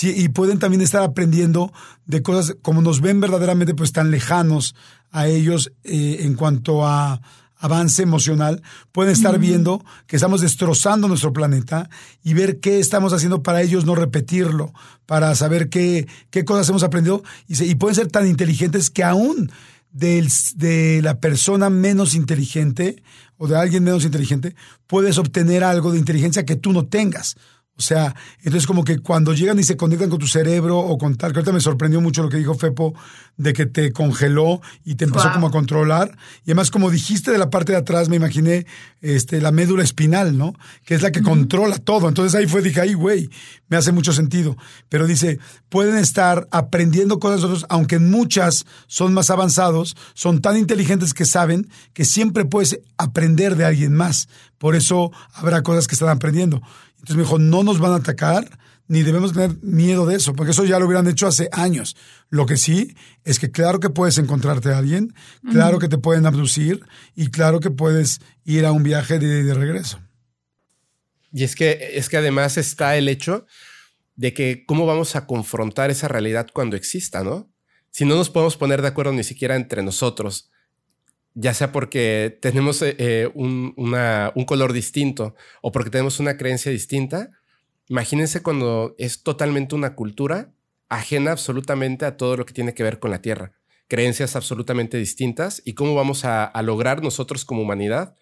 Y 0.01 0.31
pueden 0.31 0.59
también 0.59 0.81
estar 0.81 1.03
aprendiendo 1.03 1.71
de 2.07 2.23
cosas 2.23 2.57
como 2.63 2.81
nos 2.81 3.03
ven 3.03 3.21
verdaderamente 3.21 3.75
pues 3.75 3.93
tan 3.93 4.11
lejanos 4.11 4.75
a 5.11 5.27
ellos 5.27 5.71
eh, 5.85 6.21
en 6.21 6.33
cuanto 6.33 6.87
a 6.87 7.21
avance 7.61 8.03
emocional, 8.03 8.63
pueden 8.91 9.13
estar 9.13 9.39
viendo 9.39 9.85
que 10.07 10.17
estamos 10.17 10.41
destrozando 10.41 11.07
nuestro 11.07 11.33
planeta 11.33 11.89
y 12.25 12.35
ver 12.35 12.59
qué 12.59 12.81
estamos 12.81 13.13
haciendo 13.13 13.43
para 13.43 13.63
ellos 13.63 13.85
no 13.85 13.95
repetirlo, 13.95 14.73
para 15.07 15.35
saber 15.35 15.69
qué, 15.69 16.09
qué 16.31 16.45
cosas 16.45 16.69
hemos 16.71 16.83
aprendido 16.83 17.23
y, 17.47 17.63
y 17.63 17.75
pueden 17.77 17.95
ser 17.95 18.09
tan 18.09 18.27
inteligentes 18.27 18.91
que 18.91 19.05
aún 19.05 19.51
del, 19.93 20.29
de 20.57 21.01
la 21.03 21.21
persona 21.21 21.71
menos 21.71 22.15
inteligente 22.15 23.03
o 23.37 23.47
de 23.47 23.57
alguien 23.57 23.85
menos 23.85 24.05
inteligente, 24.05 24.55
puedes 24.87 25.19
obtener 25.19 25.65
algo 25.65 25.93
de 25.93 25.99
inteligencia 25.99 26.45
que 26.45 26.57
tú 26.57 26.73
no 26.73 26.87
tengas. 26.87 27.37
O 27.81 27.83
sea, 27.83 28.15
entonces 28.43 28.67
como 28.67 28.85
que 28.85 28.99
cuando 28.99 29.33
llegan 29.33 29.59
y 29.59 29.63
se 29.63 29.79
conectan 29.79 30.11
con 30.11 30.19
tu 30.19 30.27
cerebro 30.27 30.79
o 30.79 30.99
con 30.99 31.17
tal, 31.17 31.33
que 31.33 31.39
ahorita 31.39 31.51
me 31.51 31.61
sorprendió 31.61 32.03
mucho 32.03 32.23
lo 32.23 32.29
que 32.29 32.37
dijo 32.37 32.53
Fepo 32.53 32.93
de 33.39 33.55
que 33.55 33.65
te 33.65 33.91
congeló 33.91 34.61
y 34.85 34.97
te 34.97 35.07
empezó 35.07 35.33
como 35.33 35.47
a 35.47 35.51
controlar. 35.51 36.15
Y 36.45 36.51
además 36.51 36.71
como 36.71 36.91
dijiste 36.91 37.31
de 37.31 37.39
la 37.39 37.49
parte 37.49 37.73
de 37.73 37.79
atrás, 37.79 38.11
me 38.11 38.17
imaginé 38.17 38.67
este, 39.01 39.41
la 39.41 39.51
médula 39.51 39.83
espinal, 39.83 40.37
¿no? 40.37 40.53
Que 40.85 40.95
es 40.95 41.01
la 41.01 41.11
que 41.11 41.23
controla 41.23 41.79
todo. 41.79 42.07
Entonces 42.07 42.39
ahí 42.39 42.47
fue, 42.47 42.61
dije, 42.61 42.83
ay, 42.83 42.93
güey, 42.93 43.31
me 43.69 43.79
hace 43.79 43.93
mucho 43.93 44.13
sentido. 44.13 44.59
Pero 44.91 45.07
dice, 45.07 45.39
pueden 45.71 45.97
estar 45.97 46.49
aprendiendo 46.51 47.19
cosas 47.19 47.45
otros, 47.45 47.65
aunque 47.71 47.99
muchas 47.99 48.67
son 48.89 49.15
más 49.15 49.31
avanzados, 49.31 49.97
son 50.13 50.43
tan 50.43 50.59
inteligentes 50.59 51.15
que 51.15 51.25
saben 51.25 51.71
que 51.95 52.05
siempre 52.05 52.45
puedes 52.45 52.79
aprender 52.99 53.57
de 53.57 53.65
alguien 53.65 53.95
más. 53.95 54.29
Por 54.59 54.77
eso 54.77 55.11
habrá 55.33 55.63
cosas 55.63 55.87
que 55.87 55.95
están 55.95 56.11
aprendiendo. 56.11 56.61
Entonces 57.01 57.17
me 57.17 57.23
dijo, 57.23 57.39
no 57.39 57.63
nos 57.63 57.79
van 57.79 57.93
a 57.93 57.97
atacar, 57.97 58.59
ni 58.89 59.03
debemos 59.03 59.33
tener 59.33 59.57
miedo 59.63 60.05
de 60.05 60.17
eso, 60.17 60.35
porque 60.35 60.51
eso 60.51 60.65
ya 60.65 60.79
lo 60.79 60.87
hubieran 60.87 61.07
hecho 61.07 61.27
hace 61.27 61.49
años. 61.53 61.97
Lo 62.29 62.45
que 62.47 62.57
sí 62.57 62.97
es 63.25 63.39
que 63.39 63.51
claro 63.51 63.81
que 63.81 63.89
puedes 63.89 64.19
encontrarte 64.19 64.73
a 64.73 64.79
alguien, 64.79 65.15
claro 65.51 65.79
que 65.79 65.89
te 65.89 65.97
pueden 65.97 66.27
abducir 66.27 66.81
y 67.15 67.29
claro 67.29 67.61
que 67.61 67.71
puedes 67.71 68.21
ir 68.45 68.67
a 68.67 68.73
un 68.73 68.83
viaje 68.83 69.19
de, 69.19 69.55
regreso. 69.55 70.01
Y 71.33 71.45
es 71.45 71.55
que, 71.55 71.93
es 71.95 72.09
que 72.09 72.17
además 72.17 72.57
está 72.57 72.97
el 72.97 73.09
hecho 73.09 73.47
de 74.17 74.35
que 74.35 74.65
cómo 74.67 74.87
vamos 74.87 75.17
a 75.17 75.27
confrontar 75.27 75.91
esa 75.91 76.09
realidad 76.09 76.49
cuando 76.53 76.77
exista, 76.77 77.25
¿no? 77.25 77.51
Si 77.91 78.05
no 78.05 78.17
nos 78.17 78.29
podemos 78.29 78.57
poner 78.57 78.83
de 78.83 78.89
acuerdo 78.89 79.13
ni 79.13 79.25
siquiera 79.25 79.57
entre 79.57 79.83
nosotros, 79.83 80.51
ya 81.35 81.55
sea 81.55 81.73
porque 81.73 82.39
tenemos 82.41 82.83
eh, 82.83 82.97
eh, 82.99 83.31
un, 83.35 84.45
color 84.47 84.73
distinto 84.73 85.35
o 85.63 85.73
porque 85.73 85.91
tenemos 85.91 86.21
una 86.21 86.37
creencia 86.37 86.73
distinta, 86.73 87.31
imagínense 87.89 88.43
cuando 88.43 88.95
es 88.99 89.23
totalmente 89.23 89.75
una 89.75 89.95
cultura 89.95 90.53
ajena 90.89 91.33
absolutamente 91.33 92.05
a 92.05 92.17
todo 92.17 92.37
lo 92.37 92.47
que 92.47 92.55
tiene 92.55 92.75
que 92.75 92.83
ver 92.83 92.99
con 92.99 93.11
la 93.11 93.23
Tierra, 93.23 93.53
creencias 93.89 94.37
absolutamente 94.37 94.97
distintas 94.97 95.63
y 95.65 95.75
cómo 95.75 95.95
vamos 95.95 96.25
a, 96.25 96.45
a 96.45 96.63
lograr 96.63 97.03
nosotros 97.03 97.45
como 97.45 97.63
humanidad, 97.63 98.17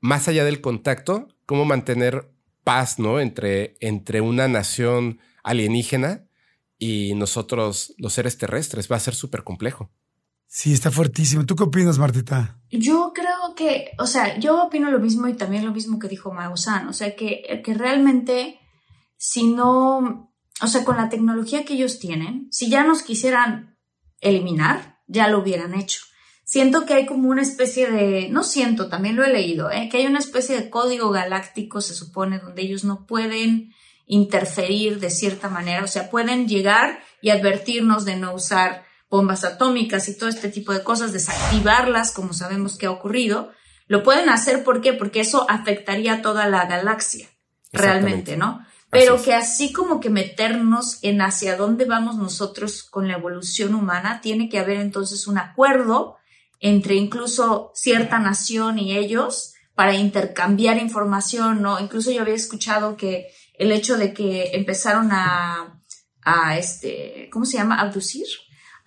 más 0.00 0.28
allá 0.28 0.44
del 0.44 0.60
contacto, 0.60 1.28
cómo 1.46 1.64
mantener 1.64 2.30
paz 2.68 2.98
¿no? 2.98 3.18
entre, 3.18 3.78
entre 3.80 4.20
una 4.20 4.46
nación 4.46 5.20
alienígena 5.42 6.26
y 6.78 7.14
nosotros 7.14 7.94
los 7.96 8.12
seres 8.12 8.36
terrestres. 8.36 8.92
Va 8.92 8.96
a 8.96 9.00
ser 9.00 9.14
súper 9.14 9.42
complejo. 9.42 9.90
Sí, 10.50 10.72
está 10.72 10.90
fuertísimo. 10.90 11.44
¿Tú 11.44 11.54
qué 11.54 11.64
opinas, 11.64 11.98
Martita? 11.98 12.58
Yo 12.70 13.12
creo 13.14 13.54
que, 13.54 13.90
o 13.98 14.06
sea, 14.06 14.38
yo 14.38 14.64
opino 14.64 14.90
lo 14.90 14.98
mismo 14.98 15.28
y 15.28 15.34
también 15.34 15.66
lo 15.66 15.72
mismo 15.72 15.98
que 15.98 16.08
dijo 16.08 16.32
Maussan. 16.32 16.88
O 16.88 16.94
sea, 16.94 17.14
que, 17.14 17.62
que 17.62 17.74
realmente, 17.74 18.58
si 19.18 19.46
no, 19.46 20.32
o 20.60 20.66
sea, 20.66 20.84
con 20.84 20.96
la 20.96 21.10
tecnología 21.10 21.66
que 21.66 21.74
ellos 21.74 21.98
tienen, 21.98 22.48
si 22.50 22.70
ya 22.70 22.82
nos 22.82 23.02
quisieran 23.02 23.76
eliminar, 24.20 25.00
ya 25.06 25.28
lo 25.28 25.40
hubieran 25.40 25.74
hecho. 25.74 26.00
Siento 26.44 26.86
que 26.86 26.94
hay 26.94 27.04
como 27.04 27.28
una 27.28 27.42
especie 27.42 27.90
de, 27.90 28.30
no 28.30 28.42
siento, 28.42 28.88
también 28.88 29.16
lo 29.16 29.24
he 29.24 29.30
leído, 29.30 29.70
¿eh? 29.70 29.90
que 29.90 29.98
hay 29.98 30.06
una 30.06 30.18
especie 30.18 30.56
de 30.56 30.70
código 30.70 31.10
galáctico, 31.10 31.82
se 31.82 31.94
supone, 31.94 32.38
donde 32.38 32.62
ellos 32.62 32.84
no 32.84 33.06
pueden 33.06 33.74
interferir 34.06 34.98
de 34.98 35.10
cierta 35.10 35.50
manera, 35.50 35.84
o 35.84 35.86
sea, 35.86 36.08
pueden 36.08 36.48
llegar 36.48 37.00
y 37.20 37.28
advertirnos 37.28 38.06
de 38.06 38.16
no 38.16 38.32
usar 38.32 38.87
bombas 39.10 39.44
atómicas 39.44 40.08
y 40.08 40.16
todo 40.16 40.28
este 40.28 40.48
tipo 40.48 40.72
de 40.72 40.82
cosas, 40.82 41.12
desactivarlas, 41.12 42.12
como 42.12 42.32
sabemos 42.32 42.76
que 42.76 42.86
ha 42.86 42.90
ocurrido, 42.90 43.52
lo 43.86 44.02
pueden 44.02 44.28
hacer 44.28 44.64
¿por 44.64 44.80
qué? 44.80 44.92
Porque 44.92 45.20
eso 45.20 45.46
afectaría 45.48 46.14
a 46.14 46.22
toda 46.22 46.46
la 46.46 46.66
galaxia, 46.66 47.28
realmente, 47.72 48.36
¿no? 48.36 48.64
Pero 48.90 49.22
que 49.22 49.34
así 49.34 49.72
como 49.72 50.00
que 50.00 50.08
meternos 50.08 50.98
en 51.02 51.20
hacia 51.20 51.56
dónde 51.56 51.84
vamos 51.84 52.16
nosotros 52.16 52.82
con 52.82 53.08
la 53.08 53.14
evolución 53.14 53.74
humana, 53.74 54.20
tiene 54.22 54.48
que 54.48 54.58
haber 54.58 54.78
entonces 54.78 55.26
un 55.26 55.38
acuerdo 55.38 56.16
entre 56.60 56.94
incluso 56.94 57.70
cierta 57.74 58.18
nación 58.18 58.78
y 58.78 58.96
ellos 58.96 59.54
para 59.74 59.94
intercambiar 59.94 60.78
información, 60.78 61.62
¿no? 61.62 61.78
Incluso 61.80 62.10
yo 62.10 62.22
había 62.22 62.34
escuchado 62.34 62.96
que 62.96 63.28
el 63.54 63.72
hecho 63.72 63.96
de 63.96 64.12
que 64.12 64.50
empezaron 64.54 65.10
a, 65.12 65.80
a 66.22 66.58
este, 66.58 67.28
¿cómo 67.30 67.44
se 67.44 67.58
llama? 67.58 67.80
Abducir 67.80 68.26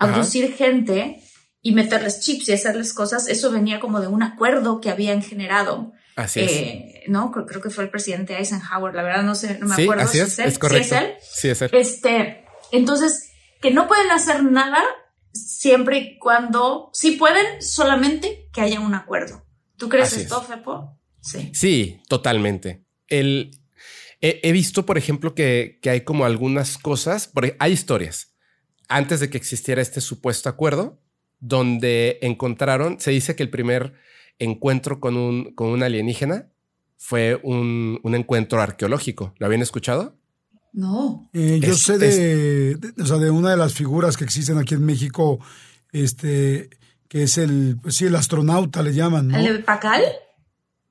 abducir 0.02 0.54
gente 0.54 1.22
y 1.62 1.74
meterles 1.74 2.20
chips 2.22 2.50
y 2.50 2.54
hacerles 2.54 2.94
cosas, 2.94 3.28
eso 3.28 3.52
venía 3.52 3.80
como 3.80 4.02
de 4.02 4.08
un 4.08 4.24
acuerdo 4.24 4.82
que 4.82 4.90
habían 4.90 5.22
generado. 5.22 5.94
Así 6.16 6.42
es. 6.42 6.52
Eh, 6.52 7.04
no, 7.08 7.32
creo, 7.32 7.62
que 7.62 7.70
fue 7.70 7.84
el 7.84 7.90
presidente 7.90 8.38
Eisenhower, 8.38 8.94
la 8.96 9.04
verdad 9.04 9.24
no 9.24 9.36
sé, 9.36 9.60
no 9.60 9.68
me 9.68 9.84
acuerdo 9.84 10.08
si 10.08 10.20
es, 10.20 10.40
es, 10.40 10.58
correcto. 10.58 10.96
es 10.96 11.02
él. 11.02 11.14
Sí, 11.22 11.50
es 11.50 11.62
él. 11.62 11.70
Este, 11.74 12.46
entonces, 12.72 13.32
que 13.62 13.72
no 13.72 13.88
pueden 13.88 14.10
hacer 14.12 14.44
nada 14.44 14.82
siempre 15.34 15.98
y 16.00 16.18
cuando, 16.18 16.90
sí 16.94 17.12
pueden, 17.12 17.62
solamente 17.62 18.50
que 18.52 18.62
haya 18.62 18.80
un 18.80 18.96
acuerdo. 18.96 19.46
¿Tú 19.78 19.88
crees 19.88 20.14
esto, 20.14 20.42
Fepo? 20.42 21.00
Sí. 21.22 21.52
Sí, 21.54 22.02
totalmente. 22.08 22.86
El, 23.08 23.52
he, 24.20 24.52
visto, 24.52 24.86
por 24.86 24.98
ejemplo, 24.98 25.34
que, 25.34 25.80
que 25.82 25.90
hay 25.92 26.02
como 26.02 26.26
algunas 26.26 26.78
cosas, 26.78 27.28
porque 27.28 27.56
hay 27.60 27.72
historias 27.72 28.31
antes 28.92 29.20
de 29.20 29.30
que 29.30 29.38
existiera 29.38 29.82
este 29.82 30.02
supuesto 30.02 30.50
acuerdo, 30.50 31.00
donde 31.40 32.20
encontraron, 32.22 33.00
se 33.00 33.12
dice 33.12 33.36
que 33.36 33.44
el 33.44 33.50
primer 33.50 33.94
encuentro 34.38 35.00
con 35.00 35.18
un, 35.18 35.56
con 35.56 35.70
un 35.70 35.82
alienígena 35.82 36.50
fue 36.98 37.40
un, 37.42 38.00
encuentro 38.04 38.62
arqueológico. 38.62 39.34
¿Lo 39.40 39.46
habían 39.48 39.62
escuchado? 39.62 40.18
No. 40.74 41.30
Eh, 41.34 41.60
yo 41.62 41.74
sé 41.74 41.98
de, 41.98 42.76
de 42.76 43.30
una 43.32 43.52
de 43.52 43.58
las 43.58 43.74
figuras 43.74 44.18
que 44.18 44.24
existen 44.24 44.58
aquí 44.58 44.76
en 44.76 44.86
México, 44.86 45.40
este, 45.92 46.70
que 47.08 47.24
es 47.24 47.38
el, 47.38 47.78
pues 47.82 47.96
sí, 47.96 48.06
el 48.06 48.16
astronauta 48.16 48.84
le 48.84 48.94
llaman, 48.94 49.30
¿no? 49.30 49.38
¿El 49.38 49.58
de 49.58 49.64
Pacal? 49.64 50.04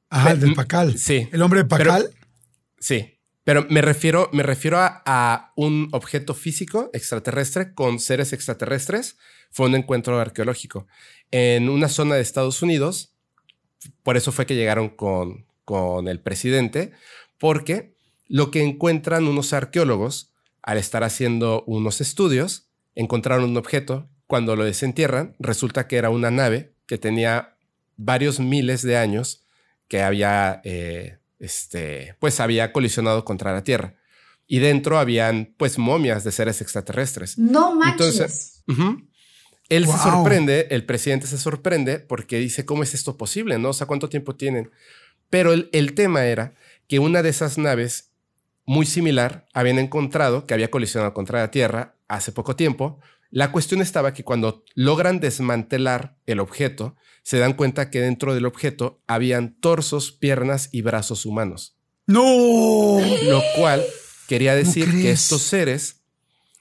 Ajá, 0.08 0.32
el 0.32 0.40
del 0.40 0.54
Pacal. 0.54 0.98
Sí. 0.98 1.28
¿El 1.30 1.42
hombre 1.42 1.60
de 1.60 1.66
Pacal? 1.66 2.10
sí. 2.78 3.19
Pero 3.50 3.66
me 3.68 3.82
refiero, 3.82 4.30
me 4.32 4.44
refiero 4.44 4.78
a, 4.80 5.52
un 5.56 5.88
objeto 5.90 6.34
físico 6.34 6.88
extraterrestre 6.92 7.74
con 7.74 7.98
seres 7.98 8.32
extraterrestres. 8.32 9.18
Fue 9.50 9.66
un 9.66 9.74
encuentro 9.74 10.20
arqueológico 10.20 10.86
en 11.32 11.68
una 11.68 11.88
zona 11.88 12.14
de 12.14 12.20
Estados 12.20 12.62
Unidos. 12.62 13.12
Por 14.04 14.16
eso 14.16 14.30
fue 14.30 14.46
que 14.46 14.54
llegaron 14.54 14.88
con, 14.88 15.46
con 15.64 16.06
el 16.06 16.20
presidente, 16.20 16.92
porque 17.38 17.96
lo 18.28 18.52
que 18.52 18.62
encuentran 18.62 19.26
unos 19.26 19.52
arqueólogos 19.52 20.32
al 20.62 20.78
estar 20.78 21.02
haciendo 21.02 21.64
unos 21.66 22.00
estudios, 22.00 22.68
encontraron 22.94 23.50
un 23.50 23.56
objeto. 23.56 24.08
Cuando 24.28 24.54
lo 24.54 24.62
desentierran, 24.62 25.34
resulta 25.40 25.88
que 25.88 25.96
era 25.96 26.10
una 26.10 26.30
nave 26.30 26.72
que 26.86 26.98
tenía 26.98 27.56
varios 27.96 28.38
miles 28.38 28.82
de 28.82 28.96
años 28.96 29.42
que 29.88 30.02
había 30.02 30.60
eh, 30.62 31.18
este, 31.40 32.14
pues 32.20 32.38
había 32.38 32.72
colisionado 32.72 33.24
contra 33.24 33.52
la 33.52 33.64
Tierra. 33.64 33.96
Y 34.46 34.58
dentro 34.58 34.98
habían 34.98 35.54
pues 35.56 35.78
momias 35.78 36.22
de 36.24 36.32
seres 36.32 36.60
extraterrestres. 36.60 37.38
No 37.38 37.74
manches. 37.74 38.62
Entonces, 38.68 39.08
él 39.68 39.86
se 39.86 39.98
sorprende, 39.98 40.66
el 40.70 40.84
presidente 40.84 41.26
se 41.26 41.38
sorprende 41.38 41.98
porque 42.00 42.38
dice, 42.38 42.64
¿cómo 42.64 42.82
es 42.82 42.94
esto 42.94 43.16
posible? 43.16 43.58
¿No? 43.58 43.70
O 43.70 43.72
sea, 43.72 43.86
¿cuánto 43.86 44.08
tiempo 44.08 44.34
tienen? 44.34 44.70
Pero 45.30 45.52
el, 45.52 45.70
el 45.72 45.94
tema 45.94 46.24
era 46.26 46.54
que 46.88 46.98
una 46.98 47.22
de 47.22 47.28
esas 47.28 47.56
naves 47.56 48.10
muy 48.66 48.86
similar 48.86 49.46
habían 49.54 49.78
encontrado 49.78 50.46
que 50.46 50.54
había 50.54 50.70
colisionado 50.70 51.14
contra 51.14 51.40
la 51.40 51.50
Tierra 51.50 51.94
hace 52.08 52.32
poco 52.32 52.56
tiempo. 52.56 53.00
La 53.30 53.52
cuestión 53.52 53.80
estaba 53.80 54.12
que 54.12 54.24
cuando 54.24 54.64
logran 54.74 55.20
desmantelar 55.20 56.18
el 56.26 56.40
objeto, 56.40 56.96
se 57.22 57.38
dan 57.38 57.52
cuenta 57.52 57.90
que 57.90 58.00
dentro 58.00 58.34
del 58.34 58.46
objeto 58.46 59.02
habían 59.06 59.54
torsos, 59.60 60.10
piernas 60.10 60.68
y 60.72 60.82
brazos 60.82 61.26
humanos. 61.26 61.76
¡No! 62.06 62.98
Lo 63.24 63.42
cual 63.56 63.84
quería 64.26 64.56
decir 64.56 64.90
que 64.90 65.12
estos 65.12 65.42
seres 65.42 66.02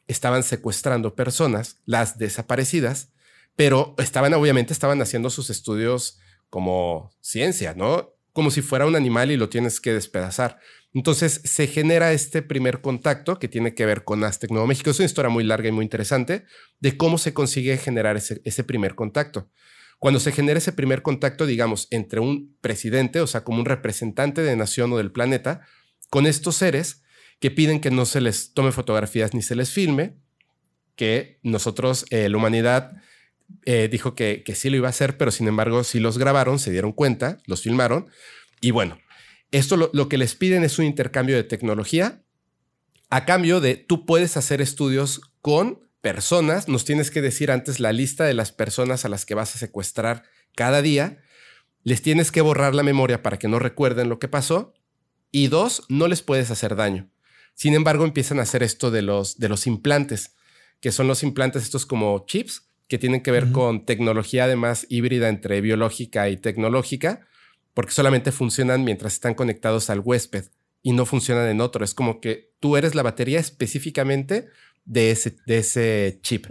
estaban 0.08 0.44
secuestrando 0.44 1.16
personas, 1.16 1.78
las 1.86 2.18
desaparecidas, 2.20 3.10
pero 3.56 3.96
estaban, 3.98 4.34
obviamente, 4.36 4.74
estaban 4.74 5.02
haciendo 5.02 5.30
sus 5.30 5.50
estudios 5.50 6.20
como 6.50 7.12
ciencia, 7.22 7.74
¿no? 7.74 8.14
Como 8.34 8.52
si 8.52 8.62
fuera 8.62 8.86
un 8.86 8.96
animal 8.96 9.32
y 9.32 9.38
lo 9.38 9.50
tienes 9.50 9.80
que 9.80 9.94
despedazar. 9.94 10.60
Entonces 10.94 11.42
se 11.44 11.68
genera 11.68 12.14
este 12.14 12.42
primer 12.42 12.82
contacto 12.82 13.38
que 13.38 13.48
tiene 13.48 13.76
que 13.76 13.86
ver 13.86 14.04
con 14.04 14.24
Aztec 14.24 14.50
Nuevo 14.50 14.68
México. 14.68 14.90
Es 14.90 15.00
una 15.00 15.06
historia 15.06 15.30
muy 15.30 15.44
larga 15.44 15.70
y 15.70 15.72
muy 15.72 15.84
interesante 15.84 16.46
de 16.80 16.98
cómo 16.98 17.18
se 17.18 17.34
consigue 17.34 17.78
generar 17.78 18.18
ese, 18.18 18.64
primer 18.64 18.96
contacto. 18.96 19.52
Cuando 20.00 20.20
se 20.20 20.32
genera 20.32 20.58
ese 20.58 20.72
primer 20.72 21.02
contacto, 21.02 21.46
digamos, 21.46 21.88
entre 21.92 22.22
un 22.22 22.56
presidente, 22.62 23.22
o 23.22 23.28
sea, 23.28 23.44
como 23.44 23.60
un 23.60 23.66
representante 23.66 24.42
de 24.42 24.56
nación 24.56 24.92
o 24.94 24.98
del 24.98 25.12
planeta, 25.12 25.62
con 26.10 26.26
estos 26.26 26.56
seres 26.56 27.04
que 27.40 27.52
piden 27.52 27.82
que 27.82 27.92
no 27.92 28.06
se 28.06 28.22
les 28.22 28.54
tome 28.54 28.72
fotografías 28.72 29.34
ni 29.34 29.42
se 29.42 29.56
les 29.56 29.72
filme, 29.72 30.16
que 30.96 31.40
nosotros, 31.44 32.06
eh, 32.10 32.30
la 32.30 32.38
humanidad, 32.38 32.94
eh, 33.66 33.88
dijo 33.92 34.16
que, 34.16 34.44
que 34.44 34.56
sí 34.56 34.70
lo 34.70 34.78
iba 34.78 34.88
a 34.88 34.92
hacer, 34.92 35.18
pero 35.18 35.32
sin 35.32 35.48
embargo 35.48 35.84
sí 35.84 36.00
los 36.00 36.18
grabaron, 36.18 36.60
se 36.60 36.72
dieron 36.72 36.92
cuenta, 36.92 37.40
los 37.46 37.62
filmaron. 37.62 38.08
Y 38.62 38.72
bueno, 38.72 39.00
esto 39.52 39.78
lo, 39.78 39.90
lo 39.94 40.10
que 40.10 40.18
les 40.18 40.36
piden 40.36 40.64
es 40.64 40.80
un 40.80 40.86
intercambio 40.86 41.36
de 41.36 41.44
tecnología 41.44 42.24
a 43.10 43.26
cambio 43.26 43.60
de 43.60 43.76
tú 43.76 44.06
puedes 44.06 44.38
hacer 44.38 44.62
estudios 44.62 45.22
con 45.42 45.90
personas, 46.02 46.68
nos 46.68 46.86
tienes 46.86 47.12
que 47.12 47.22
decir 47.22 47.52
antes 47.52 47.80
la 47.80 47.92
lista 47.92 48.24
de 48.24 48.34
las 48.34 48.52
personas 48.52 49.04
a 49.04 49.10
las 49.10 49.26
que 49.26 49.36
vas 49.36 49.56
a 49.56 49.58
secuestrar 49.58 50.24
cada 50.56 50.82
día, 50.82 51.18
les 51.84 52.02
tienes 52.02 52.32
que 52.32 52.42
borrar 52.42 52.76
la 52.76 52.84
memoria 52.84 53.24
para 53.24 53.40
que 53.40 53.48
no 53.48 53.60
recuerden 53.60 54.10
lo 54.10 54.20
que 54.20 54.28
pasó 54.28 54.74
y 55.32 55.48
dos, 55.48 55.84
no 55.90 56.08
les 56.08 56.22
puedes 56.22 56.52
hacer 56.52 56.76
daño. 56.76 57.10
Sin 57.56 57.74
embargo, 57.74 58.06
empiezan 58.06 58.40
a 58.40 58.44
hacer 58.44 58.64
esto 58.64 58.92
de 58.92 59.02
los, 59.02 59.38
de 59.38 59.50
los 59.50 59.68
implantes, 59.68 60.36
que 60.80 60.92
son 60.92 61.08
los 61.08 61.24
implantes 61.24 61.64
estos 61.64 61.86
como 61.86 62.26
chips 62.26 62.69
que 62.90 62.98
tienen 62.98 63.22
que 63.22 63.32
ver 63.32 63.52
con 63.52 63.86
tecnología 63.86 64.46
además 64.46 64.88
híbrida 64.90 65.30
entre 65.30 65.62
biológica 65.62 66.28
y 66.28 66.38
tecnológica, 66.38 67.22
porque 67.76 67.92
solamente 67.92 68.32
funcionan 68.32 68.84
mientras 68.84 69.14
están 69.14 69.36
conectados 69.36 69.92
al 69.92 70.02
huésped 70.04 70.46
y 70.82 70.92
no 70.94 71.06
funcionan 71.06 71.48
en 71.48 71.62
otro. 71.62 71.86
Es 71.86 71.94
como 71.94 72.20
que 72.20 72.52
tú 72.60 72.78
eres 72.78 72.96
la 72.96 73.04
batería 73.04 73.40
específicamente 73.40 74.48
de 74.86 75.12
ese, 75.12 75.38
de 75.46 75.60
ese 75.60 76.20
chip, 76.24 76.48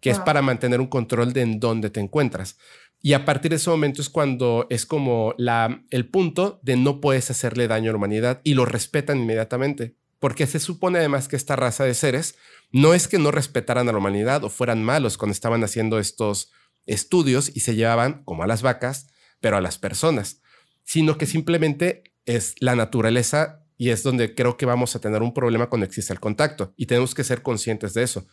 que 0.00 0.10
es 0.10 0.20
para 0.20 0.40
mantener 0.40 0.80
un 0.80 0.86
control 0.86 1.32
de 1.32 1.42
en 1.42 1.58
dónde 1.58 1.90
te 1.90 1.98
encuentras. 1.98 2.56
Y 3.00 3.14
a 3.14 3.24
partir 3.24 3.50
de 3.50 3.56
ese 3.56 3.68
momento 3.68 4.00
es 4.00 4.08
cuando 4.08 4.68
es 4.70 4.86
como 4.86 5.34
la, 5.36 5.82
el 5.90 6.08
punto 6.08 6.60
de 6.62 6.76
no 6.76 7.00
puedes 7.00 7.28
hacerle 7.32 7.66
daño 7.66 7.90
a 7.90 7.92
la 7.92 7.98
humanidad 7.98 8.40
y 8.44 8.54
lo 8.54 8.66
respetan 8.66 9.18
inmediatamente. 9.18 9.96
Porque 10.22 10.46
se 10.46 10.60
supone 10.60 11.00
además 11.00 11.26
que 11.26 11.34
esta 11.34 11.56
raza 11.56 11.82
de 11.82 11.94
seres 11.94 12.36
no 12.70 12.94
es 12.94 13.08
que 13.08 13.18
no 13.18 13.32
respetaran 13.32 13.88
a 13.88 13.92
la 13.92 13.98
humanidad 13.98 14.44
o 14.44 14.50
fueran 14.50 14.84
malos 14.84 15.18
cuando 15.18 15.32
estaban 15.32 15.64
haciendo 15.64 15.98
estos 15.98 16.52
estudios 16.86 17.50
y 17.52 17.58
se 17.58 17.74
llevaban, 17.74 18.22
como 18.22 18.44
a 18.44 18.46
las 18.46 18.62
vacas, 18.62 19.08
pero 19.40 19.56
a 19.56 19.60
las 19.60 19.78
personas, 19.78 20.40
sino 20.84 21.18
que 21.18 21.26
simplemente 21.26 22.14
es 22.24 22.54
la 22.60 22.76
naturaleza 22.76 23.64
y 23.76 23.90
es 23.90 24.04
donde 24.04 24.36
creo 24.36 24.56
que 24.56 24.64
vamos 24.64 24.94
a 24.94 25.00
tener 25.00 25.22
un 25.22 25.34
problema 25.34 25.68
cuando 25.68 25.86
existe 25.86 26.12
el 26.12 26.20
contacto 26.20 26.72
y 26.76 26.86
tenemos 26.86 27.16
que 27.16 27.24
ser 27.24 27.42
conscientes 27.42 27.92
de 27.92 28.04
eso. 28.04 28.28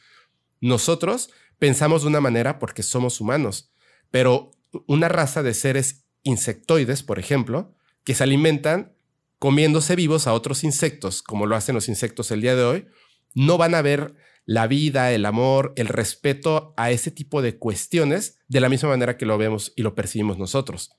Nosotros 0.62 1.32
pensamos 1.58 2.04
de 2.04 2.10
una 2.10 2.22
manera 2.22 2.60
porque 2.60 2.84
somos 2.84 3.20
humanos, 3.20 3.74
pero 4.12 4.52
una 4.86 5.10
raza 5.10 5.42
de 5.42 5.56
seres 5.56 6.06
insectoides, 6.22 7.02
por 7.02 7.18
ejemplo, 7.18 7.74
que 8.04 8.14
se 8.14 8.24
alimentan 8.24 8.94
comiéndose 9.40 9.96
vivos 9.96 10.28
a 10.28 10.34
otros 10.34 10.64
insectos, 10.64 11.24
como 11.24 11.46
lo 11.46 11.56
hacen 11.56 11.76
los 11.76 11.90
insectos 11.90 12.32
el 12.32 12.42
día 12.42 12.56
de 12.56 12.64
hoy, 12.64 12.88
no 13.34 13.58
van 13.58 13.74
a 13.74 13.82
ver 13.82 14.16
la 14.46 14.68
vida, 14.68 15.12
el 15.12 15.26
amor, 15.26 15.74
el 15.76 15.88
respeto 15.88 16.74
a 16.76 16.92
ese 16.92 17.12
tipo 17.12 17.42
de 17.42 17.58
cuestiones 17.58 18.40
de 18.48 18.60
la 18.60 18.70
misma 18.70 18.90
manera 18.90 19.18
que 19.18 19.26
lo 19.26 19.38
vemos 19.38 19.74
y 19.76 19.84
lo 19.84 19.96
percibimos 19.96 20.38
nosotros. 20.38 20.92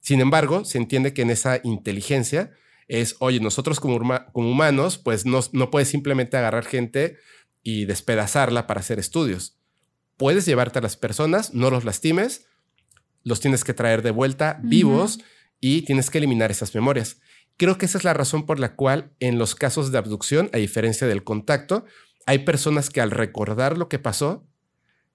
Sin 0.00 0.20
embargo, 0.20 0.64
se 0.64 0.78
entiende 0.78 1.12
que 1.12 1.22
en 1.22 1.30
esa 1.30 1.60
inteligencia 1.64 2.52
es, 2.86 3.16
oye, 3.18 3.40
nosotros 3.40 3.80
como, 3.80 3.98
como 4.32 4.50
humanos, 4.50 4.98
pues 4.98 5.26
no, 5.26 5.40
no 5.52 5.70
puedes 5.70 5.88
simplemente 5.88 6.36
agarrar 6.36 6.64
gente 6.64 7.16
y 7.62 7.84
despedazarla 7.86 8.66
para 8.66 8.80
hacer 8.80 8.98
estudios. 8.98 9.58
Puedes 10.16 10.46
llevarte 10.46 10.78
a 10.78 10.82
las 10.82 10.96
personas, 10.96 11.54
no 11.54 11.70
los 11.70 11.84
lastimes, 11.84 12.46
los 13.24 13.40
tienes 13.40 13.64
que 13.64 13.74
traer 13.74 14.02
de 14.02 14.10
vuelta 14.10 14.60
vivos 14.62 15.20
y 15.60 15.82
tienes 15.82 16.10
que 16.10 16.18
eliminar 16.18 16.50
esas 16.50 16.74
memorias. 16.74 17.20
Creo 17.58 17.76
que 17.76 17.86
esa 17.86 17.98
es 17.98 18.04
la 18.04 18.14
razón 18.14 18.46
por 18.46 18.60
la 18.60 18.76
cual 18.76 19.10
en 19.18 19.36
los 19.36 19.56
casos 19.56 19.90
de 19.90 19.98
abducción, 19.98 20.48
a 20.52 20.58
diferencia 20.58 21.08
del 21.08 21.24
contacto, 21.24 21.84
hay 22.24 22.38
personas 22.40 22.88
que 22.88 23.00
al 23.00 23.10
recordar 23.10 23.76
lo 23.76 23.88
que 23.88 23.98
pasó, 23.98 24.46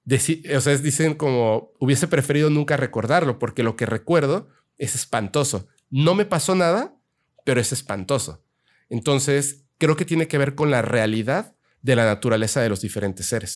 o 0.06 0.62
sea, 0.62 0.78
dicen 0.78 1.16
como 1.16 1.72
hubiese 1.80 2.08
preferido 2.10 2.50
nunca 2.50 2.76
recordarlo 2.76 3.40
porque 3.40 3.64
lo 3.64 3.78
que 3.78 3.86
recuerdo 3.86 4.50
es 4.78 4.94
espantoso. 4.94 5.70
No 5.90 6.16
me 6.16 6.26
pasó 6.26 6.54
nada, 6.54 6.94
pero 7.46 7.62
es 7.62 7.72
espantoso. 7.72 8.44
Entonces, 8.90 9.64
creo 9.78 9.96
que 9.96 10.04
tiene 10.04 10.28
que 10.28 10.38
ver 10.38 10.54
con 10.54 10.70
la 10.70 10.82
realidad 10.82 11.56
de 11.82 11.96
la 11.96 12.06
naturaleza 12.06 12.62
de 12.62 12.70
los 12.70 12.82
diferentes 12.82 13.26
seres. 13.26 13.56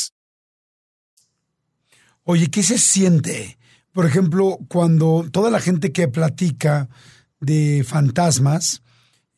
Oye, 2.31 2.47
¿qué 2.47 2.63
se 2.63 2.77
siente? 2.77 3.57
Por 3.91 4.05
ejemplo, 4.05 4.57
cuando 4.69 5.27
toda 5.33 5.51
la 5.51 5.59
gente 5.59 5.91
que 5.91 6.07
platica 6.07 6.87
de 7.41 7.83
fantasmas 7.85 8.83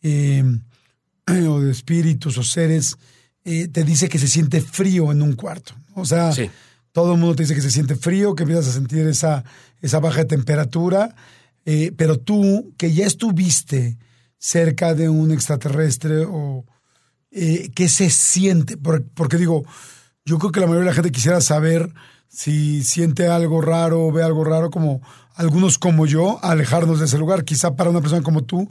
em, 0.04 0.62
o 1.50 1.60
de 1.60 1.72
espíritus 1.72 2.38
o 2.38 2.44
seres 2.44 2.98
eh, 3.46 3.68
te 3.68 3.84
dice 3.84 4.10
que 4.10 4.20
se 4.20 4.28
siente 4.28 4.62
frío 4.62 5.12
en 5.12 5.24
un 5.24 5.34
cuarto. 5.34 5.74
O 5.96 6.06
sea, 6.06 6.32
todo 6.91 7.14
el 7.14 7.20
mundo 7.20 7.36
te 7.36 7.41
dice 7.41 7.56
que 7.56 7.62
se 7.62 7.72
siente 7.72 7.96
frío, 7.96 8.36
que 8.36 8.44
empiezas 8.44 8.68
a 8.68 8.74
sentir 8.74 9.08
esa, 9.08 9.44
esa 9.82 10.00
baja 10.00 10.26
temperatura, 10.26 11.16
eh, 11.66 11.91
pero 11.98 12.20
tú 12.20 12.76
que 12.78 12.94
ya 12.94 13.08
estuviste 13.08 13.98
cerca 14.38 14.94
de 14.94 15.10
un 15.10 15.32
extraterrestre 15.32 16.26
o, 16.28 16.64
eh, 17.32 17.72
qué 17.74 17.89
se 17.89 18.12
siente. 18.12 18.78
Porque, 18.78 19.38
digo, 19.38 19.64
yo 20.26 20.38
creo 20.38 20.52
que 20.52 20.60
la 20.60 20.68
mayoría 20.68 20.91
de 20.91 20.91
la 20.91 20.96
gente 20.96 21.12
quisiera 21.12 21.41
saber 21.41 21.91
si 22.34 22.84
siente 22.84 23.27
algo 23.27 23.61
raro, 23.61 24.11
ve 24.11 24.23
algo 24.23 24.43
raro, 24.43 24.71
como 24.71 25.01
algunos 25.36 25.77
como 25.77 26.07
yo, 26.07 26.39
alejarnos 26.43 26.99
de 26.99 27.05
ese 27.05 27.19
lugar. 27.19 27.45
Quizá 27.45 27.75
para 27.75 27.91
una 27.91 28.01
persona 28.01 28.23
como 28.23 28.43
tú, 28.43 28.69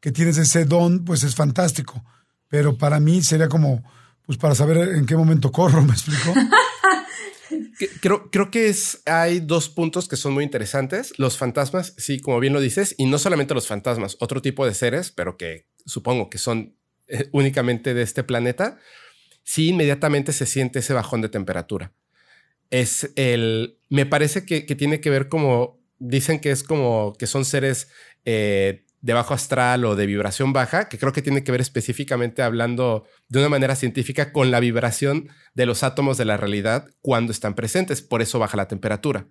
que 0.00 0.10
tienes 0.10 0.36
ese 0.36 0.64
don, 0.64 1.04
pues 1.04 1.22
es 1.22 1.36
fantástico. 1.36 2.04
Pero 2.48 2.76
para 2.76 2.98
mí 2.98 3.22
sería 3.22 3.48
como, 3.48 3.84
pues 4.26 4.36
para 4.36 4.56
saber 4.56 4.96
en 4.96 5.06
qué 5.06 5.16
momento 5.16 5.52
corro, 5.52 5.80
¿me 5.86 5.92
explico? 5.92 6.34
Creo, 8.00 8.30
creo 8.30 8.50
que 8.50 8.68
es, 8.68 9.02
hay 9.06 9.40
dos 9.40 9.68
puntos 9.68 10.08
que 10.08 10.16
son 10.16 10.32
muy 10.32 10.42
interesantes. 10.42 11.16
Los 11.16 11.38
fantasmas, 11.38 11.94
sí, 11.96 12.20
como 12.20 12.40
bien 12.40 12.52
lo 12.52 12.60
dices, 12.60 12.96
y 12.98 13.06
no 13.06 13.18
solamente 13.18 13.54
los 13.54 13.68
fantasmas, 13.68 14.16
otro 14.18 14.42
tipo 14.42 14.66
de 14.66 14.74
seres, 14.74 15.12
pero 15.12 15.36
que 15.36 15.68
supongo 15.86 16.30
que 16.30 16.38
son 16.38 16.76
eh, 17.06 17.28
únicamente 17.32 17.94
de 17.94 18.02
este 18.02 18.24
planeta, 18.24 18.78
sí 19.44 19.68
inmediatamente 19.68 20.32
se 20.32 20.46
siente 20.46 20.80
ese 20.80 20.94
bajón 20.94 21.20
de 21.20 21.28
temperatura. 21.28 21.92
Es 22.74 23.12
el, 23.14 23.78
me 23.88 24.04
parece 24.04 24.44
que, 24.44 24.62
tiene 24.62 25.00
que 25.00 25.10
ver 25.10 25.28
como, 25.28 25.80
dicen 25.98 26.40
que 26.40 26.50
es 26.50 26.64
como 26.64 27.12
que 27.18 27.28
son 27.28 27.44
seres 27.44 27.88
eh, 28.24 28.84
de 29.00 29.12
bajo 29.12 29.32
astral 29.32 29.84
o 29.84 29.94
de 29.94 30.06
vibración 30.06 30.52
baja, 30.52 30.88
que 30.88 30.98
creo 30.98 31.12
que 31.12 31.22
tiene 31.22 31.44
que 31.44 31.52
ver 31.52 31.60
específicamente 31.60 32.42
hablando 32.42 33.06
de 33.28 33.38
una 33.38 33.48
manera 33.48 33.76
científica 33.76 34.32
con 34.32 34.50
la 34.50 34.58
vibración 34.60 35.28
de 35.54 35.66
los 35.66 35.84
átomos 35.84 36.16
de 36.16 36.24
la 36.24 36.36
realidad 36.36 36.88
cuando 37.00 37.30
están 37.30 37.54
presentes, 37.54 38.02
por 38.02 38.22
eso 38.22 38.38
baja 38.38 38.56
la 38.56 38.66
temperatura. 38.66 39.28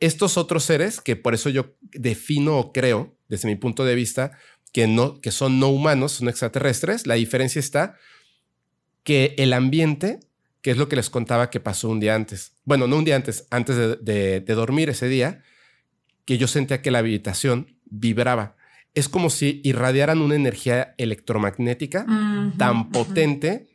Estos 0.00 0.36
otros 0.36 0.64
seres, 0.64 1.00
que 1.00 1.14
por 1.14 1.34
eso 1.34 1.50
yo 1.50 1.76
defino 1.92 2.58
o 2.58 2.72
creo, 2.72 3.16
desde 3.28 3.48
mi 3.48 3.54
punto 3.56 3.84
de 3.84 3.94
vista, 3.94 4.38
que, 4.72 4.86
no, 4.86 5.20
que 5.20 5.30
son 5.30 5.60
no 5.60 5.68
humanos, 5.68 6.12
son 6.12 6.28
extraterrestres. 6.28 7.06
La 7.06 7.14
diferencia 7.14 7.60
está 7.60 7.96
que 9.04 9.34
el 9.38 9.52
ambiente, 9.52 10.20
que 10.66 10.72
es 10.72 10.78
lo 10.78 10.88
que 10.88 10.96
les 10.96 11.10
contaba 11.10 11.48
que 11.48 11.60
pasó 11.60 11.88
un 11.88 12.00
día 12.00 12.16
antes, 12.16 12.50
bueno, 12.64 12.88
no 12.88 12.96
un 12.96 13.04
día 13.04 13.14
antes, 13.14 13.46
antes 13.50 13.76
de, 14.04 14.40
dormir 14.40 14.88
ese 14.88 15.06
día, 15.06 15.44
que 16.24 16.38
yo 16.38 16.48
sentía 16.48 16.82
que 16.82 16.90
la 16.90 16.98
habitación 16.98 17.78
vibraba. 17.84 18.56
Es 18.92 19.08
como 19.08 19.30
si 19.30 19.60
irradiaran 19.62 20.20
una 20.20 20.34
energía 20.34 20.96
electromagnética 20.98 22.04
tan 22.58 22.90
potente 22.90 23.68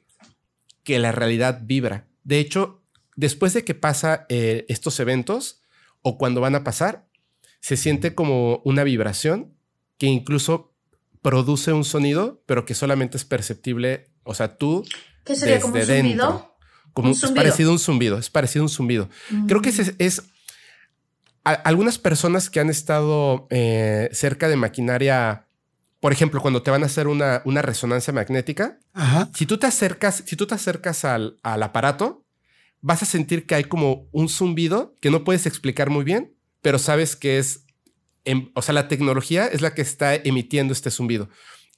que 0.84 1.00
la 1.00 1.14
realidad 1.14 1.62
vibra. 1.64 2.10
De 2.26 2.39
hecho, 2.39 2.84
después 3.16 3.54
de 3.54 3.64
que 3.64 3.74
pasa 3.74 4.26
eh, 4.28 4.66
estos 4.68 5.00
eventos 5.00 5.62
o 6.02 6.18
cuando 6.18 6.42
van 6.42 6.56
a 6.56 6.66
pasar, 6.66 7.08
se 7.62 7.78
siente 7.78 8.16
como 8.16 8.62
una 8.66 8.84
vibración 8.84 9.54
que 9.98 10.08
incluso 10.08 10.74
produce 11.22 11.72
un 11.72 11.86
sonido, 11.86 12.44
pero 12.46 12.66
que 12.66 12.76
solamente 12.76 13.16
es 13.16 13.24
perceptible, 13.24 14.10
o 14.24 14.34
sea, 14.34 14.58
tú 14.58 14.84
¿Qué 15.24 15.36
sería 15.38 15.62
como 15.62 15.76
un 15.76 15.82
zumbido? 15.84 16.51
Como 16.94 17.12
es 17.12 17.32
parecido 17.32 17.70
a 17.70 17.74
un 17.74 17.80
zumbido, 17.80 18.18
es 18.18 18.30
parecido 18.30 18.64
a 18.64 18.66
un 18.66 18.70
zumbido. 18.70 19.10
Creo 19.48 19.62
que 19.62 19.70
es, 19.70 19.94
es 19.98 20.24
algunas 21.44 21.98
personas 21.98 22.50
que 22.50 22.60
han 22.60 22.70
estado 22.70 23.48
eh, 23.50 24.10
cerca 24.12 24.48
de 24.48 24.56
maquinaria, 24.56 25.48
por 26.00 26.12
ejemplo, 26.12 26.42
cuando 26.42 26.62
te 26.62 26.72
van 26.72 26.84
a 26.84 26.86
hacer 26.86 27.08
una, 27.08 27.42
una 27.46 27.62
resonancia 27.62 28.14
magnética, 28.14 28.80
si 29.34 29.46
tú 29.46 29.58
te 29.58 29.68
acercas, 29.68 30.24
si 30.26 30.36
tú 30.36 30.46
te 30.46 30.56
acercas 30.56 31.06
al, 31.06 31.39
al, 31.42 31.64
aparato, 31.64 32.26
vas 32.82 33.02
a 33.02 33.06
sentir 33.06 33.46
que 33.46 33.56
hay 33.56 33.64
como 33.64 34.08
un 34.12 34.30
zumbido 34.30 34.96
que 35.00 35.10
no 35.10 35.24
puedes 35.24 35.46
explicar 35.46 35.89
muy 35.89 36.04
bien, 36.04 36.36
pero 36.62 36.78
sabes 36.78 37.16
que 37.16 37.39
es, 37.39 37.66
o 38.54 38.62
sea, 38.62 38.74
la 38.74 38.88
tecnología 38.88 39.48
es 39.48 39.62
la 39.62 39.74
que 39.74 39.82
está 39.82 40.16
emitiendo 40.16 40.74
este 40.74 40.92
zumbido. 40.92 41.30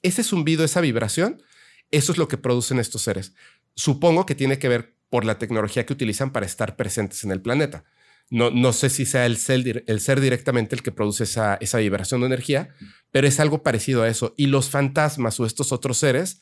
Ese 0.02 0.22
zumbido, 0.22 0.64
esa 0.64 0.82
vibración, 0.82 1.42
eso 1.90 2.12
es 2.12 2.18
lo 2.18 2.28
que 2.28 2.36
producen 2.36 2.78
estos 2.78 3.02
seres. 3.02 3.32
Supongo 3.74 4.26
que 4.26 4.34
tiene 4.34 4.58
que 4.58 4.68
ver 4.68 4.93
por 5.14 5.24
la 5.24 5.38
tecnología 5.38 5.86
que 5.86 5.92
utilizan 5.92 6.32
para 6.32 6.44
estar 6.44 6.74
presentes 6.74 7.22
en 7.22 7.30
el 7.30 7.40
planeta. 7.40 7.84
No, 8.30 8.50
no 8.50 8.72
sé 8.72 8.90
si 8.90 9.06
sea 9.06 9.26
el 9.26 9.36
ser, 9.36 9.84
el 9.86 10.00
ser 10.00 10.20
directamente 10.20 10.74
el 10.74 10.82
que 10.82 10.90
produce 10.90 11.22
esa, 11.22 11.54
esa 11.60 11.78
vibración 11.78 12.22
de 12.22 12.26
energía, 12.26 12.70
pero 13.12 13.28
es 13.28 13.38
algo 13.38 13.62
parecido 13.62 14.02
a 14.02 14.08
eso. 14.08 14.34
Y 14.36 14.48
los 14.48 14.70
fantasmas 14.70 15.38
o 15.38 15.46
estos 15.46 15.70
otros 15.70 15.98
seres, 15.98 16.40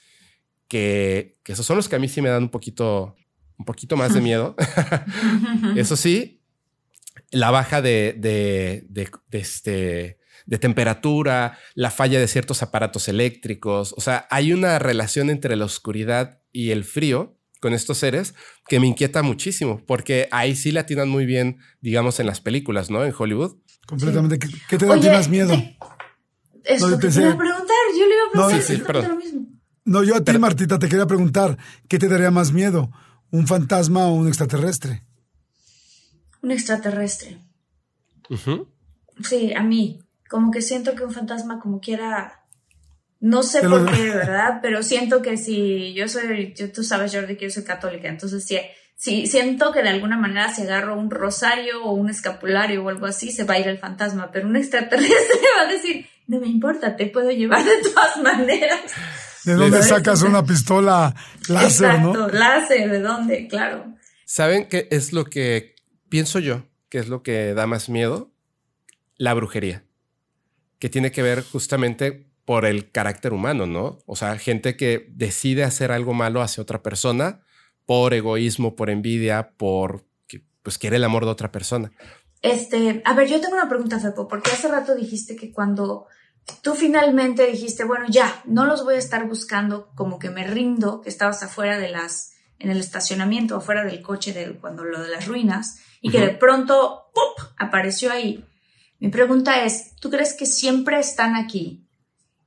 que, 0.68 1.36
que 1.42 1.52
esos 1.52 1.66
son 1.66 1.76
los 1.76 1.86
que 1.86 1.96
a 1.96 1.98
mí 1.98 2.08
sí 2.08 2.22
me 2.22 2.30
dan 2.30 2.44
un 2.44 2.48
poquito, 2.48 3.14
un 3.58 3.66
poquito 3.66 3.94
más 3.98 4.14
de 4.14 4.20
miedo. 4.22 4.56
eso 5.76 5.94
sí, 5.94 6.42
la 7.30 7.50
baja 7.50 7.82
de, 7.82 8.16
de, 8.16 8.86
de, 8.88 9.10
de, 9.28 9.38
este, 9.38 10.18
de 10.46 10.58
temperatura, 10.58 11.58
la 11.74 11.90
falla 11.90 12.18
de 12.18 12.26
ciertos 12.26 12.62
aparatos 12.62 13.06
eléctricos. 13.08 13.94
O 13.98 14.00
sea, 14.00 14.26
hay 14.30 14.54
una 14.54 14.78
relación 14.78 15.28
entre 15.28 15.56
la 15.56 15.66
oscuridad 15.66 16.40
y 16.52 16.70
el 16.70 16.84
frío 16.84 17.36
con 17.62 17.74
estos 17.74 17.98
seres 17.98 18.34
que 18.66 18.80
me 18.80 18.88
inquieta 18.88 19.22
muchísimo, 19.22 19.80
porque 19.86 20.28
ahí 20.32 20.56
sí 20.56 20.72
la 20.72 20.84
tiran 20.84 21.08
muy 21.08 21.24
bien, 21.24 21.58
digamos, 21.80 22.18
en 22.18 22.26
las 22.26 22.40
películas, 22.40 22.90
¿no? 22.90 23.04
En 23.04 23.14
Hollywood. 23.16 23.56
Completamente. 23.86 24.40
¿Qué, 24.68 24.78
te 24.78 24.84
da 24.84 24.96
más 24.96 25.28
miedo? 25.28 25.54
Eso 26.64 26.90
no, 26.90 26.98
te 26.98 27.06
iba 27.06 27.30
a 27.30 27.38
preguntar, 27.38 27.76
yo 27.96 28.06
le 28.06 28.14
iba 28.14 28.24
a 28.24 28.48
preguntar 28.48 29.02
no, 29.02 29.08
lo 29.08 29.16
mismo. 29.16 29.46
No, 29.84 30.02
yo 30.02 30.16
a 30.16 30.24
ti, 30.24 30.36
Martita, 30.38 30.80
te 30.80 30.88
quería 30.88 31.06
preguntar, 31.06 31.56
¿qué 31.88 32.00
te 32.00 32.08
daría 32.08 32.32
más 32.32 32.52
miedo? 32.52 32.90
¿Un 33.30 33.46
fantasma 33.46 34.06
o 34.06 34.14
un 34.14 34.26
extraterrestre? 34.26 35.04
Un 36.42 36.50
extraterrestre. 36.50 37.38
Sí, 39.22 39.52
a 39.54 39.62
mí. 39.62 40.00
Como 40.28 40.50
que 40.50 40.62
siento 40.62 40.96
que 40.96 41.04
un 41.04 41.12
fantasma 41.12 41.60
como 41.60 41.78
quiera 41.78 42.41
no 43.22 43.42
sé 43.42 43.62
por 43.62 43.90
qué, 43.90 44.10
¿verdad? 44.10 44.58
Pero 44.60 44.82
siento 44.82 45.22
que 45.22 45.38
si 45.38 45.94
yo 45.94 46.08
soy, 46.08 46.52
yo, 46.54 46.70
tú 46.70 46.84
sabes, 46.84 47.14
Jordi, 47.14 47.36
que 47.36 47.46
yo 47.46 47.50
soy 47.50 47.64
católica, 47.64 48.08
entonces 48.08 48.44
si, 48.44 48.58
si 48.96 49.26
siento 49.26 49.72
que 49.72 49.82
de 49.82 49.88
alguna 49.88 50.18
manera 50.18 50.52
si 50.52 50.62
agarro 50.62 50.98
un 50.98 51.10
rosario 51.10 51.84
o 51.84 51.92
un 51.92 52.10
escapulario 52.10 52.84
o 52.84 52.88
algo 52.90 53.06
así, 53.06 53.30
se 53.32 53.44
va 53.44 53.54
a 53.54 53.58
ir 53.60 53.68
el 53.68 53.78
fantasma, 53.78 54.30
pero 54.30 54.46
un 54.46 54.56
extraterrestre 54.56 55.40
va 55.58 55.68
a 55.68 55.72
decir, 55.72 56.06
no 56.26 56.40
me 56.40 56.48
importa, 56.48 56.96
te 56.96 57.06
puedo 57.06 57.30
llevar 57.30 57.64
de 57.64 57.90
todas 57.90 58.16
maneras. 58.18 58.80
¿De 59.44 59.54
dónde 59.54 59.82
sacas 59.82 60.22
una 60.22 60.44
pistola 60.44 61.14
láser, 61.48 61.90
Exacto, 61.90 62.28
láser, 62.28 62.90
¿de 62.90 63.00
dónde? 63.00 63.48
Claro. 63.48 63.94
¿Saben 64.24 64.68
qué 64.68 64.88
es 64.90 65.12
lo 65.12 65.24
que 65.24 65.74
pienso 66.08 66.38
yo? 66.38 66.64
que 66.92 66.98
es 66.98 67.08
lo 67.08 67.22
que 67.22 67.54
da 67.54 67.66
más 67.66 67.88
miedo? 67.88 68.30
La 69.16 69.32
brujería, 69.32 69.82
que 70.78 70.90
tiene 70.90 71.10
que 71.10 71.22
ver 71.22 71.42
justamente 71.42 72.26
por 72.44 72.64
el 72.64 72.90
carácter 72.90 73.32
humano, 73.32 73.66
¿no? 73.66 73.98
O 74.06 74.16
sea, 74.16 74.36
gente 74.38 74.76
que 74.76 75.06
decide 75.10 75.64
hacer 75.64 75.92
algo 75.92 76.12
malo 76.14 76.42
hacia 76.42 76.62
otra 76.62 76.82
persona 76.82 77.40
por 77.86 78.14
egoísmo, 78.14 78.74
por 78.76 78.90
envidia, 78.90 79.52
por 79.56 80.04
que 80.26 80.42
pues 80.62 80.78
quiere 80.78 80.96
el 80.96 81.04
amor 81.04 81.24
de 81.24 81.30
otra 81.30 81.52
persona. 81.52 81.92
Este, 82.40 83.02
a 83.04 83.14
ver, 83.14 83.28
yo 83.28 83.40
tengo 83.40 83.54
una 83.54 83.68
pregunta, 83.68 84.00
Fepo, 84.00 84.26
porque 84.26 84.50
hace 84.50 84.68
rato 84.68 84.94
dijiste 84.94 85.36
que 85.36 85.52
cuando 85.52 86.06
tú 86.62 86.74
finalmente 86.74 87.46
dijiste, 87.46 87.84
bueno, 87.84 88.06
ya, 88.08 88.42
no 88.44 88.66
los 88.66 88.84
voy 88.84 88.96
a 88.96 88.98
estar 88.98 89.28
buscando, 89.28 89.90
como 89.94 90.18
que 90.18 90.30
me 90.30 90.46
rindo, 90.46 91.00
que 91.00 91.08
estabas 91.08 91.42
afuera 91.42 91.78
de 91.78 91.90
las, 91.90 92.32
en 92.58 92.70
el 92.70 92.78
estacionamiento, 92.78 93.56
afuera 93.56 93.84
del 93.84 94.02
coche 94.02 94.32
de 94.32 94.58
cuando 94.58 94.82
lo 94.84 95.00
de 95.00 95.10
las 95.10 95.26
ruinas, 95.26 95.78
y 96.00 96.10
que 96.10 96.18
de 96.18 96.30
pronto, 96.30 97.10
¡pum!, 97.14 97.46
apareció 97.58 98.10
ahí. 98.10 98.44
Mi 98.98 99.08
pregunta 99.08 99.64
es, 99.64 99.94
¿tú 99.96 100.10
crees 100.10 100.34
que 100.34 100.46
siempre 100.46 100.98
están 100.98 101.36
aquí? 101.36 101.81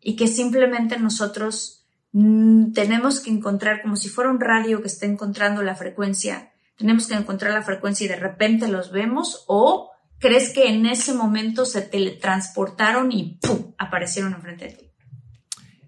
Y 0.08 0.16
que 0.16 0.28
simplemente 0.28 0.99
nosotros 0.99 1.84
mm, 2.12 2.74
tenemos 2.74 3.20
que 3.20 3.32
encontrar, 3.32 3.82
como 3.82 3.95
si 3.95 4.08
fuera 4.08 4.30
un 4.30 4.39
radio 4.39 4.82
que 4.82 4.88
está 4.88 5.08
encontrando 5.08 5.64
la 5.64 5.76
frecuencia, 5.76 6.53
tenemos 6.78 7.08
que 7.08 7.16
encontrar 7.16 7.53
la 7.53 7.64
frecuencia 7.64 8.06
y 8.06 8.10
de 8.10 8.16
repente 8.16 8.68
los 8.68 8.91
vemos 8.91 9.45
o 9.47 9.89
crees 10.20 10.53
que 10.53 10.70
en 10.70 10.86
ese 10.86 11.16
momento 11.16 11.66
se 11.66 11.82
teletransportaron 11.82 13.12
y 13.12 13.39
¡pum! 13.41 13.74
aparecieron 13.80 14.34
enfrente 14.34 14.66
de 14.66 14.72
ti? 14.74 14.91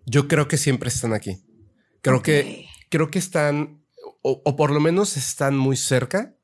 Yo 0.08 0.28
creo 0.28 0.48
que 0.48 0.58
siempre 0.58 0.90
están 0.90 1.14
aquí. 1.14 1.44
Creo 2.02 2.24
que 2.24 2.66
creo 2.90 3.12
que 3.12 3.20
están 3.20 3.84
o, 4.24 4.56
por 4.56 4.72
lo 4.72 4.80
menos 4.80 5.16
están 5.16 5.56
muy 5.56 5.78
cerca. 5.78 6.36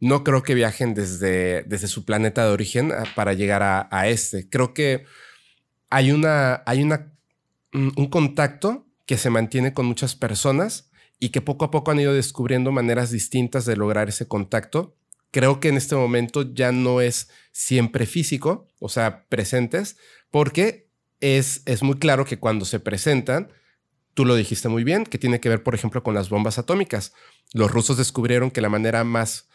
No 0.00 0.24
creo 0.24 0.42
que 0.42 0.54
viajen 0.54 0.94
desde, 0.94 1.62
desde 1.62 1.86
su 1.86 2.04
planeta 2.04 2.44
de 2.44 2.50
origen 2.50 2.90
ah, 2.90 3.04
para 3.14 3.32
llegar 3.32 3.62
a, 3.62 3.88
a 3.92 4.08
este. 4.08 4.48
Creo 4.48 4.74
que 4.74 5.04
hay 5.88 6.10
una, 6.10 6.62
hay 6.66 6.82
una 6.82 7.11
un 7.72 8.06
contacto 8.08 8.86
que 9.06 9.18
se 9.18 9.30
mantiene 9.30 9.72
con 9.72 9.86
muchas 9.86 10.14
personas 10.14 10.90
y 11.18 11.30
que 11.30 11.40
poco 11.40 11.64
a 11.64 11.70
poco 11.70 11.90
han 11.90 12.00
ido 12.00 12.14
descubriendo 12.14 12.72
maneras 12.72 13.10
distintas 13.10 13.64
de 13.64 13.76
lograr 13.76 14.08
ese 14.08 14.26
contacto. 14.26 14.96
Creo 15.30 15.60
que 15.60 15.68
en 15.68 15.76
este 15.76 15.94
momento 15.94 16.52
ya 16.52 16.72
no 16.72 17.00
es 17.00 17.30
siempre 17.52 18.06
físico, 18.06 18.66
o 18.80 18.88
sea, 18.88 19.24
presentes, 19.28 19.96
porque 20.30 20.88
es, 21.20 21.62
es 21.64 21.82
muy 21.82 21.98
claro 21.98 22.24
que 22.24 22.38
cuando 22.38 22.64
se 22.64 22.80
presentan, 22.80 23.52
tú 24.14 24.24
lo 24.24 24.34
dijiste 24.34 24.68
muy 24.68 24.82
bien, 24.82 25.04
que 25.04 25.18
tiene 25.18 25.40
que 25.40 25.48
ver, 25.48 25.62
por 25.62 25.74
ejemplo, 25.74 26.02
con 26.02 26.14
las 26.14 26.28
bombas 26.28 26.58
atómicas. 26.58 27.12
Los 27.52 27.70
rusos 27.70 27.96
descubrieron 27.96 28.50
que 28.50 28.60
la 28.60 28.68
manera 28.68 29.04
más 29.04 29.48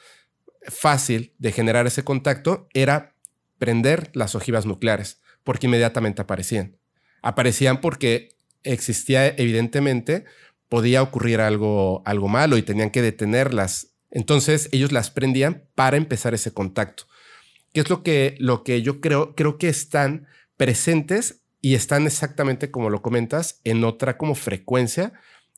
fácil 0.68 1.34
de 1.38 1.52
generar 1.52 1.86
ese 1.86 2.04
contacto 2.04 2.70
era 2.74 3.14
prender 3.60 4.10
las 4.14 4.36
ojivas 4.36 4.66
nucleares, 4.66 5.22
porque 5.44 5.68
inmediatamente 5.68 6.22
aparecían 6.22 6.78
aparecían 7.22 7.82
porque 7.82 8.30
existía 8.64 9.28
evidentemente, 9.28 10.26
podía 10.70 11.02
ocurrir 11.02 11.40
algo, 11.42 12.02
algo 12.06 12.28
malo 12.28 12.58
y 12.58 12.62
tenían 12.62 12.90
que 12.90 13.02
detenerlas. 13.02 13.94
Entonces 14.12 14.70
ellos 14.72 14.92
las 14.92 15.10
prendían 15.10 15.64
para 15.76 15.98
empezar 15.98 16.34
ese 16.34 16.52
contacto. 16.52 17.04
¿Qué 17.74 17.82
es 17.82 17.90
lo 17.90 18.04
que, 18.04 18.36
lo 18.40 18.64
que 18.64 18.82
yo 18.82 19.02
creo? 19.02 19.36
Creo 19.36 19.58
que 19.58 19.70
están 19.70 20.28
presentes 20.56 21.42
y 21.62 21.76
están 21.76 22.06
exactamente 22.06 22.72
como 22.72 22.90
lo 22.90 23.02
comentas, 23.02 23.62
en 23.64 23.84
otra 23.84 24.18
como 24.18 24.36
frecuencia, 24.36 25.14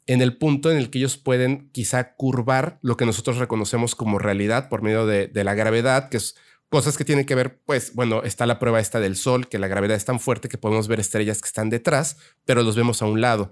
en 0.07 0.21
el 0.21 0.37
punto 0.37 0.71
en 0.71 0.77
el 0.77 0.89
que 0.89 0.97
ellos 0.97 1.17
pueden 1.17 1.69
quizá 1.71 2.15
curvar 2.15 2.79
lo 2.81 2.97
que 2.97 3.05
nosotros 3.05 3.37
reconocemos 3.37 3.95
como 3.95 4.17
realidad 4.17 4.69
por 4.69 4.81
medio 4.81 5.05
de, 5.05 5.27
de 5.27 5.43
la 5.43 5.53
gravedad, 5.53 6.09
que 6.09 6.17
es 6.17 6.35
cosas 6.69 6.97
que 6.97 7.05
tienen 7.05 7.25
que 7.25 7.35
ver, 7.35 7.59
pues, 7.65 7.93
bueno, 7.93 8.23
está 8.23 8.45
la 8.45 8.59
prueba 8.59 8.79
esta 8.79 8.99
del 8.99 9.15
Sol, 9.15 9.47
que 9.47 9.59
la 9.59 9.67
gravedad 9.67 9.97
es 9.97 10.05
tan 10.05 10.19
fuerte 10.19 10.49
que 10.49 10.57
podemos 10.57 10.87
ver 10.87 10.99
estrellas 10.99 11.41
que 11.41 11.47
están 11.47 11.69
detrás, 11.69 12.17
pero 12.45 12.63
los 12.63 12.75
vemos 12.75 13.01
a 13.01 13.05
un 13.05 13.21
lado. 13.21 13.51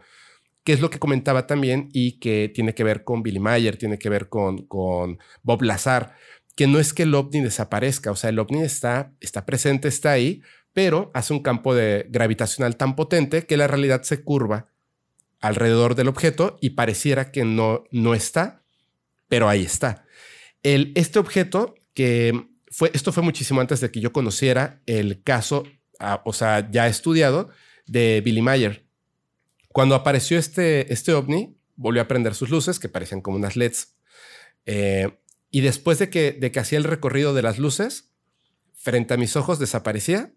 Que 0.63 0.74
es 0.74 0.82
lo 0.82 0.89
que 0.89 0.99
comentaba 0.99 1.47
también 1.47 1.89
y 1.93 2.20
que 2.20 2.51
tiene 2.53 2.76
que 2.76 2.84
ver 2.84 3.03
con 3.03 3.24
Billy 3.24 3.39
Mayer, 3.39 3.78
tiene 3.78 3.97
que 3.97 4.09
ver 4.09 4.30
con, 4.30 4.68
con 4.68 5.18
Bob 5.41 5.63
Lazar, 5.63 6.15
que 6.55 6.68
no 6.68 6.80
es 6.80 6.93
que 6.93 7.03
el 7.03 7.15
ovni 7.15 7.41
desaparezca, 7.41 8.11
o 8.11 8.15
sea, 8.15 8.30
el 8.30 8.39
ovni 8.39 8.61
está, 8.61 9.13
está 9.20 9.45
presente, 9.45 9.88
está 9.88 10.11
ahí, 10.11 10.41
pero 10.74 11.11
hace 11.13 11.34
un 11.34 11.41
campo 11.41 11.74
de 11.74 12.05
gravitacional 12.09 12.78
tan 12.78 12.95
potente 12.95 13.45
que 13.45 13.57
la 13.57 13.68
realidad 13.68 14.03
se 14.03 14.24
curva 14.24 14.70
alrededor 15.39 15.95
del 15.95 16.07
objeto 16.07 16.57
y 16.61 16.72
pareciera 16.72 17.32
que 17.32 17.45
no, 17.45 17.84
no 17.91 18.13
está, 18.13 18.63
pero 19.28 19.49
ahí 19.49 19.63
está. 19.63 20.05
El, 20.63 20.91
este 20.95 21.20
objeto 21.20 21.76
que 21.93 22.47
esto 22.94 23.12
fue 23.12 23.24
muchísimo 23.24 23.62
antes 23.62 23.80
de 23.82 23.92
que 23.92 24.00
yo 24.00 24.14
conociera 24.14 24.82
el 24.86 25.24
caso, 25.24 25.64
ah, 26.00 26.22
o 26.26 26.34
sea, 26.34 26.70
ya 26.70 26.88
estudiado, 26.88 27.50
de 27.86 28.22
Billy 28.24 28.42
Mayer. 28.42 28.86
Cuando 29.70 29.96
apareció 29.96 30.38
este, 30.38 30.92
este 30.94 31.14
ovni, 31.14 31.58
volvió 31.76 32.02
a 32.02 32.08
prender 32.08 32.36
sus 32.36 32.50
luces, 32.50 32.80
que 32.80 32.90
parecían 32.90 33.22
como 33.22 33.38
unas 33.38 33.56
LEDs. 33.56 33.96
Eh, 34.66 35.18
y 35.50 35.62
después 35.62 36.00
de 36.00 36.10
que, 36.10 36.34
de 36.34 36.52
que 36.52 36.60
hacía 36.60 36.78
el 36.78 36.84
recorrido 36.84 37.34
de 37.34 37.42
las 37.42 37.58
luces, 37.58 38.12
frente 38.74 39.14
a 39.14 39.18
mis 39.18 39.36
ojos 39.36 39.60
desaparecía 39.60 40.34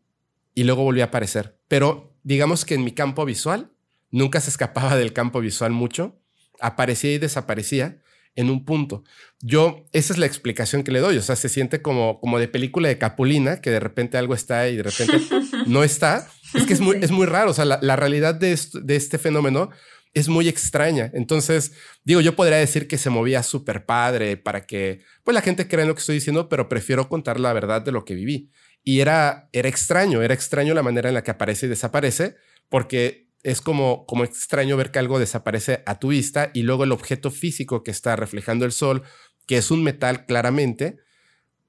y 0.55 0.64
luego 0.64 0.82
volvía 0.82 1.05
a 1.05 1.07
aparecer. 1.09 1.59
Pero 1.68 2.16
digamos 2.22 2.64
que 2.64 2.74
en 2.74 2.84
mi 2.84 2.93
campo 2.93 3.24
visual, 3.24 3.72
nunca 4.11 4.41
se 4.41 4.51
escapaba 4.51 4.97
del 4.97 5.12
campo 5.12 5.41
visual 5.41 5.72
mucho, 5.72 6.20
aparecía 6.61 7.12
y 7.12 7.18
desaparecía 7.18 8.03
en 8.36 8.50
un 8.50 8.64
punto. 8.64 9.04
Yo, 9.40 9.86
esa 9.92 10.12
es 10.12 10.18
la 10.18 10.26
explicación 10.26 10.82
que 10.82 10.92
le 10.92 11.00
doy. 11.00 11.16
O 11.16 11.22
sea, 11.22 11.36
se 11.36 11.48
siente 11.48 11.82
como, 11.82 12.20
como 12.20 12.38
de 12.38 12.48
película 12.48 12.88
de 12.88 12.98
Capulina, 12.98 13.60
que 13.60 13.70
de 13.70 13.80
repente 13.80 14.18
algo 14.18 14.34
está 14.34 14.68
y 14.68 14.76
de 14.76 14.82
repente 14.82 15.20
no 15.66 15.82
está. 15.82 16.28
Es 16.54 16.66
que 16.66 16.72
es 16.72 16.80
muy, 16.80 16.98
es 17.00 17.10
muy 17.10 17.26
raro. 17.26 17.50
O 17.50 17.54
sea, 17.54 17.64
la, 17.64 17.96
realidad 17.96 18.34
de, 18.34 18.58
de 18.82 18.96
este 18.96 19.18
fenómeno 19.18 19.70
es 20.14 20.28
muy 20.28 20.48
extraña. 20.48 21.10
Entonces, 21.14 21.72
digo, 22.04 22.20
yo 22.20 22.34
podría 22.34 22.58
decir 22.58 22.88
que 22.88 22.98
se 22.98 23.10
movía 23.10 23.42
súper 23.42 23.86
padre 23.86 24.36
para 24.36 24.66
que 24.66 25.02
pues 25.22 25.34
la 25.34 25.42
gente 25.42 25.68
crea 25.68 25.82
en 25.82 25.88
lo 25.88 25.94
que 25.94 26.00
estoy 26.00 26.16
diciendo, 26.16 26.48
pero 26.48 26.68
prefiero 26.68 27.08
contar 27.08 27.38
la 27.38 27.52
verdad 27.52 27.82
de 27.82 27.92
lo 27.92 28.04
que 28.04 28.14
viví. 28.14 28.50
Y 28.82 29.00
era, 29.00 29.48
era 29.52 29.68
extraño, 29.68 30.22
era 30.22 30.34
extraño 30.34 30.74
la 30.74 30.82
manera 30.82 31.08
en 31.08 31.14
la 31.14 31.22
que 31.22 31.30
aparece 31.30 31.66
y 31.66 31.68
desaparece, 31.68 32.36
porque 32.68 33.29
es 33.43 33.61
como, 33.61 34.07
como 34.07 34.24
extraño 34.24 34.76
ver 34.76 34.91
que 34.91 34.99
algo 34.99 35.18
desaparece 35.18 35.82
a 35.86 35.99
tu 35.99 36.09
vista 36.09 36.51
y 36.55 36.62
luego 36.62 36.84
el 36.84 36.93
objeto 36.93 37.30
físico 37.30 37.82
que 37.82 37.91
está 37.91 38.16
reflejando 38.16 38.64
el 38.64 38.72
sol, 38.72 39.03
que 39.47 39.57
es 39.57 39.70
un 39.70 39.82
metal 39.82 40.26
claramente, 40.26 40.99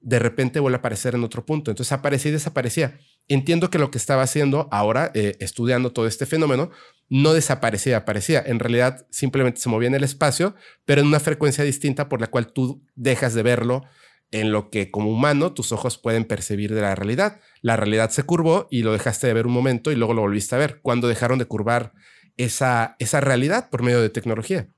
de 0.00 0.18
repente 0.18 0.60
vuelve 0.60 0.76
a 0.76 0.78
aparecer 0.80 1.14
en 1.14 1.24
otro 1.24 1.46
punto. 1.46 1.70
Entonces 1.70 1.92
aparecía 1.92 2.30
y 2.30 2.32
desaparecía. 2.32 2.98
Entiendo 3.28 3.70
que 3.70 3.78
lo 3.78 3.90
que 3.90 3.98
estaba 3.98 4.22
haciendo 4.22 4.68
ahora, 4.72 5.12
eh, 5.14 5.36
estudiando 5.38 5.92
todo 5.92 6.06
este 6.06 6.26
fenómeno, 6.26 6.70
no 7.08 7.32
desaparecía, 7.32 7.98
aparecía. 7.98 8.42
En 8.44 8.58
realidad 8.58 9.06
simplemente 9.10 9.60
se 9.60 9.68
movía 9.68 9.88
en 9.88 9.94
el 9.94 10.04
espacio, 10.04 10.54
pero 10.84 11.00
en 11.00 11.06
una 11.06 11.20
frecuencia 11.20 11.62
distinta 11.64 12.08
por 12.08 12.20
la 12.20 12.26
cual 12.26 12.52
tú 12.52 12.84
dejas 12.94 13.34
de 13.34 13.42
verlo 13.42 13.84
en 14.32 14.50
lo 14.50 14.70
que 14.70 14.90
como 14.90 15.10
humano 15.10 15.52
tus 15.52 15.72
ojos 15.72 15.98
pueden 15.98 16.24
percibir 16.24 16.74
de 16.74 16.80
la 16.80 16.94
realidad. 16.94 17.40
La 17.60 17.76
realidad 17.76 18.10
se 18.10 18.24
curvó 18.24 18.66
y 18.70 18.82
lo 18.82 18.92
dejaste 18.92 19.26
de 19.26 19.34
ver 19.34 19.46
un 19.46 19.52
momento 19.52 19.92
y 19.92 19.96
luego 19.96 20.14
lo 20.14 20.22
volviste 20.22 20.54
a 20.54 20.58
ver. 20.58 20.80
Cuando 20.82 21.06
dejaron 21.06 21.38
de 21.38 21.44
curvar 21.44 21.92
esa, 22.36 22.96
esa 22.98 23.20
realidad 23.20 23.68
por 23.70 23.82
medio 23.82 24.00
de 24.00 24.10
tecnología. 24.10 24.68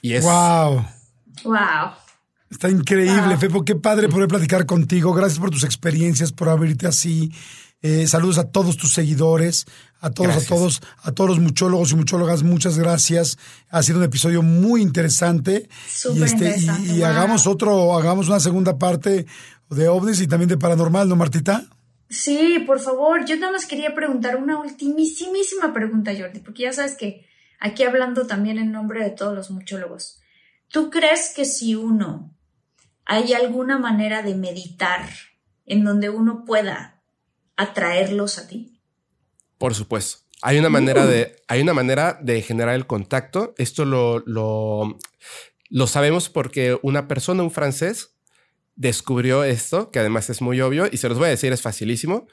Y 0.00 0.14
es... 0.14 0.24
¡Wow! 0.24 0.86
¡Wow! 1.44 1.90
Está 2.48 2.70
increíble, 2.70 3.36
Fepo. 3.36 3.64
Qué 3.64 3.74
padre 3.74 4.08
poder 4.08 4.28
platicar 4.28 4.66
contigo. 4.66 5.12
Gracias 5.12 5.40
por 5.40 5.50
tus 5.50 5.64
experiencias, 5.64 6.32
por 6.32 6.48
abrirte 6.48 6.86
así. 6.86 7.32
Eh, 7.82 8.06
saludos 8.06 8.38
a 8.38 8.50
todos 8.50 8.76
tus 8.76 8.92
seguidores, 8.92 9.66
a 10.00 10.10
todos, 10.10 10.36
a 10.36 10.46
todos, 10.46 10.82
a 11.02 11.12
todos 11.12 11.30
los 11.30 11.40
muchólogos 11.40 11.92
y 11.92 11.96
muchólogas. 11.96 12.42
Muchas 12.42 12.78
gracias. 12.78 13.38
Ha 13.70 13.82
sido 13.82 13.98
un 13.98 14.04
episodio 14.04 14.42
muy 14.42 14.82
interesante. 14.82 15.68
y, 16.14 16.22
este, 16.22 16.56
y, 16.84 17.02
hagamos 17.02 17.46
otro, 17.46 17.96
hagamos 17.96 18.28
una 18.28 18.40
segunda 18.40 18.78
parte 18.78 19.26
de 19.70 19.88
ovnis 19.88 20.20
y 20.20 20.26
también 20.26 20.48
de 20.48 20.58
paranormal, 20.58 21.08
¿no, 21.08 21.16
Martita? 21.16 21.66
Sí, 22.08 22.62
por 22.66 22.80
favor. 22.80 23.24
Yo 23.24 23.36
nada 23.36 23.52
más 23.52 23.66
quería 23.66 23.94
preguntar 23.94 24.36
una 24.36 24.58
ultimísima 24.60 25.72
pregunta, 25.72 26.12
Jordi, 26.16 26.40
porque 26.40 26.64
ya 26.64 26.72
sabes 26.72 26.96
que 26.96 27.26
aquí 27.58 27.82
hablando 27.82 28.26
también 28.26 28.58
en 28.58 28.72
nombre 28.72 29.02
de 29.02 29.10
todos 29.10 29.34
los 29.34 29.50
muchólogos. 29.50 30.20
¿Tú 30.68 30.90
crees 30.90 31.32
que 31.34 31.44
si 31.44 31.74
uno 31.74 32.34
hay 33.04 33.32
alguna 33.32 33.78
manera 33.78 34.22
de 34.22 34.34
meditar 34.34 35.08
en 35.64 35.84
donde 35.84 36.10
uno 36.10 36.44
pueda 36.44 37.02
atraerlos 37.56 38.38
a 38.38 38.46
ti? 38.46 38.75
Por 39.58 39.74
supuesto. 39.74 40.24
Hay 40.42 40.58
una 40.58 40.68
manera 40.68 41.06
de, 41.06 41.36
hay 41.48 41.62
una 41.62 41.72
manera 41.74 42.18
de 42.22 42.42
generar 42.42 42.74
el 42.74 42.86
contacto. 42.86 43.54
Esto 43.56 43.84
lo, 43.84 44.20
lo, 44.26 44.98
lo 45.70 45.86
sabemos 45.86 46.28
porque 46.28 46.78
una 46.82 47.08
persona, 47.08 47.42
un 47.42 47.50
francés, 47.50 48.16
descubrió 48.76 49.42
esto, 49.42 49.90
que 49.90 49.98
además 49.98 50.30
es 50.30 50.42
muy 50.42 50.60
obvio, 50.60 50.86
y 50.90 50.98
se 50.98 51.08
los 51.08 51.18
voy 51.18 51.26
a 51.26 51.30
decir, 51.30 51.52
es 51.52 51.62
facilísimo. 51.62 52.28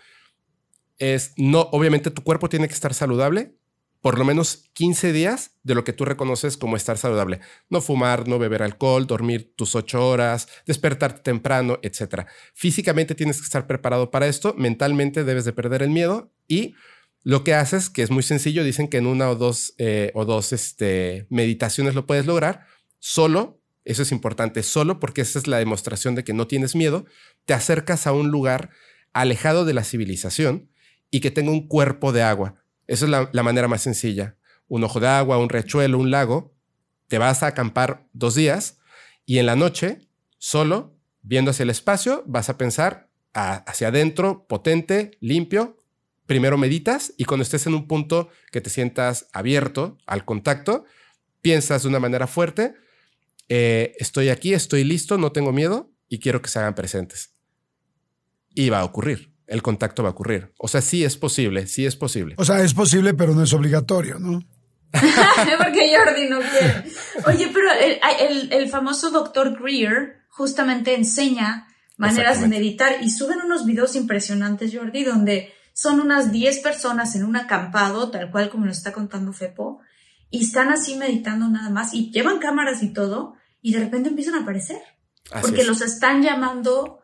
Es 0.99 1.33
no, 1.37 1.61
obviamente 1.71 2.11
tu 2.11 2.23
cuerpo 2.23 2.49
tiene 2.49 2.67
que 2.67 2.73
estar 2.73 2.93
saludable, 2.93 3.55
por 4.01 4.19
lo 4.19 4.25
menos 4.25 4.69
15 4.73 5.13
días 5.13 5.51
de 5.63 5.75
lo 5.75 5.85
que 5.85 5.93
tú 5.93 6.03
reconoces 6.03 6.57
como 6.57 6.75
estar 6.75 6.97
saludable. 6.97 7.39
No 7.69 7.81
fumar, 7.81 8.27
no 8.27 8.37
beber 8.37 8.61
alcohol, 8.61 9.07
dormir 9.07 9.53
tus 9.55 9.75
8 9.75 10.07
horas, 10.07 10.49
despertarte 10.67 11.21
temprano, 11.21 11.79
etc. 11.81 12.27
Físicamente 12.53 13.15
tienes 13.15 13.37
que 13.37 13.45
estar 13.45 13.65
preparado 13.65 14.11
para 14.11 14.27
esto, 14.27 14.53
mentalmente 14.57 15.23
debes 15.23 15.45
de 15.45 15.53
perder 15.53 15.81
el 15.81 15.89
miedo 15.89 16.33
y 16.49 16.75
lo 17.23 17.43
que 17.43 17.53
haces, 17.53 17.89
que 17.89 18.03
es 18.03 18.11
muy 18.11 18.23
sencillo, 18.23 18.63
dicen 18.63 18.87
que 18.87 18.97
en 18.97 19.07
una 19.07 19.29
o 19.29 19.35
dos, 19.35 19.73
eh, 19.77 20.11
o 20.13 20.25
dos 20.25 20.53
este, 20.53 21.25
meditaciones 21.29 21.95
lo 21.95 22.05
puedes 22.05 22.25
lograr, 22.25 22.65
solo, 22.99 23.61
eso 23.85 24.01
es 24.03 24.11
importante, 24.11 24.63
solo 24.63 24.99
porque 24.99 25.21
esa 25.21 25.39
es 25.39 25.47
la 25.47 25.57
demostración 25.57 26.15
de 26.15 26.23
que 26.23 26.33
no 26.33 26.47
tienes 26.47 26.75
miedo, 26.75 27.05
te 27.45 27.53
acercas 27.53 28.07
a 28.07 28.11
un 28.13 28.29
lugar 28.29 28.69
alejado 29.13 29.65
de 29.65 29.73
la 29.73 29.83
civilización 29.83 30.69
y 31.11 31.19
que 31.19 31.31
tenga 31.31 31.51
un 31.51 31.67
cuerpo 31.67 32.11
de 32.11 32.23
agua 32.23 32.63
esa 32.87 33.05
es 33.05 33.11
la, 33.31 33.43
manera 33.43 33.67
más 33.67 33.81
sencilla. 33.81 34.35
Un 34.67 34.83
ojo 34.83 34.99
de 34.99 35.07
agua, 35.07 35.37
un 35.37 35.49
rechuelo, 35.49 35.97
un 35.97 36.11
lago. 36.11 36.53
Te 37.07 37.17
vas 37.17 37.43
a 37.43 37.47
acampar 37.47 38.07
dos 38.13 38.35
días 38.35 38.79
y 39.25 39.37
en 39.37 39.45
la 39.45 39.55
noche, 39.55 40.07
solo, 40.37 40.97
viendo 41.21 41.51
hacia 41.51 41.63
el 41.63 41.69
espacio, 41.69 42.23
vas 42.25 42.49
a 42.49 42.57
pensar 42.57 43.09
hacia 43.33 43.87
adentro, 43.87 44.45
potente, 44.47 45.17
limpio. 45.21 45.82
Primero 46.33 46.57
meditas 46.57 47.13
y 47.17 47.25
cuando 47.25 47.43
estés 47.43 47.67
en 47.67 47.75
un 47.75 47.87
punto 47.87 48.29
que 48.51 48.59
te 48.59 48.69
sientas 48.69 49.27
abierto 49.33 49.97
al 50.07 50.25
contacto, 50.25 50.85
piensas 51.41 51.83
de 51.83 51.89
una 51.89 51.99
manera 51.99 52.27
fuerte, 52.27 52.73
eh, 53.49 53.93
estoy 53.99 54.29
aquí, 54.29 54.53
estoy 54.53 54.83
listo, 54.83 55.17
no 55.17 55.31
tengo 55.31 55.51
miedo 55.51 55.91
y 56.09 56.19
quiero 56.19 56.41
que 56.41 56.49
se 56.49 56.59
hagan 56.59 56.75
presentes. 56.75 57.33
Y 58.55 58.69
va 58.69 58.79
a 58.79 58.85
ocurrir 58.85 59.33
el 59.47 59.61
contacto 59.61 60.03
va 60.03 60.09
a 60.09 60.11
ocurrir. 60.13 60.51
O 60.57 60.67
sea, 60.67 60.81
sí 60.81 61.03
es 61.03 61.17
posible, 61.17 61.67
sí 61.67 61.85
es 61.85 61.95
posible. 61.95 62.35
O 62.37 62.45
sea, 62.45 62.61
es 62.61 62.73
posible, 62.73 63.13
pero 63.13 63.35
no 63.35 63.43
es 63.43 63.53
obligatorio, 63.53 64.19
¿no? 64.19 64.41
Porque 64.91 65.95
Jordi 65.95 66.29
no 66.29 66.39
quiere. 66.39 66.83
Oye, 67.27 67.51
pero 67.53 67.67
el, 68.51 68.69
famoso 68.69 69.09
doctor 69.09 69.59
Greer 69.59 70.23
justamente 70.29 70.95
enseña 70.95 71.67
maneras 71.97 72.41
de 72.41 72.47
meditar 72.47 72.97
y 73.01 73.09
suben 73.09 73.41
unos 73.41 73.65
videos 73.65 73.95
impresionantes, 73.95 74.75
Jordi, 74.75 75.03
donde 75.03 75.53
son 75.83 75.99
unas 75.99 76.31
10 76.31 76.59
personas 76.59 77.13
en 77.15 77.25
un 77.25 77.35
acampado, 77.35 78.09
tal 78.09 78.31
cual 78.31 78.49
como 78.49 78.65
nos 78.65 78.77
está 78.77 78.93
contando 78.93 79.33
Fepo, 79.33 79.81
y 80.29 80.45
están 80.45 80.69
así 80.69 80.95
meditando 80.95 81.49
nada 81.49 81.69
más 81.69 81.93
y 81.93 82.09
llevan 82.09 82.39
cámaras 82.39 82.81
y 82.81 82.93
todo, 82.93 83.35
y 83.61 83.73
de 83.73 83.79
repente 83.79 84.07
empiezan 84.07 84.35
a 84.35 84.43
aparecer. 84.43 84.81
porque 85.41 85.65
los 85.65 85.81
están 85.81 86.21
llamando 86.21 86.99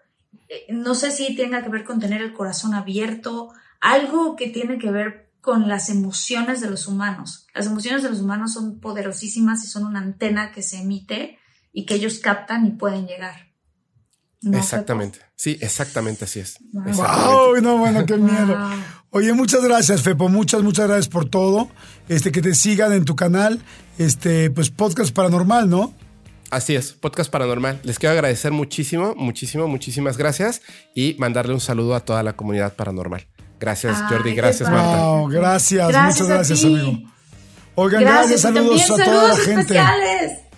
eh, 0.47 0.65
no 0.69 0.95
sé 0.95 1.11
si 1.11 1.35
tenga 1.35 1.61
que 1.61 1.69
ver 1.69 1.83
con 1.83 1.99
tener 1.99 2.21
el 2.21 2.33
corazón 2.33 2.73
abierto, 2.73 3.51
algo 3.81 4.35
que 4.37 4.47
tiene 4.47 4.79
que 4.79 4.91
ver 4.91 5.29
con 5.41 5.67
las 5.67 5.89
emociones 5.89 6.61
de 6.61 6.69
los 6.69 6.87
humanos. 6.87 7.47
Las 7.53 7.67
emociones 7.67 8.01
de 8.03 8.09
los 8.09 8.21
humanos 8.21 8.53
son 8.53 8.79
poderosísimas 8.79 9.63
y 9.63 9.67
son 9.67 9.85
una 9.85 9.99
antena 9.99 10.51
que 10.51 10.61
se 10.61 10.77
emite 10.77 11.37
y 11.73 11.85
que 11.85 11.95
ellos 11.95 12.19
captan 12.19 12.65
y 12.65 12.71
pueden 12.71 13.07
llegar. 13.07 13.48
Exactamente. 14.53 15.19
Sí, 15.35 15.57
exactamente 15.61 16.25
así 16.25 16.39
es. 16.39 16.57
Wow, 16.71 17.61
no, 17.61 17.77
bueno, 17.77 18.05
qué 18.05 18.17
miedo. 18.17 18.57
Oye, 19.11 19.33
muchas 19.33 19.63
gracias, 19.63 20.01
Fepo. 20.01 20.29
Muchas, 20.29 20.61
muchas 20.61 20.87
gracias 20.87 21.07
por 21.07 21.29
todo. 21.29 21.69
Este, 22.07 22.31
que 22.31 22.41
te 22.41 22.53
sigan 22.53 22.93
en 22.93 23.05
tu 23.05 23.15
canal. 23.15 23.59
Este, 23.97 24.51
pues 24.51 24.69
podcast 24.69 25.13
paranormal, 25.13 25.69
¿no? 25.69 25.93
Así 26.51 26.75
es, 26.75 26.93
podcast 26.93 27.29
paranormal. 27.31 27.79
Les 27.83 27.99
quiero 27.99 28.13
agradecer 28.13 28.51
muchísimo, 28.51 29.13
muchísimo, 29.15 29.67
muchísimas 29.67 30.17
gracias 30.17 30.61
y 30.95 31.15
mandarle 31.19 31.53
un 31.53 31.59
saludo 31.59 31.95
a 31.95 31.99
toda 31.99 32.23
la 32.23 32.33
comunidad 32.33 32.75
paranormal. 32.75 33.27
Gracias, 33.59 33.97
Jordi. 34.09 34.33
Gracias, 34.33 34.69
Marta. 34.69 35.27
gracias, 35.29 35.87
muchas 35.87 36.27
gracias, 36.27 36.63
amigo. 36.63 36.99
Oigan, 37.75 38.01
gracias, 38.01 38.41
saludos 38.41 38.89
a 38.89 39.03
toda 39.03 39.27
la 39.29 39.35
gente. 39.35 39.61
Especiales. 39.61 40.48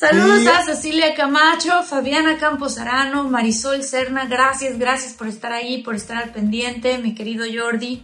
Saludos 0.00 0.46
a 0.46 0.64
Cecilia 0.64 1.14
Camacho, 1.14 1.82
Fabiana 1.82 2.38
Campos 2.38 2.78
Arano, 2.78 3.28
Marisol 3.28 3.82
Serna, 3.82 4.24
gracias, 4.24 4.78
gracias 4.78 5.12
por 5.12 5.26
estar 5.26 5.52
ahí, 5.52 5.82
por 5.82 5.94
estar 5.94 6.16
al 6.16 6.32
pendiente, 6.32 6.96
mi 6.96 7.14
querido 7.14 7.44
Jordi. 7.44 8.02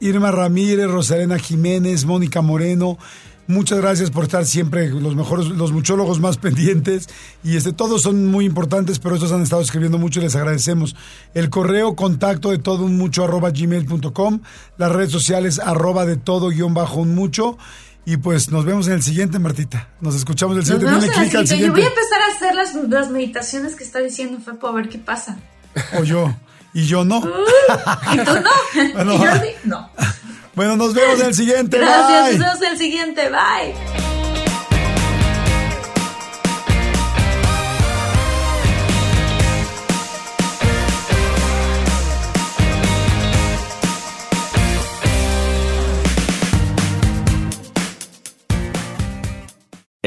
Irma 0.00 0.32
Ramírez, 0.32 0.90
Rosalena 0.90 1.38
Jiménez, 1.38 2.06
Mónica 2.06 2.42
Moreno, 2.42 2.98
Muchas 3.48 3.78
gracias 3.78 4.10
por 4.10 4.24
estar 4.24 4.44
siempre 4.44 4.90
los 4.90 5.16
mejores, 5.16 5.46
los 5.46 5.72
muchólogos 5.72 6.20
más 6.20 6.36
pendientes. 6.36 7.08
Y 7.42 7.56
este, 7.56 7.72
todos 7.72 8.02
son 8.02 8.26
muy 8.26 8.44
importantes, 8.44 8.98
pero 8.98 9.14
estos 9.14 9.32
han 9.32 9.42
estado 9.42 9.62
escribiendo 9.62 9.96
mucho 9.96 10.20
y 10.20 10.24
les 10.24 10.36
agradecemos. 10.36 10.94
El 11.32 11.48
correo 11.48 11.96
contacto 11.96 12.50
de 12.50 12.58
todo 12.58 12.84
un 12.84 12.98
mucho 12.98 13.24
arroba 13.24 13.50
gmail.com, 13.50 14.40
las 14.76 14.92
redes 14.92 15.10
sociales 15.10 15.58
arroba 15.60 16.04
de 16.04 16.18
todo 16.18 16.50
guion 16.50 16.74
bajo 16.74 17.00
un 17.00 17.14
mucho. 17.14 17.56
Y 18.08 18.16
pues 18.16 18.50
nos 18.50 18.64
vemos 18.64 18.86
en 18.86 18.94
el 18.94 19.02
siguiente, 19.02 19.38
Martita. 19.38 19.86
Nos 20.00 20.14
escuchamos 20.14 20.54
en 20.54 20.60
el 20.60 20.66
siguiente. 20.66 21.08
Clic 21.10 21.34
al 21.34 21.46
siguiente. 21.46 21.66
Yo 21.66 21.72
voy 21.72 21.82
a 21.82 21.88
empezar 21.88 22.22
a 22.22 22.34
hacer 22.34 22.54
las, 22.54 22.74
las 22.88 23.10
meditaciones 23.10 23.76
que 23.76 23.84
está 23.84 23.98
diciendo 23.98 24.38
Fepo 24.42 24.66
a 24.66 24.72
ver 24.72 24.88
qué 24.88 24.96
pasa. 24.96 25.36
O 25.98 26.04
yo. 26.04 26.34
Y 26.72 26.86
yo 26.86 27.04
no. 27.04 27.18
y 27.18 28.16
tú 28.16 28.32
no. 29.04 29.12
y 29.14 29.18
Jordi 29.18 29.48
no. 29.64 29.90
Bueno, 30.54 30.76
nos 30.76 30.94
vemos 30.94 31.20
en 31.20 31.26
el 31.26 31.34
siguiente. 31.34 31.76
Gracias, 31.76 32.38
nos 32.38 32.38
vemos 32.38 32.62
en 32.62 32.72
el 32.72 32.78
siguiente. 32.78 33.28
Bye. 33.28 34.07